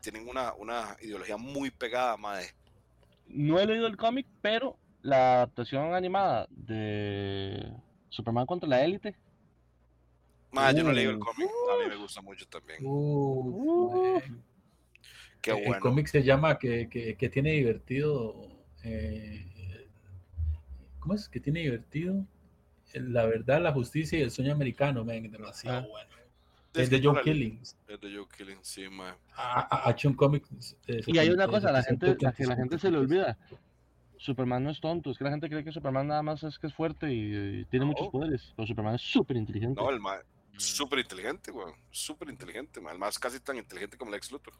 [0.00, 2.46] tienen una, una ideología muy pegada, mae.
[3.26, 7.70] No he leído el cómic, pero la adaptación animada de
[8.08, 9.14] Superman contra la élite.
[10.52, 11.20] Mae, yo no leí el Uh.
[11.20, 12.78] cómic, a mí me gusta mucho también.
[12.84, 14.22] Uf, mae.
[15.42, 15.80] Qué El- El bueno.
[15.82, 18.48] cómic se llama que, que, que tiene divertido.
[18.82, 19.44] eh,
[21.00, 21.28] ¿Cómo es?
[21.28, 22.24] Que tiene divertido.
[22.94, 25.86] La verdad, la justicia y el sueño americano, man, demasiado Ah.
[25.90, 26.13] bueno.
[26.74, 27.22] Es Es de no Joe.
[27.22, 27.60] Killing.
[27.62, 29.12] Es de Joe Killing, sí, mae.
[29.36, 30.44] Ha ha- ha hecho un cómic.
[30.88, 32.90] eh, Y hay una 70, cosa, la 70, gente, la que la 80, gente se
[32.90, 33.38] le olvida.
[34.18, 36.66] Superman no es tonto, es que la gente cree que Superman nada más es que
[36.66, 38.10] es fuerte y, y tiene muchos No.
[38.10, 38.52] poderes.
[38.56, 39.80] Pero Superman es súper inteligente.
[39.80, 40.58] No, el mae, Mm.
[40.58, 41.74] súper inteligente, weón.
[41.90, 42.94] Súper inteligente, mae.
[42.94, 44.54] El más casi tan inteligente como Lex Luthor.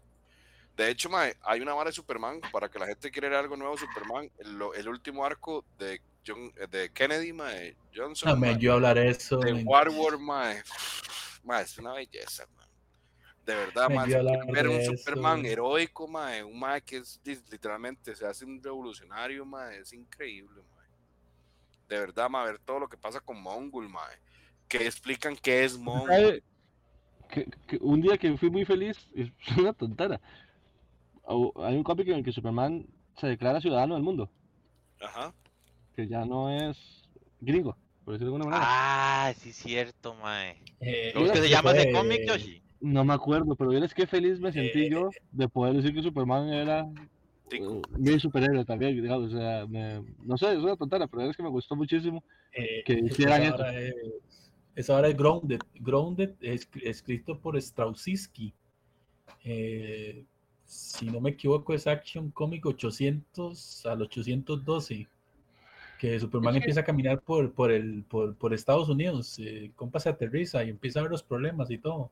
[0.77, 3.57] De hecho, mae, hay una vara de Superman para que la gente quiera ver algo
[3.57, 4.29] nuevo de Superman.
[4.39, 9.09] El, lo- el último arco de, John, eh, de Kennedy, mae, Johnson, mae, yo hablaré
[9.11, 9.39] eso.
[9.39, 9.53] de.
[9.65, 10.63] Warworld, mae.
[11.45, 12.65] Mae, es una belleza, mae.
[13.45, 15.47] De verdad, Man, hablaré ver un Superman man.
[15.47, 20.63] heroico, mae, un mae que es li- literalmente se hace un revolucionario, mae, es increíble,
[20.75, 20.87] mae.
[21.89, 24.17] De verdad, mae, ver todo lo que pasa con Mongol, mae.
[24.67, 26.07] que explican qué es Mon.
[26.09, 26.43] ¿Sabe?
[27.29, 30.21] Que, que un día que fui muy feliz, es una tontera.
[31.27, 34.31] Hay un cómic en el que Superman se declara ciudadano del mundo,
[35.01, 35.33] Ajá.
[35.97, 37.03] que ya no es
[37.41, 38.63] gringo, por decirlo de alguna manera.
[38.67, 40.57] Ah, sí, es cierto, mae.
[40.81, 42.63] Eh, ¿Cómo es que se llama ese cómic, Yoshi?
[42.81, 46.03] No me acuerdo, pero es que feliz me sentí Eh, yo de poder decir que
[46.03, 46.87] Superman era
[47.51, 51.37] eh, mi superhéroe también, digamos, o sea, me- no sé, es una tontera, pero es
[51.37, 52.23] que me gustó muchísimo.
[52.53, 53.57] eh, que esa hicieran eso.
[53.57, 55.61] vara es- Esa hora es Grounded.
[55.77, 58.53] Grounded es escrito por Straussiski.
[59.45, 60.25] Eh,
[60.65, 65.07] si no me equivoco, es Action Comic 800 al 812.
[66.05, 69.39] Que Superman empieza a caminar por, por, el, por, por Estados Unidos.
[69.39, 72.11] Eh, compa se aterriza y empieza a ver los problemas y todo.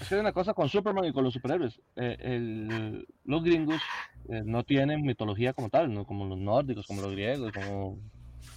[0.00, 1.78] Es que hay una cosa con Superman y con los superhéroes.
[1.96, 3.82] eh, el- los gringos
[4.30, 6.06] eh, no tienen mitología como tal, ¿no?
[6.06, 7.98] como los nórdicos, como los griegos, como,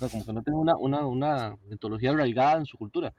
[0.09, 3.13] como que no tienen una, una, una mitología arraigada en su cultura.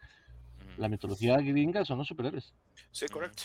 [0.78, 2.54] La mitología gringa son los superhéroes.
[2.92, 3.42] Sí, correcto.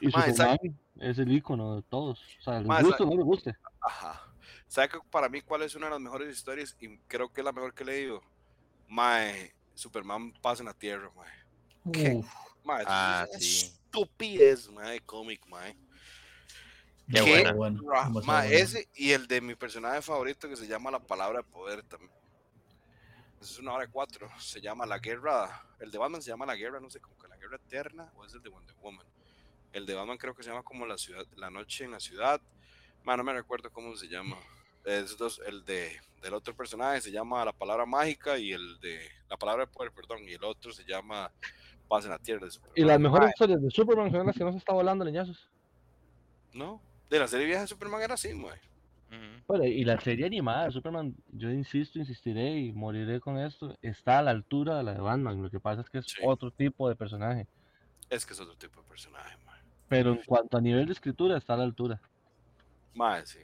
[0.00, 0.58] Y Ma, Superman
[0.98, 2.20] es el icono de todos.
[2.40, 3.54] O sea, les guste o no les guste.
[3.80, 4.22] Ajá.
[4.68, 6.76] ¿Sabe que para mí cuál es una de las mejores historias?
[6.80, 8.22] Y creo que es la mejor que he leído.
[8.88, 12.22] Mae, Superman pasa en la Tierra, mae.
[12.64, 13.66] Mae, Ah, es sí.
[13.66, 15.76] estupidez, mae, cómic, mae.
[17.08, 17.52] Qué buena.
[17.52, 17.82] bueno,
[18.24, 21.82] mae, ese y el de mi personaje favorito que se llama La Palabra de Poder
[21.84, 22.10] también.
[23.40, 24.28] Esa es una hora de cuatro.
[24.40, 25.64] Se llama La Guerra.
[25.78, 28.24] El de Batman se llama La Guerra, no sé, como que La Guerra Eterna o
[28.24, 29.06] es el de Wonder Woman.
[29.72, 32.40] El de Batman creo que se llama como La Ciudad, La Noche en la Ciudad.
[33.04, 34.36] Man, no me recuerdo cómo se llama.
[35.18, 39.36] Dos, el de del otro personaje se llama La Palabra Mágica y el de La
[39.36, 41.30] Palabra de Poder, perdón, y el otro se llama
[41.88, 42.86] Paz en la Tierra de Y Superman.
[42.86, 45.48] las mejores Mae, historias de Superman son las que no se está volando leñazos.
[46.52, 46.80] No,
[47.10, 48.32] de la serie vieja de Superman era así.
[48.32, 48.52] Ujú.
[49.46, 54.18] Bueno, y la serie animada de Superman, yo insisto, insistiré y moriré con esto, está
[54.18, 55.42] a la altura de la de Batman.
[55.42, 56.20] Lo que pasa es que es Sí.
[56.24, 57.46] otro tipo de personaje.
[58.10, 59.60] Es que es otro tipo de personaje, mae.
[59.88, 62.00] Pero en cuanto a nivel de escritura, está a la altura.
[62.94, 63.40] Mae, sí.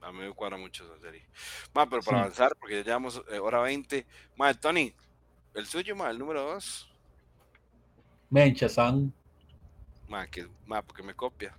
[0.00, 1.26] A mí me cuadra mucho esa serie.
[1.74, 2.22] Mae, pero para Sí.
[2.22, 4.06] avanzar, porque ya llevamos eh, hora 20.
[4.36, 4.94] Mae, Tony,
[5.54, 6.88] el suyo, mae, el número 2.
[8.30, 9.12] Men, Shazam.
[10.06, 11.56] Mae, que, mae, porque me copia.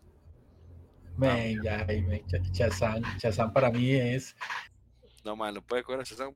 [1.18, 3.02] Men, ya, ay, men, Cha- Shazam.
[3.18, 4.36] Shazam para mí es.
[5.26, 6.34] No, mae, no puede coger a Shazam.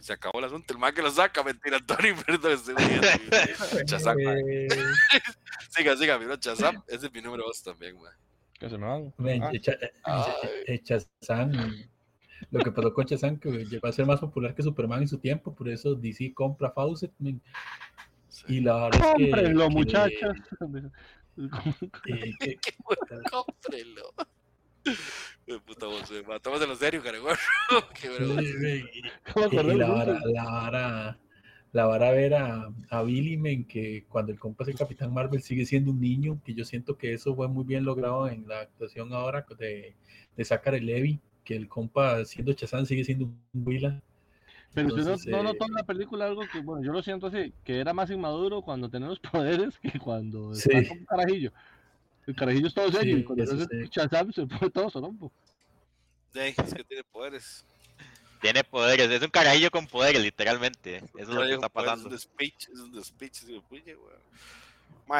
[0.00, 0.72] Se acabó el asunto.
[0.72, 2.52] El mae que lo saca, mentira, Tony, perdón.
[2.52, 2.74] estoy
[4.14, 4.40] mae.
[4.40, 4.68] eh,
[5.70, 6.82] Siga, siga, mi bro, Shazam.
[6.86, 8.12] Ese es mi número 2 también, mae.
[8.58, 9.12] Que se me van.
[9.40, 11.52] Ah, Cha- eh, eh, Shazam.
[12.50, 15.18] Lo que pasó con Shazam, que llegó a ser más popular que Superman en su
[15.18, 17.12] tiempo, por eso DC compra Fawcett.
[18.48, 19.30] Y la verdad es que.
[19.30, 20.36] Cómprenlo, que- muchachos.
[21.36, 22.58] eh, que-
[23.30, 24.12] Cómprelo.
[25.46, 26.22] De puta voz, eh,
[26.70, 27.02] en serio,
[29.32, 31.18] ¿Cómo Y, y la vara, la vara,
[31.74, 35.42] la vara ver a, a Billy Men, que cuando el compa es el Capitán Marvel
[35.42, 38.60] sigue siendo un niño, que yo siento que eso fue muy bien logrado en la
[38.60, 39.96] actuación ahora de,
[40.36, 44.00] de Zachary Levi, que el compa siendo Chazán sigue siendo un Willa.
[44.72, 47.02] Pero usted no, Entonces, no eh, notó en la película algo que, bueno, yo lo
[47.02, 50.70] siento así, que era más inmaduro cuando tenía los poderes que cuando Sí.
[50.72, 51.52] está como un carajillo.
[52.28, 53.88] El carajillo es todo serio Sí, y cuando hace sí.
[53.90, 55.32] Shazam se pone todo sorompo.
[56.34, 57.66] Ey, es que tiene poderes.
[58.44, 60.96] Tiene poderes, es un carajillo con poderes, literalmente.
[60.96, 62.08] Eso es lo que está pasando.
[62.08, 63.42] Es un speech, es un speech,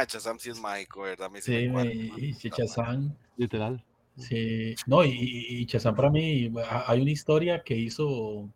[0.05, 1.31] Shazam sí es mágico, ¿verdad?
[1.37, 2.09] Sí Sí, me mae.
[2.19, 3.83] y Chazán, Literal.
[4.19, 8.47] sí, no, y, y, Shazam para mí, ha- hay una historia que hizo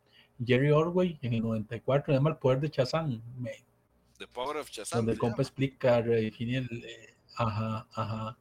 [0.45, 3.23] Jerry Orway en el 94, se llama El Poder de Chazán,
[4.19, 4.99] The Power of Shazam.
[4.99, 6.85] donde el compa explica, redefine el.
[6.85, 8.37] eh, ajá, ajá.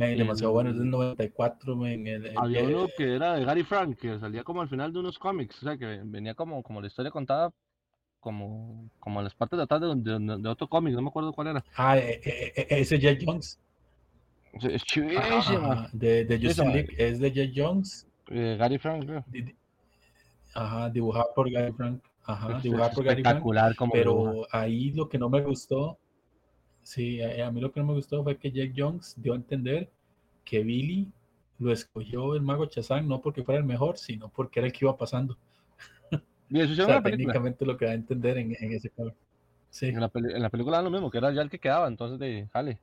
[0.00, 2.06] Men, demasiado bueno, es del 94, men.
[2.06, 4.98] el- el- Había uno que era de Gary Frank, que salía como al final de
[5.00, 7.50] unos cómics, o sea, que venía como, como la historia contada
[8.18, 11.32] como, como en las partes de atrás de, de- de otro cómic, no me acuerdo
[11.34, 11.64] cuál era.
[11.76, 13.58] Ah, eh, eh, eh, ese es Jet Jones.
[14.54, 14.82] Es
[15.18, 18.06] ajá, de, de Justice Esa, League, es de Jet Jones.
[18.28, 19.24] Eh, Gary Frank, creo.
[20.54, 22.02] Ajá, dibujado por Gary Frank.
[22.24, 23.36] Ajá, Es- dibujado es por Gary Frank.
[23.36, 24.30] espectacular como dibuja.
[24.30, 25.98] Pero ahí lo que no me gustó,
[26.82, 29.36] sí, a, a mí lo que no me gustó fue que Jack Jones dio a
[29.36, 29.90] entender
[30.44, 31.10] que Billy
[31.58, 34.84] lo escogió el mago Chazán no porque fuera el mejor, sino porque era el que
[34.84, 35.36] iba pasando.
[36.48, 37.34] Y eso O sea, en la película.
[37.34, 39.14] técnicamente lo que da a entender en, en ese cover.
[39.70, 39.86] Sí.
[39.86, 41.86] En la, peli- en la película era lo mismo, que era ya el que quedaba,
[41.88, 42.80] entonces de jale.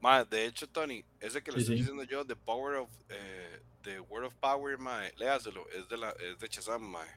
[0.00, 1.80] Mae, de hecho, Tony, ese que le Sí, estoy sí.
[1.82, 6.10] diciendo yo, The Power of, eh, The Word of Power, mae, léaselo, es de, la,
[6.10, 7.08] es de Shazam, mae.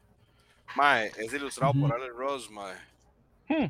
[0.75, 1.93] Mae, es ilustrado por.
[1.93, 2.75] Alex Ross, mae.
[3.47, 3.67] Hmm.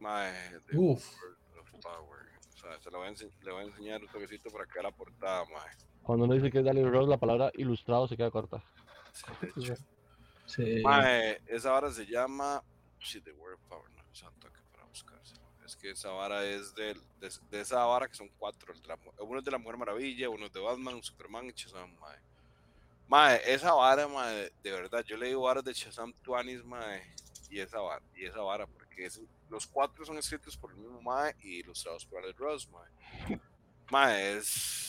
[0.00, 0.32] Mae,
[0.70, 2.26] The Uf, Word of Power.
[2.54, 4.82] O sea, se lo voy a, ense- le voy a enseñar un toquecito para que
[4.82, 5.70] la portada, mae.
[6.02, 8.62] Cuando uno dice que es Dale Rose, la palabra ilustrado se queda corta.
[9.56, 9.72] Sí.
[10.46, 10.80] Sí.
[10.82, 12.62] Mae, esa vara se llama.
[13.00, 15.42] Shit, the Word Power, no, es un toque para buscárselo.
[15.64, 18.72] Es que esa vara es del- de, de esa vara que son cuatro.
[18.72, 21.52] el de la uno es de la Mujer Maravilla, uno es de Batman, Superman y
[21.52, 22.18] Shazam, mae.
[23.08, 27.02] Mae, esa vara, mae, de verdad, yo le digo varas de Shazam Tuanis, mae,
[27.50, 28.66] y esa vara, y esa vara,
[28.96, 29.20] porque es-
[29.50, 32.90] los cuatro son escritos por el mismo mae y ilustrados por Alex Ross, mae.
[33.88, 34.88] Mae, es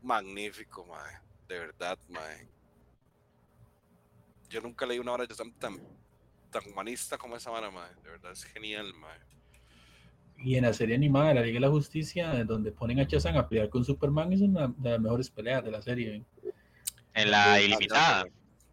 [0.00, 2.48] magnífico, mae, de verdad, mae.
[4.48, 5.76] Yo nunca leí una de Shazam tan,
[6.50, 9.18] tan humanista como esa vara, mae, de verdad, es genial, mae.
[10.38, 13.36] Y en la serie animada de la Liga de la Justicia, donde ponen a Shazam
[13.36, 16.16] a pelear con Superman, es una de las mejores peleas de la serie.
[16.16, 16.24] ¿eh?
[17.12, 18.24] En la Ah, ilimitada.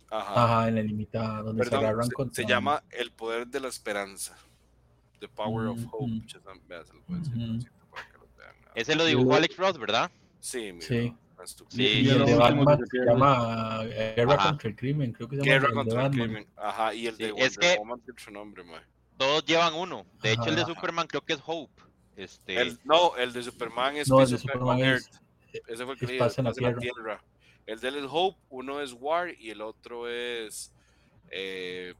[0.09, 0.43] Ajá.
[0.61, 2.35] Ajá, en la limitada, donde se agarran se, contra...
[2.43, 4.37] se llama El Poder de la Esperanza.
[5.19, 5.79] The Power of.
[5.91, 6.05] Hope.
[6.11, 8.55] Voy a ahorita para que lo vean.
[8.75, 10.11] Ese lo dibujó Alex Ross, ¿verdad?
[10.39, 11.15] Sí, mira, Sí.
[11.69, 14.49] Sí, y el lo de Batman se llama eh, Guerra Ajá.
[14.49, 16.47] contra el Crimen, creo que se llama Guerra el contra el crimen.
[16.57, 18.81] Ajá, y el de Sí, Wonder es que- Woman tiene otro nombre, mae.
[19.17, 20.05] Todos llevan uno.
[20.21, 20.65] De hecho, el de.
[20.65, 21.81] Superman creo que es Hope.
[22.17, 25.23] Este, El, no, el de Superman es No, el de Superman on es- Earth.
[25.67, 27.23] Ese fue el que Paz en la la Tierra.
[27.65, 30.73] El de él es Hope, uno es War y el otro es.
[31.31, 31.93] Eh,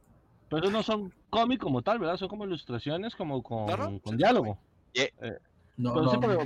[0.50, 2.16] Pero esos no son cómics como tal, ¿verdad?
[2.18, 4.58] Son como ilustraciones, como con, No, no, con sí, diálogo.
[5.78, 6.38] No, Pero sí, no, pero-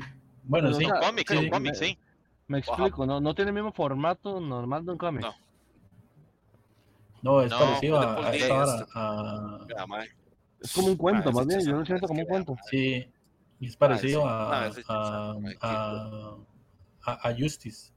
[0.45, 0.85] bueno, pero, sí.
[0.85, 1.51] o sea, cómics, sí, son sí.
[1.51, 1.99] cómics, sí.
[2.47, 3.21] Me explico, ¿no?
[3.21, 5.23] No tiene el mismo formato normal de un cómic.
[5.23, 5.35] No.
[7.23, 8.85] No, es No, parecido a, a esta este.
[8.95, 9.59] a-.
[10.61, 11.61] Es como un cuento, Ah, más bien.
[11.61, 12.53] Yo Shazam, lo siento como un cuento.
[12.55, 12.63] mae.
[12.71, 13.07] Sí,
[13.61, 14.27] y es parecido sí.
[14.29, 16.37] a, a, a,
[17.07, 17.93] a- a Justice,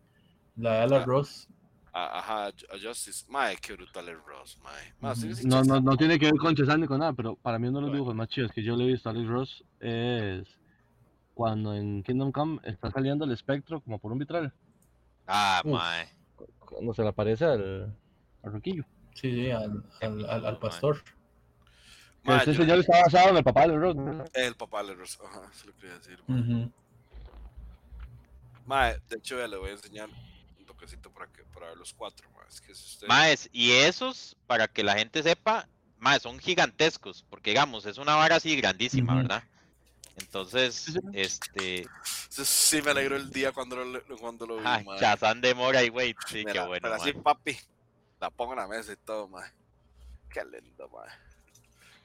[0.55, 1.05] la de Alex Ah.
[1.05, 1.49] Ross.
[1.97, 3.25] A- Ajá, a Justice.
[3.29, 4.93] Mae, qué brutal es Ross, mae.
[4.99, 5.35] Mae, sí, Ujú.
[5.35, 7.67] sí, No, no, no tiene que ver con Chazam ni con nada, pero para mí
[7.67, 7.95] uno de los Bueno.
[7.97, 10.47] dibujos más chidos que yo le he visto a Alex Ross es
[11.33, 14.53] cuando en Kingdom Come está saliendo el espectro como por un vitral.
[15.27, 15.73] Ah, Uf.
[15.73, 16.07] mae.
[16.59, 17.95] Cuando se le aparece al,
[18.43, 18.83] al roquillo.
[19.15, 20.55] Sí, sí, al, al, al- al Mae.
[20.61, 21.01] pastor.
[22.23, 23.95] Mae, este yo- señor está basado en el papá de Ross.
[23.95, 24.23] ¿no?
[24.33, 26.19] El papá de Ross, ajá, se lo quería decir.
[26.27, 26.39] mae.
[26.41, 26.71] Ujú.
[28.65, 30.09] Mae, de hecho, ya le voy a enseñar
[31.13, 32.47] para, que, para ver los cuatro, mae.
[32.47, 33.07] Es que si usted...
[33.07, 38.15] Maes, y esos, para que la gente sepa, maes, son gigantescos, porque digamos, es una
[38.15, 39.15] vara así grandísima.
[39.15, 39.43] ¿verdad?
[40.17, 41.87] Entonces, este,
[42.29, 44.99] Sí, me alegró el día cuando lo, cuando lo vi, mae.
[44.99, 47.57] Chazán de Mora y güey, sí, qué bueno, pero así, papi,
[48.19, 49.49] la pongo en la mesa y todo, mae.
[50.29, 51.09] Qué lindo, mae.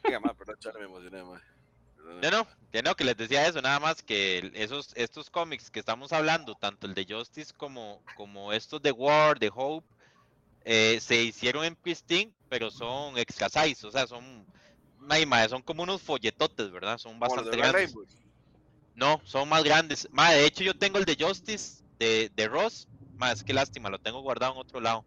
[0.02, 1.40] Venga, mae, perdón, chale, me emocioné, mae.
[2.22, 5.80] No, no, ya no, que les decía eso, nada más que esos, estos cómics que
[5.80, 9.86] estamos hablando, tanto el de Justice como, como estos de War, de Hope,
[10.64, 14.46] eh, se hicieron en Pristine, pero son extra size, o sea, son,
[14.98, 16.98] mae, son como unos folletotes, ¿verdad?
[16.98, 17.94] Son bastante grandes.
[18.94, 20.08] No, son más grandes.
[20.12, 22.88] Mae, de hecho yo tengo el de Justice de, de Ross.
[23.16, 25.04] Más que lástima, lo tengo guardado en otro lado.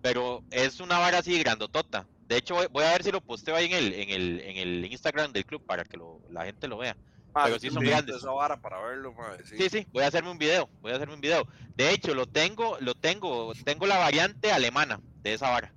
[0.00, 2.06] Pero es una vara así grandotota.
[2.30, 4.56] De hecho, voy, voy a ver si lo posteo ahí en el, en el, en
[4.56, 6.96] el Instagram del club para que lo, la gente lo vea.
[7.34, 8.18] Mae, Pero sí son grandes.
[8.18, 9.44] esa vara para verlo, mae.
[9.44, 10.70] Sí, Sí, sí, voy a hacerme un video.
[10.80, 11.44] Voy a hacerme un video.
[11.74, 15.74] De hecho, lo tengo, lo tengo, tengo la variante alemana de esa vara.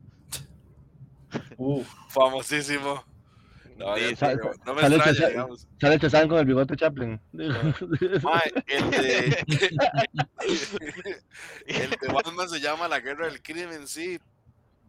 [1.57, 3.03] Uf, Famosísimo.
[3.63, 5.67] Sí, no me sale extraña, digamos.
[5.81, 7.19] Sale Chazam con el bigote Chaplin.
[7.31, 9.45] Mae, el de...
[11.65, 14.19] el de Batman se llama La Guerra del Crimen, sí.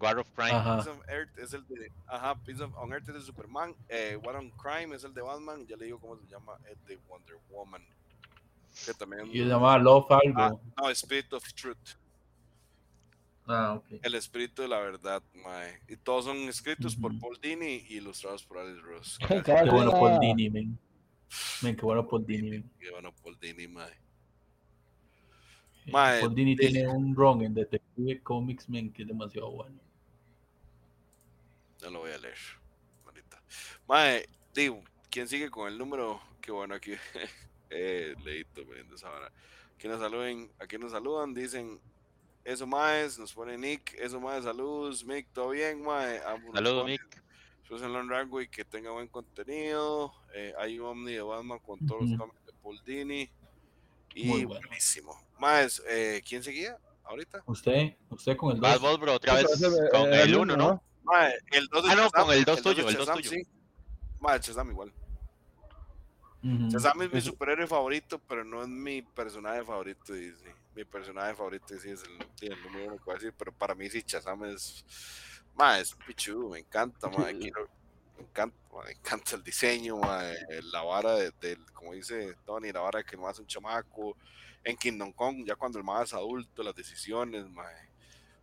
[0.05, 0.51] War of Crime.
[0.53, 0.77] Ajá.
[0.77, 1.91] Peace of Earth es el de.
[2.07, 3.75] Ajá, Peace of, on Earth es el de Superman.
[3.89, 5.67] Eh, War on Crime es el de Batman.
[5.67, 7.83] Ya le digo cómo se llama el de Wonder Woman.
[8.85, 9.27] Que también.
[9.29, 10.61] y se llamaba Love Ah, algo.
[10.77, 11.97] no, Spirit of Truth.
[13.47, 13.85] Ah, ok.
[14.03, 15.79] El espíritu de la verdad, mae.
[15.89, 17.21] Y todos son escritos por Ujú.
[17.21, 19.19] Paul Dini y ilustrados por Alex Ross.
[19.29, 20.79] Qué bueno Paul Dini, men.
[21.63, 22.71] Men, qué bueno Paul Dini, men.
[22.81, 23.91] Qué bueno, Paul Dini, mae.
[25.87, 29.51] Eh, Mae, Paul Dini de- tiene un run en Detective Comics, men, que es demasiado
[29.51, 29.79] bueno.
[31.85, 32.39] No lo voy a leer.
[33.05, 33.43] Manita.
[33.87, 36.21] Mae, digo, ¿quién sigue con el número?
[36.41, 36.93] Qué bueno aquí.
[37.71, 39.31] eh, leíto, men, de esa vara.
[39.77, 41.79] Aquí nos saluden, aquí nos saludan, dicen
[42.43, 46.21] eso más, nos pone Nick, eso más, saludos, Mick, todo bien, mae.
[46.53, 47.23] Saludos, Mick.
[47.69, 50.13] Susan Long Rangway, que tenga buen contenido.
[50.35, 52.11] Eh, hay un Omni de Batman con todos Ujú.
[52.11, 53.31] los cómics de Paul Dini.
[54.15, 54.61] Y Muy bueno.
[54.67, 55.19] buenísimo.
[55.39, 57.43] Más, eh, ¿quién seguía ahorita?
[57.47, 58.83] Usted, usted con el Bad 2.
[58.83, 60.83] Ball, bro, otra vez ese, con eh, el el 1, uno, ¿no?
[61.05, 63.07] Mae, el 2 de Ah, no, Shazam, con el dos dos tuyo, de el dos
[63.07, 63.31] Shazam, tuyo.
[63.31, 63.47] sí.
[64.21, 64.93] Mae, Shazam igual.
[66.43, 66.69] Ujú.
[66.71, 70.53] Shazam es mi Eso- superhéroe favorito, pero no es mi personaje favorito Disney.
[70.75, 73.53] Mi personaje favorito Disney es el, sí, el número uno que voy a decir, pero
[73.53, 74.85] para mí sí, Shazam es...
[75.55, 77.33] Mae, es pichudo, me encanta, mae.
[77.39, 77.69] quiero-
[78.17, 80.37] me encanta, me encanta el diseño, mae,
[80.73, 84.17] la vara de, como dice Tony, la vara de que no hace un chamaco.
[84.63, 87.75] En Kingdom Come, ya cuando el mae es adulto, las decisiones, mae.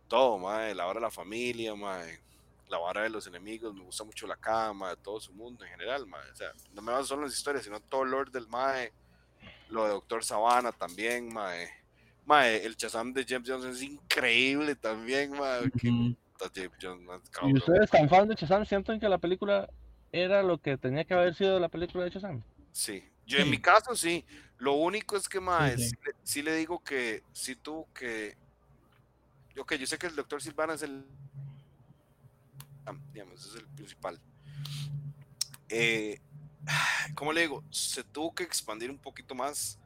[0.08, 2.20] Todo, mae, la vara de la familia, mae.
[2.72, 5.70] La vara de los enemigos, me gusta mucho la cama, de todo su mundo en
[5.70, 6.30] general, mae.
[6.30, 8.92] O sea, no me baso solo en las historias, sino todo el lore del mae,
[9.68, 11.68] lo de Doctor Sabana también, mae.
[12.24, 15.70] Mae, el Shazam de James Jones es increíble también, mae.
[15.82, 16.16] James
[16.80, 17.20] Jones, mae,
[17.50, 19.68] ¿Y ustedes tan fan de Shazam sienten que la película
[20.10, 22.42] era lo que tenía que haber sido la película de Shazam?
[22.72, 23.50] Sí, yo en Sí.
[23.50, 24.24] mi caso sí.
[24.58, 25.96] Lo único es que, mae, Sí, sí, sí.
[26.06, 28.36] le- sí le digo que sí tuvo que.
[29.58, 31.04] Ok, yo sé que el doctor Silvana es el.
[33.12, 34.20] Digamos, es el principal.
[35.68, 36.20] Eh,
[37.14, 37.62] ¿Cómo le digo?
[37.70, 39.78] Se tuvo que expandir un poquito más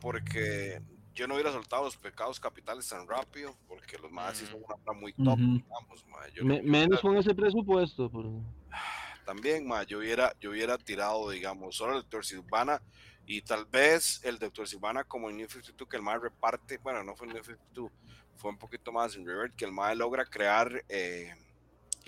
[0.00, 0.80] porque
[1.14, 4.92] yo no hubiera soltado los pecados capitales tan rápido porque los más son una obra
[4.92, 5.52] muy top, Ujú.
[5.54, 6.32] digamos, mae.
[6.32, 8.10] Yo no- Me- yo menos con ese presupuesto.
[9.26, 12.80] también, ma, yo hubiera, yo hubiera tirado, digamos, solo el Doctor Silvana
[13.26, 17.02] y tal vez el Doctor Silvana como en New 52 que el más reparte, bueno,
[17.04, 17.90] no fue en New 52,
[18.36, 21.34] fue un poquito más en Revert, que el más logra crear eh,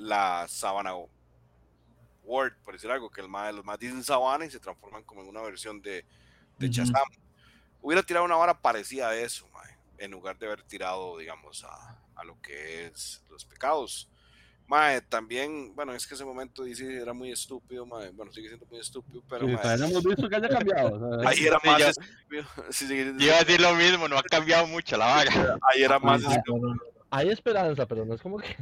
[0.00, 0.92] la sábana
[2.24, 5.22] Word, por decir algo, que el más, los más dicen sabana y se transforman como
[5.22, 6.04] en una versión de,
[6.58, 6.68] de.
[6.68, 7.02] Shazam.
[7.82, 9.46] Hubiera tirado una vara parecida a eso,
[9.98, 14.08] en lugar de haber tirado, digamos, a, a lo que es los pecados.
[14.66, 18.10] Mae, también, bueno, es que ese momento dice era muy estúpido, mae.
[18.10, 20.94] Bueno, sigue siendo muy estúpido, pero Sí, mae, no hemos visto que haya cambiado.
[20.94, 22.44] o sea, ahí era Sí, más estúpido.
[22.70, 25.58] Sí, iba a decir lo mismo, no ha cambiado mucho la vaga.
[25.72, 26.58] ahí era más Ah, estúpido.
[26.68, 26.80] no.
[27.10, 28.56] Hay esperanza, pero no es como que.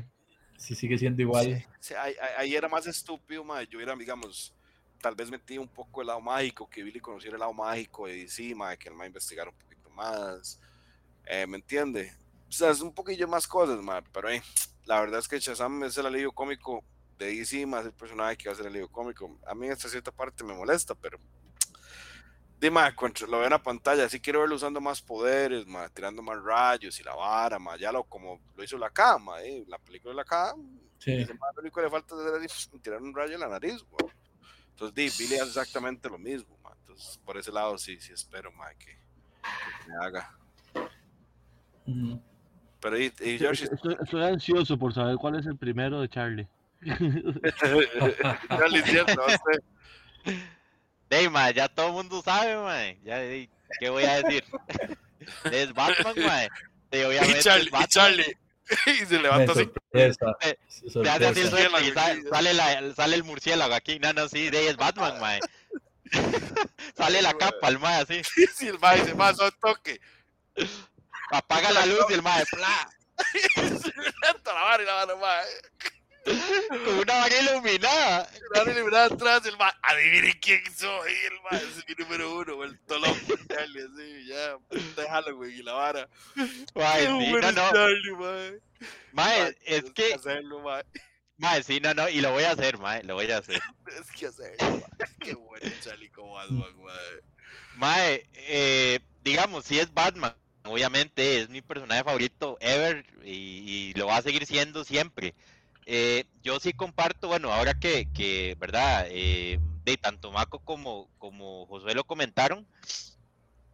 [0.59, 1.65] Sí, sigue siendo igual.
[1.81, 3.67] Sí, ahí, ahí- ahí era más estúpido, mae.
[3.69, 4.55] Yo era, digamos,
[5.01, 8.17] tal vez metí un poco el lado mágico, que Billy conociera el lado mágico de
[8.17, 10.61] DC, mae, que el mae investigara un poquito más.
[11.27, 12.13] Eh, ¿Me entiende?
[12.49, 14.43] O sea, es un poquillo más cosas, mae, pero eh,
[14.87, 16.85] la verdad es que Shazam es el alivio cómico
[17.19, 19.39] de DC, más el personaje que va a ser el alivio cómico.
[19.47, 21.19] A mí hasta cierta parte me molesta, pero
[22.61, 26.23] Dime, cuando lo veo en la pantalla, sí quiero verlo usando más poderes, ma, tirando
[26.23, 29.79] más rayos y la vara, ma, ya lo como lo hizo la cama, eh, la
[29.79, 30.61] película de la cama,
[30.99, 31.25] Sí.
[31.39, 34.13] ma, lo único que le falta es así, tirar un rayo en la nariz, weón.
[34.71, 36.73] Entonces, di, Billy hace exactamente lo mismo, ma.
[36.81, 40.37] Entonces, por ese lado sí, sí espero, ma, que, que me haga.
[42.81, 46.49] Pero y, y Yoshi, Estoy, estoy ansioso por saber cuál es el primero de Charlie.
[46.81, 46.89] le
[48.79, 49.61] entiendo, no sé.
[51.11, 52.83] Dey, ma, ya todo el mundo sabe, ma.
[53.05, 53.49] Ya, dey,
[53.81, 54.45] ¿qué voy a decir?
[55.53, 56.41] es Batman, ma.
[56.91, 57.89] Dey, obviamente Y es Charlie, y Batman.
[57.89, 58.37] Charlie.
[58.87, 59.65] Y se levanta así.
[59.65, 60.37] sorpresa.
[60.69, 61.71] Sí, Se hace así el sorpresa.
[61.71, 63.99] sueño y sale, sale, la- sale el murciélago aquí.
[63.99, 65.39] No, no, sí, dey, es Batman, ma.
[66.97, 68.21] sale la capa, el ma, así.
[68.55, 70.01] Sí, el ma dice, más un toque.
[71.31, 72.91] Apaga la luz y el ma, ¡pla!
[73.55, 75.35] Se levanta la vara y la vara, ma.
[76.85, 78.31] Con una vaga iluminada.
[78.53, 79.73] La vara eliminada atrás, el ma.
[79.83, 81.59] Adivinen quién soy, el ma.
[81.59, 83.15] Es mi número uno, el tolón.
[83.49, 84.59] Charlie, así, ya.
[84.69, 86.09] puta de Halloween y la vara.
[86.75, 87.73] Mae, sí, no, es no.
[87.73, 88.51] Charlie, ma.
[89.13, 90.83] Mae, Ma, es que, hacerlo, ma.
[91.37, 93.61] mae, sí, no, no, y lo voy a hacer, mae, lo voy a hacer.
[93.87, 95.07] Tienes que hacerlo, ma.
[95.21, 96.93] Qué bueno Charlie como Batman, ma.
[97.77, 100.35] Mae, eh, digamos, si es Batman,
[100.65, 103.31] obviamente es mi personaje favorito ever y,
[103.91, 105.35] y lo va a seguir siendo siempre.
[105.91, 109.07] Eh, yo sí comparto, bueno, ahora que, ¿verdad?
[109.09, 112.67] Eh, de tanto Mako como, como Josué lo comentaron,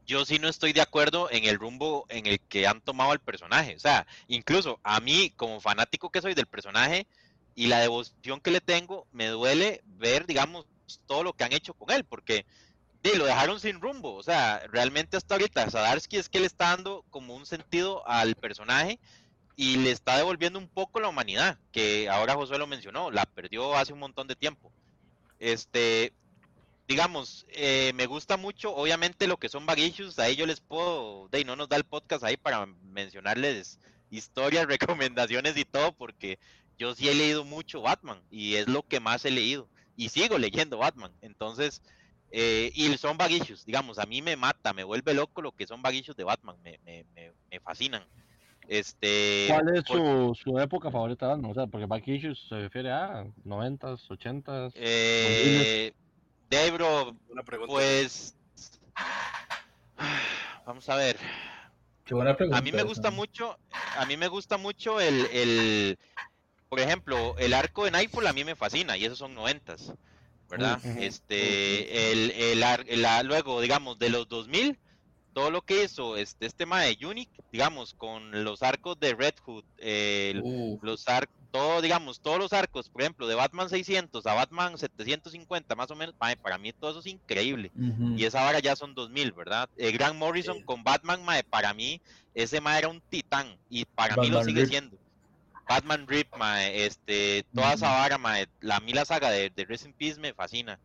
[0.07, 3.19] yo sí no estoy de acuerdo en el rumbo en el que han tomado al
[3.19, 3.75] personaje.
[3.75, 7.09] O sea, incluso a mí, como fanático que soy del personaje
[7.57, 10.67] y la devoción que le tengo, me duele ver, digamos,
[11.09, 12.47] todo lo que han hecho con él, porque
[13.03, 14.15] de, lo dejaron sin rumbo.
[14.15, 18.37] O sea, realmente hasta ahorita Sadarsky es que le está dando como un sentido al
[18.37, 19.01] personaje
[19.57, 23.77] y le está devolviendo un poco la humanidad, que ahora Josué lo mencionó, la perdió
[23.77, 24.73] hace un montón de tiempo.
[25.39, 26.13] Este,
[26.89, 31.45] digamos, eh, me gusta mucho, obviamente lo que son issues, ahí yo les puedo, de,
[31.45, 33.79] no nos da el podcast ahí para mencionarles
[34.11, 36.39] historias, recomendaciones y todo, porque
[36.79, 40.39] yo sí he leído mucho Batman y es lo que más he leído y sigo
[40.39, 41.81] leyendo Batman, entonces,
[42.33, 45.81] eh, y son issues, digamos, a mí me mata, me vuelve loco lo que son
[45.93, 48.05] issues de Batman, me, me, me, me fascinan.
[48.69, 51.47] Este, ¿Cuál es por- su, su época favorita de?
[51.47, 54.73] O sea, porque Back Issues se refiere a 90s, 80s.
[54.75, 55.93] Eh,
[56.49, 57.73] Debro, Una pregunta.
[57.75, 58.37] pues.
[60.67, 61.17] Vamos a ver.
[62.05, 62.59] Qué buena pregunta.
[62.59, 63.59] A mí me gusta mucho.
[63.99, 65.27] A mí me gusta mucho el.
[65.33, 65.99] el
[66.69, 69.93] por ejemplo, el arco de Nightfall a mí me fascina y esos son noventas.
[70.51, 70.79] ¿Verdad?
[70.85, 70.99] Ujú.
[71.01, 72.13] Este.
[72.13, 74.79] El, el, ar- la- luego, digamos, de los 2000.
[75.35, 79.35] Todo lo que hizo este, este tema de Unique, digamos, con los arcos de Red
[79.45, 79.65] Hood,
[80.33, 84.79] Uh, los arcos, todo, digamos, todos los arcos, por ejemplo, de Batman 600 a Batman
[84.79, 87.73] 750, más o menos, mae, para mí todo eso es increíble.
[88.17, 89.69] Y esa hora ya son 2000, ¿verdad?
[89.77, 92.01] Eh, Grant Morrison con Batman, mae, para mí,
[92.33, 94.69] ese mae era un titán y para mí lo Batman sigue Rip.
[94.69, 94.99] siendo.
[95.69, 97.95] Batman Rip, mae, este, toda esa Ujú.
[97.99, 100.81] vara, mae, la Mila saga de, de Rest in Peace me fascina.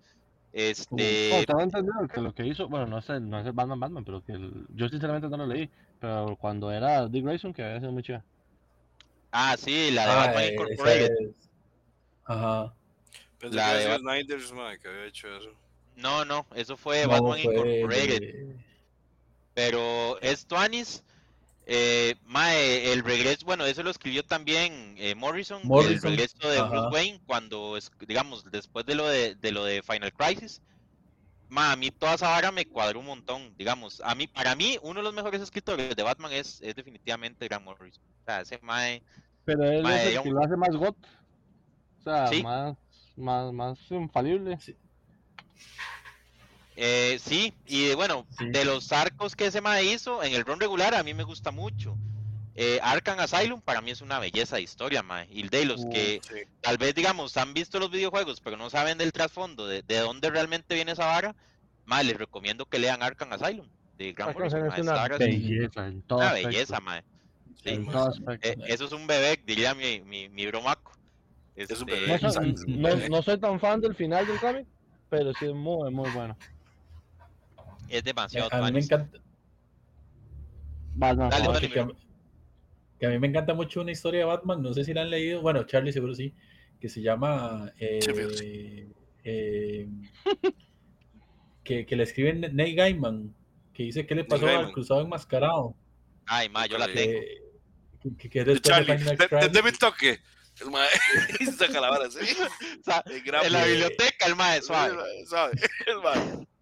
[0.51, 3.79] No, Este, entendido que lo que hizo, bueno, no es el, no es el Batman
[3.79, 5.69] Batman, pero que el- yo sinceramente no lo leí,
[5.99, 8.23] pero cuando era Dick Grayson, que había sido muy chida.
[9.31, 11.11] ah, sí, la de Ah, Batman esa Incorporated.
[11.19, 11.49] es-
[12.25, 12.73] Ajá.
[13.39, 15.49] Pensé La que de Snyder's, mae, que había hecho eso.
[15.95, 18.19] No, no, eso fue No, Batman fue Incorporated.
[18.19, 18.55] de-
[19.53, 21.03] Pero es Tuanis.
[21.71, 26.57] Eh, mae, el regreso, bueno, eso lo escribió también eh, Morrison, Morrison, el regreso de
[26.57, 26.67] ajá.
[26.67, 27.77] Bruce Wayne cuando,
[28.07, 30.61] digamos, después de lo de, de lo de Final Crisis.
[31.47, 34.01] Ma, a mí toda esa vara me cuadró un montón, digamos.
[34.03, 37.65] A mí, para mí, uno de los mejores escritores de Batman es, es definitivamente Grant
[37.65, 38.03] Morrison.
[38.21, 39.03] O sea, ese mae,
[39.45, 40.97] Pero él Mae, es el digamos- que lo hace más got,
[41.99, 42.41] o sea, Sí.
[42.41, 42.75] más,
[43.15, 44.57] más, más infalible.
[46.81, 48.45] Eh, sí, y bueno, Sí.
[48.51, 51.51] de los arcos que ese mae hizo en el run regular, a mí me gusta
[51.51, 51.97] mucho.
[52.55, 55.27] Eh, Arkham Asylum para mí es una belleza de historia, mae.
[55.29, 56.35] Y de los Uh, que Sí.
[56.61, 60.29] tal vez, digamos, han visto los videojuegos, pero no saben del trasfondo, de, de dónde
[60.29, 61.35] realmente viene esa vara,
[61.85, 66.01] mae, les recomiendo que lean Arkham Asylum, de Grant Arkham Morrison, es una belleza en
[66.03, 67.03] todo una aspecto, belleza, mae.
[67.61, 68.47] Sí, en todo aspecto.
[68.47, 70.93] eh, eso es un bebé, diría mi, mi, mi bromaco.
[71.57, 72.19] Es un Este, bebé.
[72.67, 74.65] No no, no soy tan fan del final del cómic,
[75.09, 76.37] pero sí es muy, muy bueno.
[77.89, 79.17] Es demasiado A mí me encanta.
[80.95, 81.69] Batman, Dale, dale.
[81.69, 81.93] que, a, mí-
[82.99, 85.09] que a mí me encanta mucho una historia de Batman, no sé si la han
[85.09, 86.33] leído, bueno, Charlie seguro sí,
[86.79, 88.89] que se llama eh,
[89.23, 89.87] eh,
[91.63, 93.33] que, que le escribe Neil Gaiman,
[93.73, 95.75] que dice qué le pasó al cruzado enmascarado,
[96.25, 96.91] Ay, mae, yo la Ok.
[96.93, 97.19] tengo.
[98.17, 98.97] que, que, De Charlie,
[99.51, 100.19] deme toque.
[100.61, 100.87] El mae,
[101.39, 102.19] y saca la vara así.
[102.19, 104.97] O sea, El gran en la eh, biblioteca, el mae, suave.
[105.87, 106.47] El mae.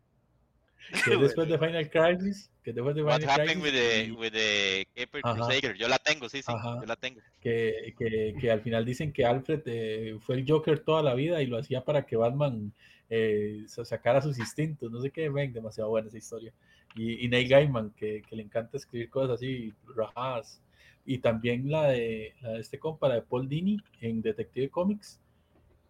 [1.05, 3.73] que es después de Final Crisis, que es después de What Final happened Crisis, with
[3.73, 5.21] the, with the Caper.
[5.21, 5.75] Crusader?
[5.77, 6.77] Yo la tengo, sí, sí, Ajá.
[6.79, 7.19] yo la tengo.
[7.41, 11.41] que, que, que al final dicen que Alfred eh, fue el Joker toda la vida
[11.41, 12.73] y lo hacía para que Batman
[13.09, 16.53] eh, sa- sacara sus instintos, no sé qué, ven, demasiado buena esa historia.
[16.95, 20.61] Y, y Neil Gaiman, que, que le encanta escribir cosas así, rajadas.
[21.05, 25.21] Y también la de, la de este compa, la de Paul Dini en Detective Comics,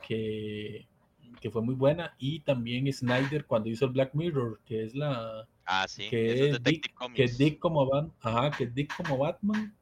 [0.08, 0.86] que,
[1.40, 2.14] que fue muy buena.
[2.18, 6.56] Y también Snyder cuando hizo el Black Mirror, que es la Ah, sí, que eso
[6.56, 9.76] es Dick, que es Dick como Bat- ajá, que es Dick como Batman,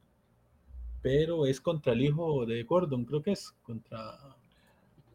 [1.02, 4.18] pero es contra el hijo de Gordon, creo que es contra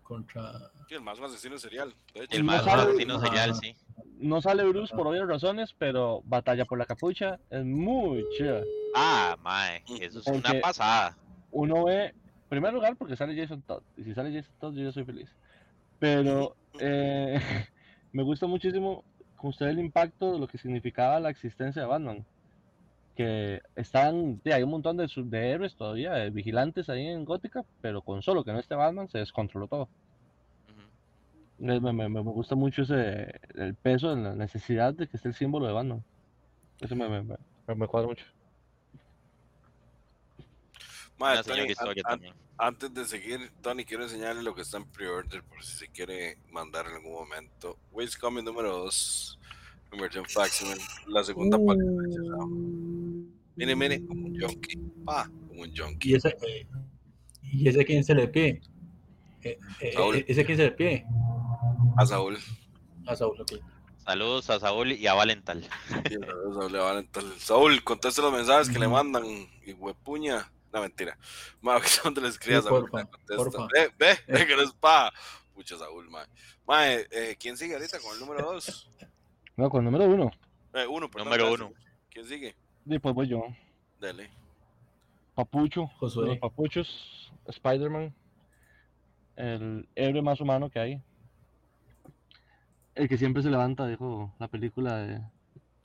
[0.04, 1.94] contra Sí, el más asesino serial.
[2.14, 3.28] De hecho, El no más asesino Ajá.
[3.28, 3.76] serial, sí.
[4.20, 8.62] No sale Bruce por obvias razones, pero Batalla por la Capucha es muy chida.
[8.96, 11.18] Ah, mae, eso es una pasada.
[11.50, 12.14] Uno ve, en
[12.50, 13.84] primer lugar, porque sale Jason Todd.
[13.98, 15.30] Y si sale Jason Todd, yo ya soy feliz.
[16.02, 17.40] Pero eh,
[18.12, 19.04] me gusta muchísimo
[19.38, 22.26] con usted el impacto de lo que significaba la existencia de Batman.
[23.16, 27.24] Que están, sí, hay un montón de, sub- de héroes todavía, de vigilantes ahí en
[27.24, 29.90] Gótica, pero con solo que no esté Batman se descontroló todo.
[30.70, 30.82] Ujú.
[31.60, 35.36] Me, me- me- me gusta mucho ese, el peso, la necesidad de que esté el
[35.36, 36.04] símbolo de Batman.
[36.80, 37.36] Eso me, me, me,
[37.76, 38.26] me cuadra mucho.
[41.78, 42.34] Tony, an- también.
[42.58, 46.38] antes de seguir, Tony, quiero enseñarle lo que está en pre-order por si se quiere
[46.52, 47.78] mandar en algún momento.
[48.20, 49.40] Coming número 2,
[49.94, 51.84] Emergent Facsimile, la segunda parte.
[53.56, 54.78] Mire, mire, como un junkie.
[55.06, 56.12] Pa, como un junkie.
[56.12, 56.68] y ese eh,
[57.44, 58.62] y ese quién se le pide
[59.44, 61.06] Eh, eh, eh, ese quién se le pide
[61.98, 62.38] A Saúl.
[63.08, 63.54] a Saúl ok.
[64.04, 65.62] Saludos a Saúl y a Valental.
[66.08, 67.24] Sí, a entrar.
[67.38, 69.24] Saúl, conteste los mensajes que le mandan.
[69.66, 70.52] Y huepuña.
[70.74, 71.18] No, mentira.
[71.62, 72.90] Ma, ¿dónde le escribas Sí, a Saúl?
[72.90, 73.68] porfa.
[73.74, 75.12] Ve, ve, ve que no es pa.
[75.54, 76.26] Pucha, Saúl, ma.
[76.66, 78.90] Ma, eh, eh, ¿quién sigue ahorita con el número 2?
[79.58, 80.32] No, con el número uno,
[80.74, 81.68] Eh, uno, perdón, Número gracias.
[81.70, 81.80] uno.
[82.10, 82.56] ¿Quién sigue?
[82.86, 83.44] después voy yo.
[84.00, 84.32] Dale.
[85.36, 86.28] Papucho, Josué.
[86.28, 88.14] los papuchos, Spider-Man,
[89.36, 91.02] el héroe más humano que hay.
[92.96, 95.22] El que siempre se levanta, dijo la película de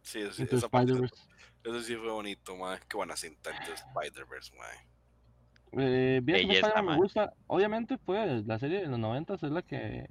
[0.07, 2.79] Sí, sí Into esa parte, eso sí fue bonito, ma.
[2.89, 4.65] Qué buena cinta de Spider-Verse, ma.
[5.83, 7.33] Eh, bien, Belleza, me gusta.
[7.49, 10.07] Obviamente, pues la serie de los 90 es la que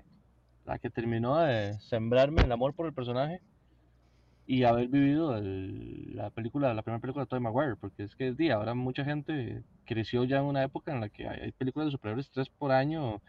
[0.65, 3.39] la que terminó de sembrarme el amor por el personaje
[4.47, 8.33] y haber vivido el- la película, la primera película de Tobey Maguire, porque es que
[8.33, 11.87] di, ahora mucha gente creció ya en una época en la que hay, hay películas
[11.87, 13.21] de superhéroes tres por año,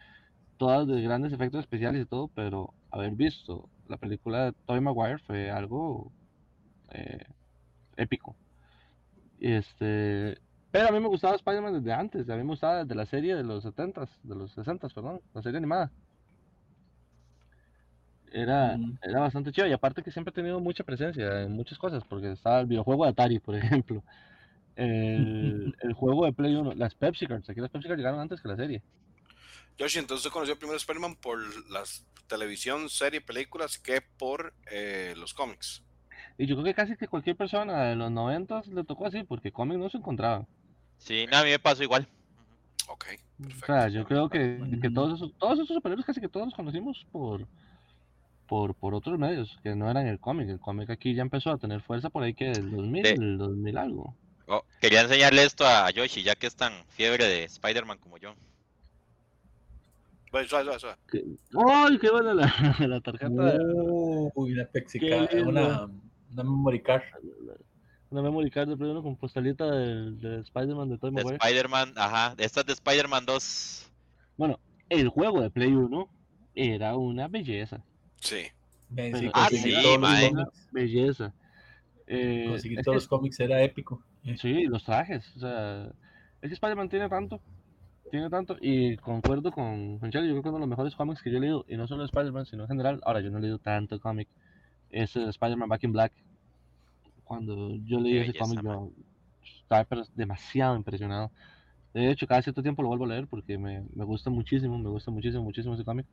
[0.57, 5.19] todas de grandes efectos especiales y todo, pero haber visto la película de Tobey Maguire
[5.19, 6.13] fue algo
[6.91, 7.25] eh,
[7.95, 8.35] épico.
[9.39, 10.37] Y Este,
[10.71, 13.35] pero a mí me gustaba Spider-Man desde antes, a mí me gustaba desde la serie
[13.35, 15.91] de los 70s, de los 60s, perdón, la serie animada.
[18.31, 22.03] Era, era bastante chido y aparte que siempre ha tenido mucha presencia en muchas cosas,
[22.07, 24.03] porque estaba el videojuego de Atari, por ejemplo.
[24.75, 28.41] el, el juego de Play 1, las Pepsi Cards, aquí las Pepsi Cards llegaron antes
[28.41, 28.83] que la serie.
[29.77, 31.39] Yoshi, entonces usted conoció primero Spider-Man por
[31.69, 31.83] la
[32.27, 35.83] televisión, serie, películas que por eh, los cómics.
[36.37, 39.51] Y yo creo que casi que cualquier persona de los 90 le tocó así, porque
[39.51, 40.45] cómics no se encontraban.
[40.97, 42.07] Sí, nada, a mí me pasó igual.
[42.89, 43.05] Ok,
[43.39, 43.65] O perfecto.
[43.65, 47.05] sea, yo creo que, que todos esos, todos esos superhéroes casi que todos los conocimos
[47.11, 47.45] por,
[48.47, 50.47] por, por otros medios, que no eran el cómic.
[50.47, 53.37] El cómic aquí ya empezó a tener fuerza por ahí que el 2000, De- el
[53.37, 54.15] 2000 algo.
[54.47, 58.33] Oh, quería enseñarle esto a Yoshi, ya que es tan fiebre de Spider-Man como yo.
[60.31, 60.97] Bueno, suave, suave,
[61.67, 62.45] ¡Ay, qué buena la,
[62.87, 63.29] la tarjeta!
[63.29, 65.49] de- Uy, card, lindo.
[65.49, 65.89] una,
[66.41, 67.01] una memory card.
[68.09, 71.33] Una memory card de Play 1 con postalita del, de Spider-Man de Tobey De.
[71.35, 72.35] Spider-Man, ajá.
[72.37, 73.91] Esta es de Spider-Man 2.
[74.37, 74.59] Bueno,
[74.89, 76.07] el juego de Play 1
[76.55, 77.83] era una belleza.
[78.21, 78.43] Sí.
[78.95, 80.29] Pero- Ah, conseguir sí, todos los mae.
[80.29, 80.67] cómics.
[80.71, 81.33] Belleza.
[82.07, 84.01] Eh, Conseguir todos que- los cómics era épico.
[84.39, 85.25] Sí, los trajes.
[85.35, 85.85] O sea,
[86.41, 87.41] es que Spider-Man tiene tanto.
[88.09, 88.55] Tiene tanto.
[88.61, 91.37] Y concuerdo con, con Charlie, Yo creo que uno de los mejores cómics que yo
[91.37, 93.01] he leído, y no solo Spider-Man, sino en general.
[93.03, 94.29] Ahora, yo no he leído tanto cómic.
[94.89, 96.13] Es el Spider-Man Back in Black.
[97.23, 98.91] Cuando yo leí ese cómic, yo
[99.43, 101.31] estaba pero demasiado impresionado.
[101.93, 104.89] De hecho, cada cierto tiempo lo vuelvo a leer porque me, me gusta muchísimo, me
[104.89, 106.05] gusta muchísimo, muchísimo ese cómic.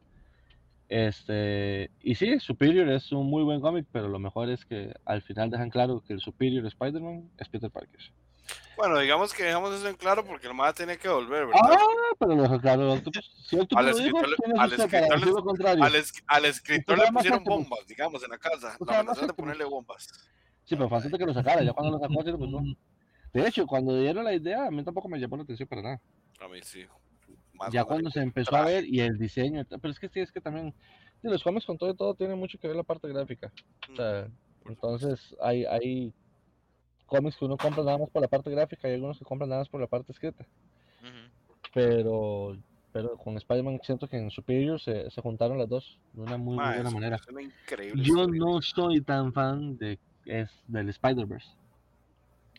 [0.89, 5.23] Este, y sí, Superior es un muy buen cómic, pero lo mejor es que al
[5.23, 8.01] final dejan claro que el Superior Spider-Man es Peter Parker.
[8.77, 11.61] Bueno, digamos que dejamos eso en claro porque el MAD tiene que volver, ¿verdad?
[11.63, 11.77] Ah,
[12.19, 13.33] pero lo dejó claro Octopus.
[13.49, 15.83] Si Al dijo, escritor le- ¿quién es al escritor?
[15.83, 18.69] Al, es- al escritor le pusieron bombas, digamos, en la casa.
[18.73, 19.37] Usted La llama amenazaron de Octopus.
[19.45, 20.09] ponerle bombas.
[20.65, 22.63] Sí, pero fue antes de que lo sacara, ya cuando lo sacó, sí, pues, no.
[23.33, 26.01] De hecho, cuando dieron la idea, a mí tampoco me llamó la atención para nada.
[26.41, 26.85] A mí sí.
[27.53, 28.75] Más ya cuando se empezó a traje.
[28.75, 30.75] ver y el diseño, pero es que sí, es que también,
[31.23, 33.53] los cómics con todo y todo tienen mucho que ver la parte gráfica.
[33.93, 34.27] O sea,
[34.67, 36.13] entonces hay, hay
[37.07, 39.63] cómics que uno compra nada más por la parte gráfica y algunos que compran nada
[39.63, 40.47] más por la parte escrita.
[41.73, 42.57] Pero,
[42.93, 46.57] pero con Spider-Man siento que en Superior se, se juntaron las dos de una muy,
[46.57, 47.19] muy buena manera.
[47.29, 48.41] Increíble Yo historia.
[48.41, 51.49] no soy tan fan de es del Spider-Verse.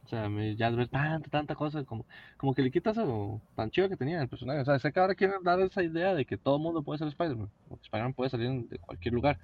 [0.05, 2.05] O sea, me, ya ver tanta, tanta cosa, como,
[2.37, 4.59] como que le quita eso tan chido que tenía el personaje.
[4.59, 6.99] O sea, sé que ahora quieren dar esa idea de que todo el mundo puede
[6.99, 7.49] ser Spider-Man.
[7.69, 9.39] o que Spider-Man puede salir de cualquier lugar.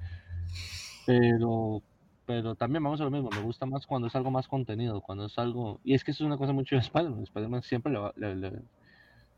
[1.08, 1.82] Pero,
[2.26, 3.30] pero también vamos a lo mismo.
[3.30, 5.80] Me gusta más cuando es algo más contenido, cuando es algo...
[5.84, 7.24] Y es que eso es una cosa mucho de Spider-Man.
[7.24, 8.36] Spider-Man siempre le, va- le,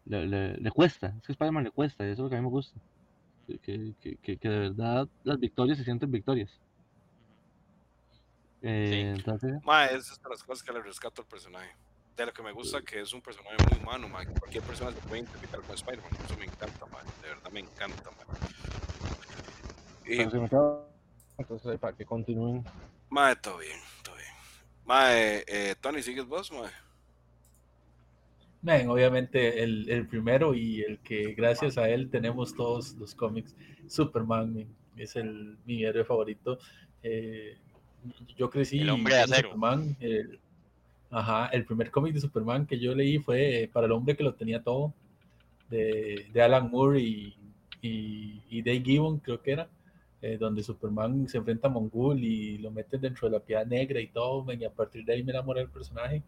[0.05, 1.13] le, le, cuesta.
[1.17, 2.79] Es que Spider-Man le cuesta y eso es lo que a mí me gusta.
[3.47, 3.57] Que,
[3.99, 6.51] que, que, que- de verdad las victorias se sienten victorias.
[8.61, 11.75] Eh, entonces, Ma, esas son las cosas que le rescato al personaje.
[12.15, 14.23] De lo que me gusta que es un personaje muy humano, ma.
[14.39, 16.11] Cualquier persona se puede identificar con Spider-Man.
[16.25, 16.99] Eso me encanta, ma.
[17.21, 18.23] De verdad me encanta, ma.
[20.05, 20.21] Y,
[21.37, 22.63] entonces para que continúen.
[23.09, 24.27] ma, todo bien, todo bien.
[24.85, 26.69] Ma, eh, eh, Tony, ¿sigues vos, ma?
[28.61, 33.55] Men, obviamente el, el primero y el que gracias a él tenemos todos los cómics,
[33.89, 36.59] Superman men, es el, mi héroe favorito.
[37.01, 37.57] Eh,
[38.37, 39.49] yo crecí El hombre de acero.
[39.49, 39.97] Superman.
[39.99, 40.39] el-
[41.11, 44.33] ajá, el primer cómic de Superman que yo leí fue para el hombre que lo
[44.33, 44.93] tenía todo,
[45.69, 47.35] de, de Alan Moore y,
[47.81, 49.69] y, y Dave Gibbon, creo que era,
[50.23, 54.01] eh, donde Superman se enfrenta a Mongul y lo meten dentro de la piedad negra
[54.01, 56.23] y todo, y a partir de ahí me enamoré del personaje.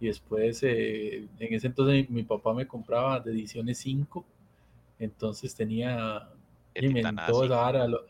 [0.00, 4.24] Y después, eh, en ese entonces mi papá me compraba de ediciones 5,
[5.00, 6.30] entonces tenía
[6.80, 6.88] y
[7.88, 8.06] lo-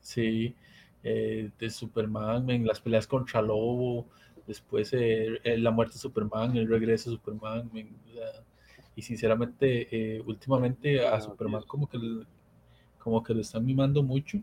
[0.00, 0.54] sí,
[1.02, 4.06] eh, de Superman, en las peleas contra Lobo,
[4.46, 7.70] después eh, la muerte de Superman, el regreso de Superman,
[8.96, 11.66] y sinceramente, eh, últimamente a Ah, Superman Dios.
[11.66, 11.98] como que,
[13.04, 14.40] como que lo están mimando mucho.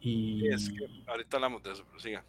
[0.00, 2.24] Y Es que ahorita hablamos de eso, pero siga.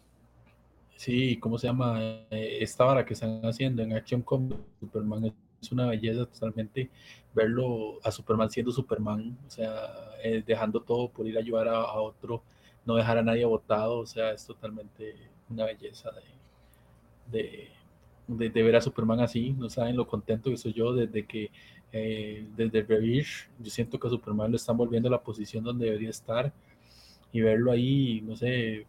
[0.96, 2.00] Sí, ¿cómo se llama?
[2.30, 6.90] Eh, Esta vara que están haciendo en Action Comics, Superman es una belleza totalmente
[7.34, 11.78] verlo a Superman siendo Superman, o sea, eh, dejando todo por ir a ayudar a,
[11.82, 12.42] a otro,
[12.86, 15.16] no dejar a nadie botado, o sea, es totalmente
[15.50, 16.22] una belleza de,
[17.30, 17.68] de,
[18.28, 21.50] de- de ver a Superman así, no saben lo contento que soy yo desde que,
[21.94, 26.10] eh, desde Rebirth, yo siento que Superman lo están volviendo a la posición donde debería
[26.10, 26.52] estar
[27.32, 28.86] y verlo ahí, no sé,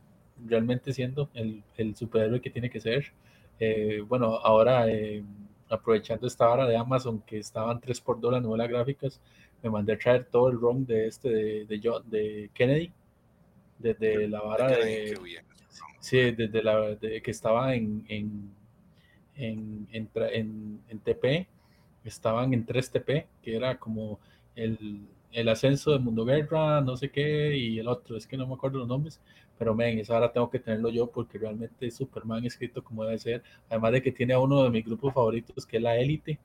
[0.47, 3.13] realmente siendo el, el superhéroe que tiene que ser.
[3.59, 5.23] Eh, bueno, ahora eh,
[5.69, 9.21] aprovechando esta vara de Amazon que estaban 3 por 2 las novelas gráficas,
[9.63, 12.91] me mandé a traer todo el ROM de este de, de, John- de Kennedy,
[13.79, 15.45] desde la vara de, bien, bien.
[15.99, 18.51] Sí, desde la de que estaba en, en,
[19.37, 19.87] en-
[20.89, 21.47] en TP,
[22.05, 24.19] estaban en 3 TP, que era como
[24.55, 28.47] el, el ascenso de Mundo Guerra, no sé qué, y el otro, es que no
[28.47, 29.19] me acuerdo los nombres,
[29.57, 33.17] pero men, esa ahora tengo que tenerlo yo porque realmente es Superman escrito como debe
[33.19, 36.39] ser, además de que tiene a uno de mis grupos favoritos que es la Élite,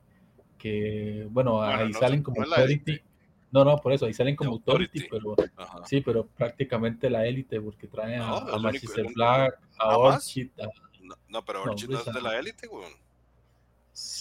[0.57, 3.03] que bueno, Bueno, ahí no, salen no como Authority, Élite.
[3.51, 5.07] no, no, por eso, ahí salen como Authority.
[5.09, 5.85] Pero Ajá.
[5.85, 9.97] sí, pero prácticamente la Élite porque trae a, No, a único- Black, a.
[9.97, 10.67] Orchid, a-
[11.01, 12.91] No, no, pero No, Orchid no es de la élite, weón.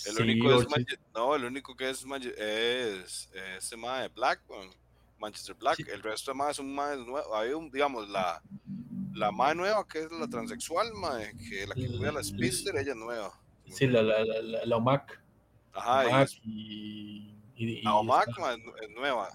[0.07, 0.71] El sí, único es Orchid.
[0.71, 4.41] Manche- no, el único que es Manche- es ese mae Black.
[5.19, 5.77] Manchester Black.
[5.77, 5.85] Sí.
[5.93, 7.29] El resto de más son más nuevos.
[7.35, 8.43] Hay un, digamos, la
[9.13, 12.93] la más nueva que es la transexual, mae, que la que cuida la Spister, ella
[12.93, 13.39] es nueva.
[13.67, 15.21] Sí, la, la, la, la, OMAC.
[15.75, 19.29] Ajá, y OMAC es- y, y- y la OMAC, mae, es nueva.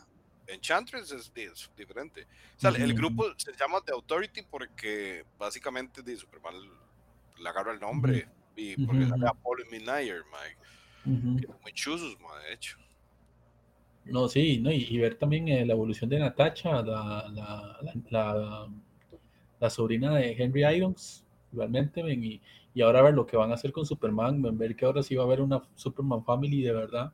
[0.48, 2.26] Enchantress es, es diferente.
[2.58, 6.56] O sea, el grupo se llama The Authority porque básicamente de Superman
[7.38, 9.28] le agarra el nombre y porque Ujú, sale ujú.
[9.28, 10.56] Apollo Midnighter, mae,
[11.06, 11.38] Ujú.
[11.42, 12.78] que son muy chuzos, mae, de hecho.
[14.06, 17.80] No, sí, no, y, y ver también eh, la evolución de Natacha, la, la,
[18.12, 18.70] la,
[19.60, 22.40] la- sobrina de Henry Irons, igualmente, men, y,
[22.76, 25.16] y ahora ver lo que van a hacer con Superman, men, ver que ahora sí
[25.16, 27.12] va a haber una Superman Family de verdad.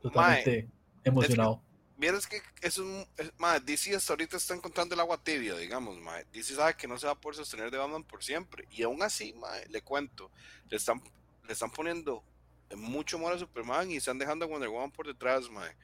[0.00, 0.68] Totalmente
[1.02, 1.60] emocionado.
[2.04, 3.06] Vieras que es un.
[3.16, 6.26] es- mae, DC hasta ahorita está encontrando el agua tibia, digamos, mae.
[6.34, 8.66] DC sabe que no se va a poder sostener de Batman por siempre.
[8.70, 10.30] Y aún así, mae, le cuento,
[10.68, 11.02] le están,
[11.46, 12.22] le están poniendo
[12.76, 15.74] mucho amor a Superman y están dejando a Wonder Woman por detrás, mae.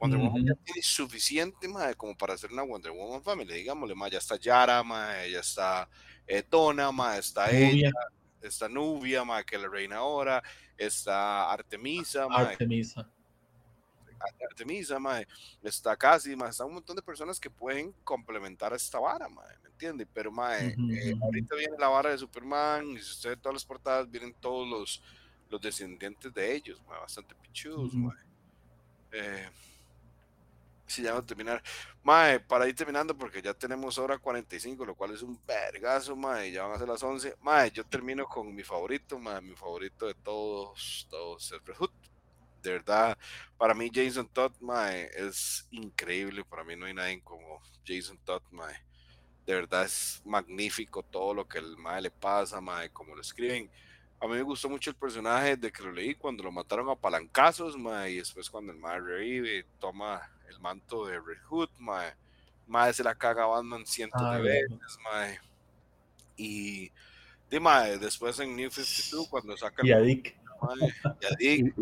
[0.00, 4.10] Wonder Woman ya tiene suficiente, mae, como para hacer una Wonder Woman Family, digámosle, mae.
[4.10, 5.88] Ya está Yara, mae, ya está
[6.26, 7.92] eh, Donna, mae, está ella,
[8.42, 10.42] está Nubia, mae, que la reina ahora,
[10.76, 12.46] está Artemisa, mae.
[12.46, 13.08] Artemisa.
[14.48, 15.26] Artemisa, mae,
[15.62, 19.56] está casi, mae, está un montón de personas que pueden complementar a esta vara, mae,
[19.62, 20.06] ¿me entiende?
[20.06, 23.64] Pero, mae, eh, ahorita viene la vara de Superman, y si usted ve todas las
[23.64, 25.02] portadas, vienen todos los,
[25.48, 27.98] los descendientes de ellos, mae, bastante pichudos, Ujú.
[27.98, 28.16] mae.
[29.12, 29.48] Eh,
[30.88, 31.62] si ya a terminar.
[32.02, 36.50] Mae, para ir terminando, porque ya tenemos hora 45, lo cual es un vergazo, mae,
[36.50, 37.36] ya van a ser las 11.
[37.42, 41.90] Mae, yo termino con mi favorito, mae, mi favorito de todos, todos, Red Hood.
[42.62, 43.16] De verdad,
[43.56, 48.42] para mí Jason Todd, mae, es increíble, para mí no hay nadie como Jason Todd,
[48.50, 48.74] mae.
[49.46, 53.70] De verdad es magnífico todo lo que el mae le pasa, mae, como lo escriben.
[54.20, 56.96] A mí me gustó mucho el personaje de que lo leí cuando lo mataron a
[56.96, 62.12] palancazos, mae, y después cuando el mae revive, toma el manto de Red Hood, mae.
[62.66, 65.38] Mae se la caga a Batman cientos Ah, de veces, mae.
[66.36, 66.90] Y,
[67.50, 70.36] de mae, después en New 52, cuando saca Y a Dick.
[70.60, 71.74] mae, y a Y, Dick,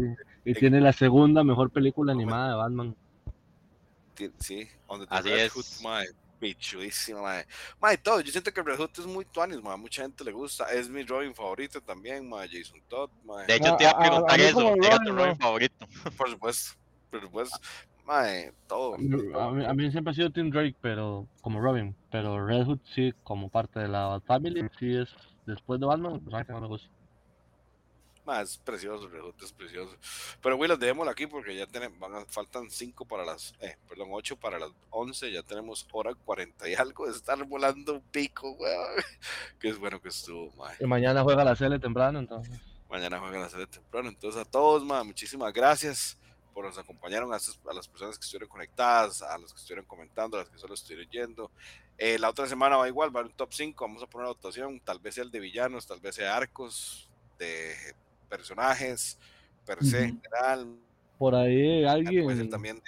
[0.51, 2.97] y- tiene la segunda mejor película animada de Batman.
[4.39, 5.52] sí, donde Así Red es.
[5.52, 6.06] Hood, mae,
[6.40, 7.44] pichudísimo, mae.
[7.81, 10.64] Mae, todo, yo siento que Red Hood es muy tuanis, mae, mucha gente le gusta,
[10.73, 13.47] es mi Robin favorito también, mae, Jason Todd, mae.
[13.47, 14.74] De hecho, te iba a- preguntar eso.
[14.81, 15.86] Diga tu Robin, favorito.
[16.16, 16.74] Por supuesto,
[17.10, 17.59] por supuesto,
[18.06, 18.94] mae, todo.
[18.94, 18.98] A
[19.52, 21.94] mí, a mí siempre ha sido Tim Drake, pero como Robin.
[22.10, 25.09] Pero Red Hood sí, como parte de la Family, sí es
[25.47, 26.89] después de Batman, pues, que no me gusta.
[28.27, 29.09] Mae, es precioso,
[29.40, 29.97] es precioso.
[30.43, 34.09] Pero, Willis, dejémoslo aquí porque ya tenemos, van a- faltan 5 para las, eh, perdón,
[34.11, 38.51] 8 para las 11, ya tenemos hora 40 y algo de estar volando un pico,
[38.53, 38.97] weón.
[39.61, 40.77] Que es bueno que estuvo, mae.
[40.81, 42.55] Y mañana juega la Cele temprano, entonces.
[42.90, 44.09] Mañana juegan a de temprano.
[44.09, 46.19] Entonces, a todos, ma, muchísimas gracias
[46.53, 50.36] por nos acompañaron, a, a las personas que estuvieron conectadas, a los que estuvieron comentando,
[50.36, 51.51] a las que solo estuvieron yendo.
[51.98, 54.98] Eh, la otra semana va igual, va un top 5, vamos a poner votación, tal
[54.98, 57.74] vez sea el de villanos, tal vez sea arcos, de
[58.28, 59.19] personajes,
[59.65, 60.20] per se, Ujú.
[60.23, 60.77] general,
[61.19, 62.82] Por ahí puede ser alguien, también de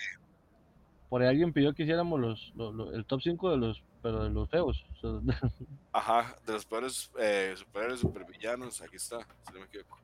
[1.08, 4.24] por ahí alguien pidió que hiciéramos los, lo- lo- el top 5 de los, pero
[4.24, 4.84] de los feos.
[5.02, 5.36] o sea,
[5.92, 9.98] Ajá, de los peores eh, superhéroes, supervillanos, aquí está, si no me equivoco.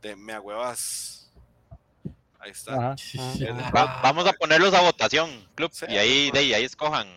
[0.00, 1.32] De Mea Huevas.
[2.38, 2.74] Ahí está.
[2.74, 3.32] Ajá, Sí, ajá.
[3.32, 3.44] sí.
[3.74, 5.70] Va- vamos a ponerlos a votación, club.
[5.72, 7.08] Sí, y ahí, de ahí, ahí escojan.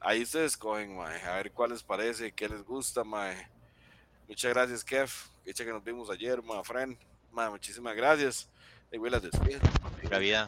[0.00, 3.36] Ahí ustedes escogen, mae, a ver cuál les parece, qué les gusta, mae.
[4.26, 5.10] Muchas gracias, Kev.
[5.48, 6.94] Echa que nos vimos ayer, mae, friend.
[7.32, 8.50] Mae, muchísimas gracias.
[8.92, 9.22] Y voy a las.
[10.10, 10.46] La vida.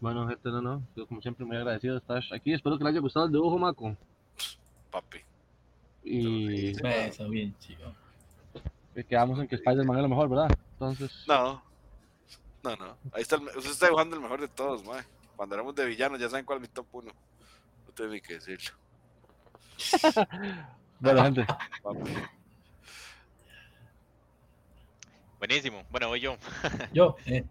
[0.00, 0.82] Bueno, gente, no, no.
[0.94, 2.52] Yo como siempre muy agradecido de estar aquí.
[2.52, 3.96] Espero que les haya gustado el dibujo, Maco.
[4.92, 5.18] Papi.
[6.04, 7.92] Y está bien, chico.
[8.94, 10.58] que quedamos en que Spider-Man es lo mejor, ¿verdad?
[10.74, 11.60] Entonces, No.
[12.62, 12.96] No, no.
[13.12, 15.02] Ahí está, el, usted está dibujando el mejor de todos, mae.
[15.34, 17.10] Cuando hablamos de villanos, ya saben cuál es mi top 1.
[17.10, 18.70] No tengo ni que decirlo.
[21.22, 21.46] gente.
[25.38, 25.84] Buenísimo.
[25.90, 26.36] Bueno, voy yo.
[26.92, 27.44] Yo, eh,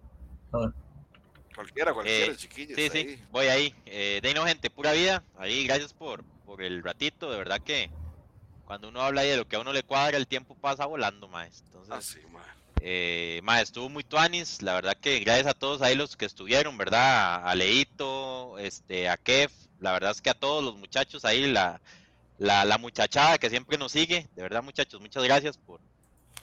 [1.54, 2.76] Cualquiera, cualquiera, Eh, chiquillos.
[2.78, 3.24] Sí, sí, ahí.
[3.32, 3.76] voy ahí.
[3.86, 5.24] Eh, de no, gente, pura vida.
[5.38, 7.30] Ahí, gracias por, por el ratito.
[7.30, 7.90] De verdad que
[8.66, 11.28] cuando uno habla ahí de lo que a uno le cuadra, el tiempo pasa volando,
[11.28, 11.62] más.
[11.66, 12.20] Entonces, Ah, sí.
[12.84, 16.78] Eh, ma, estuvo muy tuanis, la verdad que gracias a todos ahí los que estuvieron,
[16.80, 17.46] ¿verdad?
[17.48, 21.80] A Leito, este, a Kev, la verdad es que a todos los muchachos ahí, la,
[22.42, 25.80] la, la muchachada que siempre nos sigue, de verdad muchachos, muchas gracias por,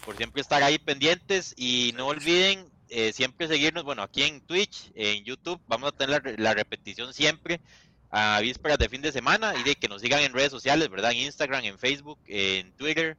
[0.04, 1.54] por siempre estar ahí pendientes.
[1.56, 6.22] Y no olviden eh, siempre seguirnos, bueno, aquí en Twitch, en YouTube, vamos a tener
[6.24, 7.60] la, la repetición siempre
[8.12, 9.56] a vísperas de fin de semana.
[9.56, 11.10] Y de que nos sigan en redes sociales, ¿verdad?
[11.10, 13.16] En Instagram, en Facebook, en Twitter,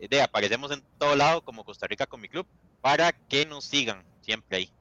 [0.00, 2.48] eh, de aparecemos en todo lado como Costa Rica con mi club
[2.80, 4.72] para que nos sigan siempre ahí.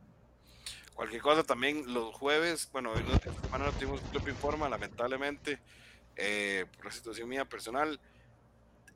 [0.95, 5.59] Cualquier cosa también los jueves, bueno, esta semana no tuvimos Club Informa, lamentablemente,
[6.17, 7.99] eh, por la situación mía personal.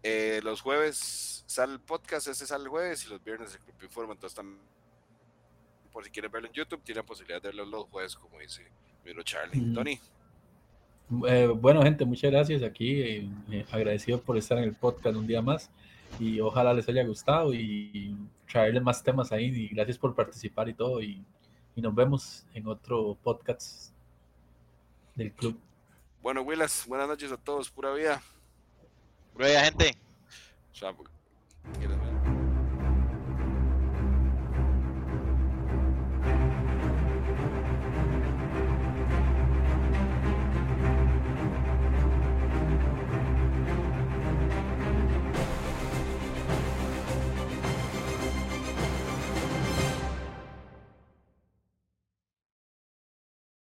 [0.03, 3.84] Eh, los jueves sale el podcast, ese sale el jueves y los viernes el Club
[3.84, 4.14] Informa.
[4.14, 4.60] Entonces, también,
[5.91, 8.65] por si quieren verlo en YouTube, tienen posibilidad de verlo los jueves, como dice
[9.06, 9.61] Miro Charlie.
[9.61, 9.73] Ujú.
[9.73, 9.99] Tony,
[11.27, 13.02] Eh, bueno, gente, muchas gracias aquí.
[13.02, 15.69] eh, eh, agradecido por estar en el podcast un día más.
[16.19, 18.15] Y ojalá les haya gustado y
[18.49, 19.45] traerles más temas ahí.
[19.45, 21.02] Y gracias por participar y todo.
[21.02, 21.23] Y,
[21.76, 23.93] y nos vemos en otro podcast
[25.15, 25.57] del club.
[26.22, 28.22] Bueno, Willas, buenas noches a todos, pura vida.
[29.34, 29.98] Prueba, gente.
[30.73, 30.95] Chao.
[31.77, 32.10] Quiero-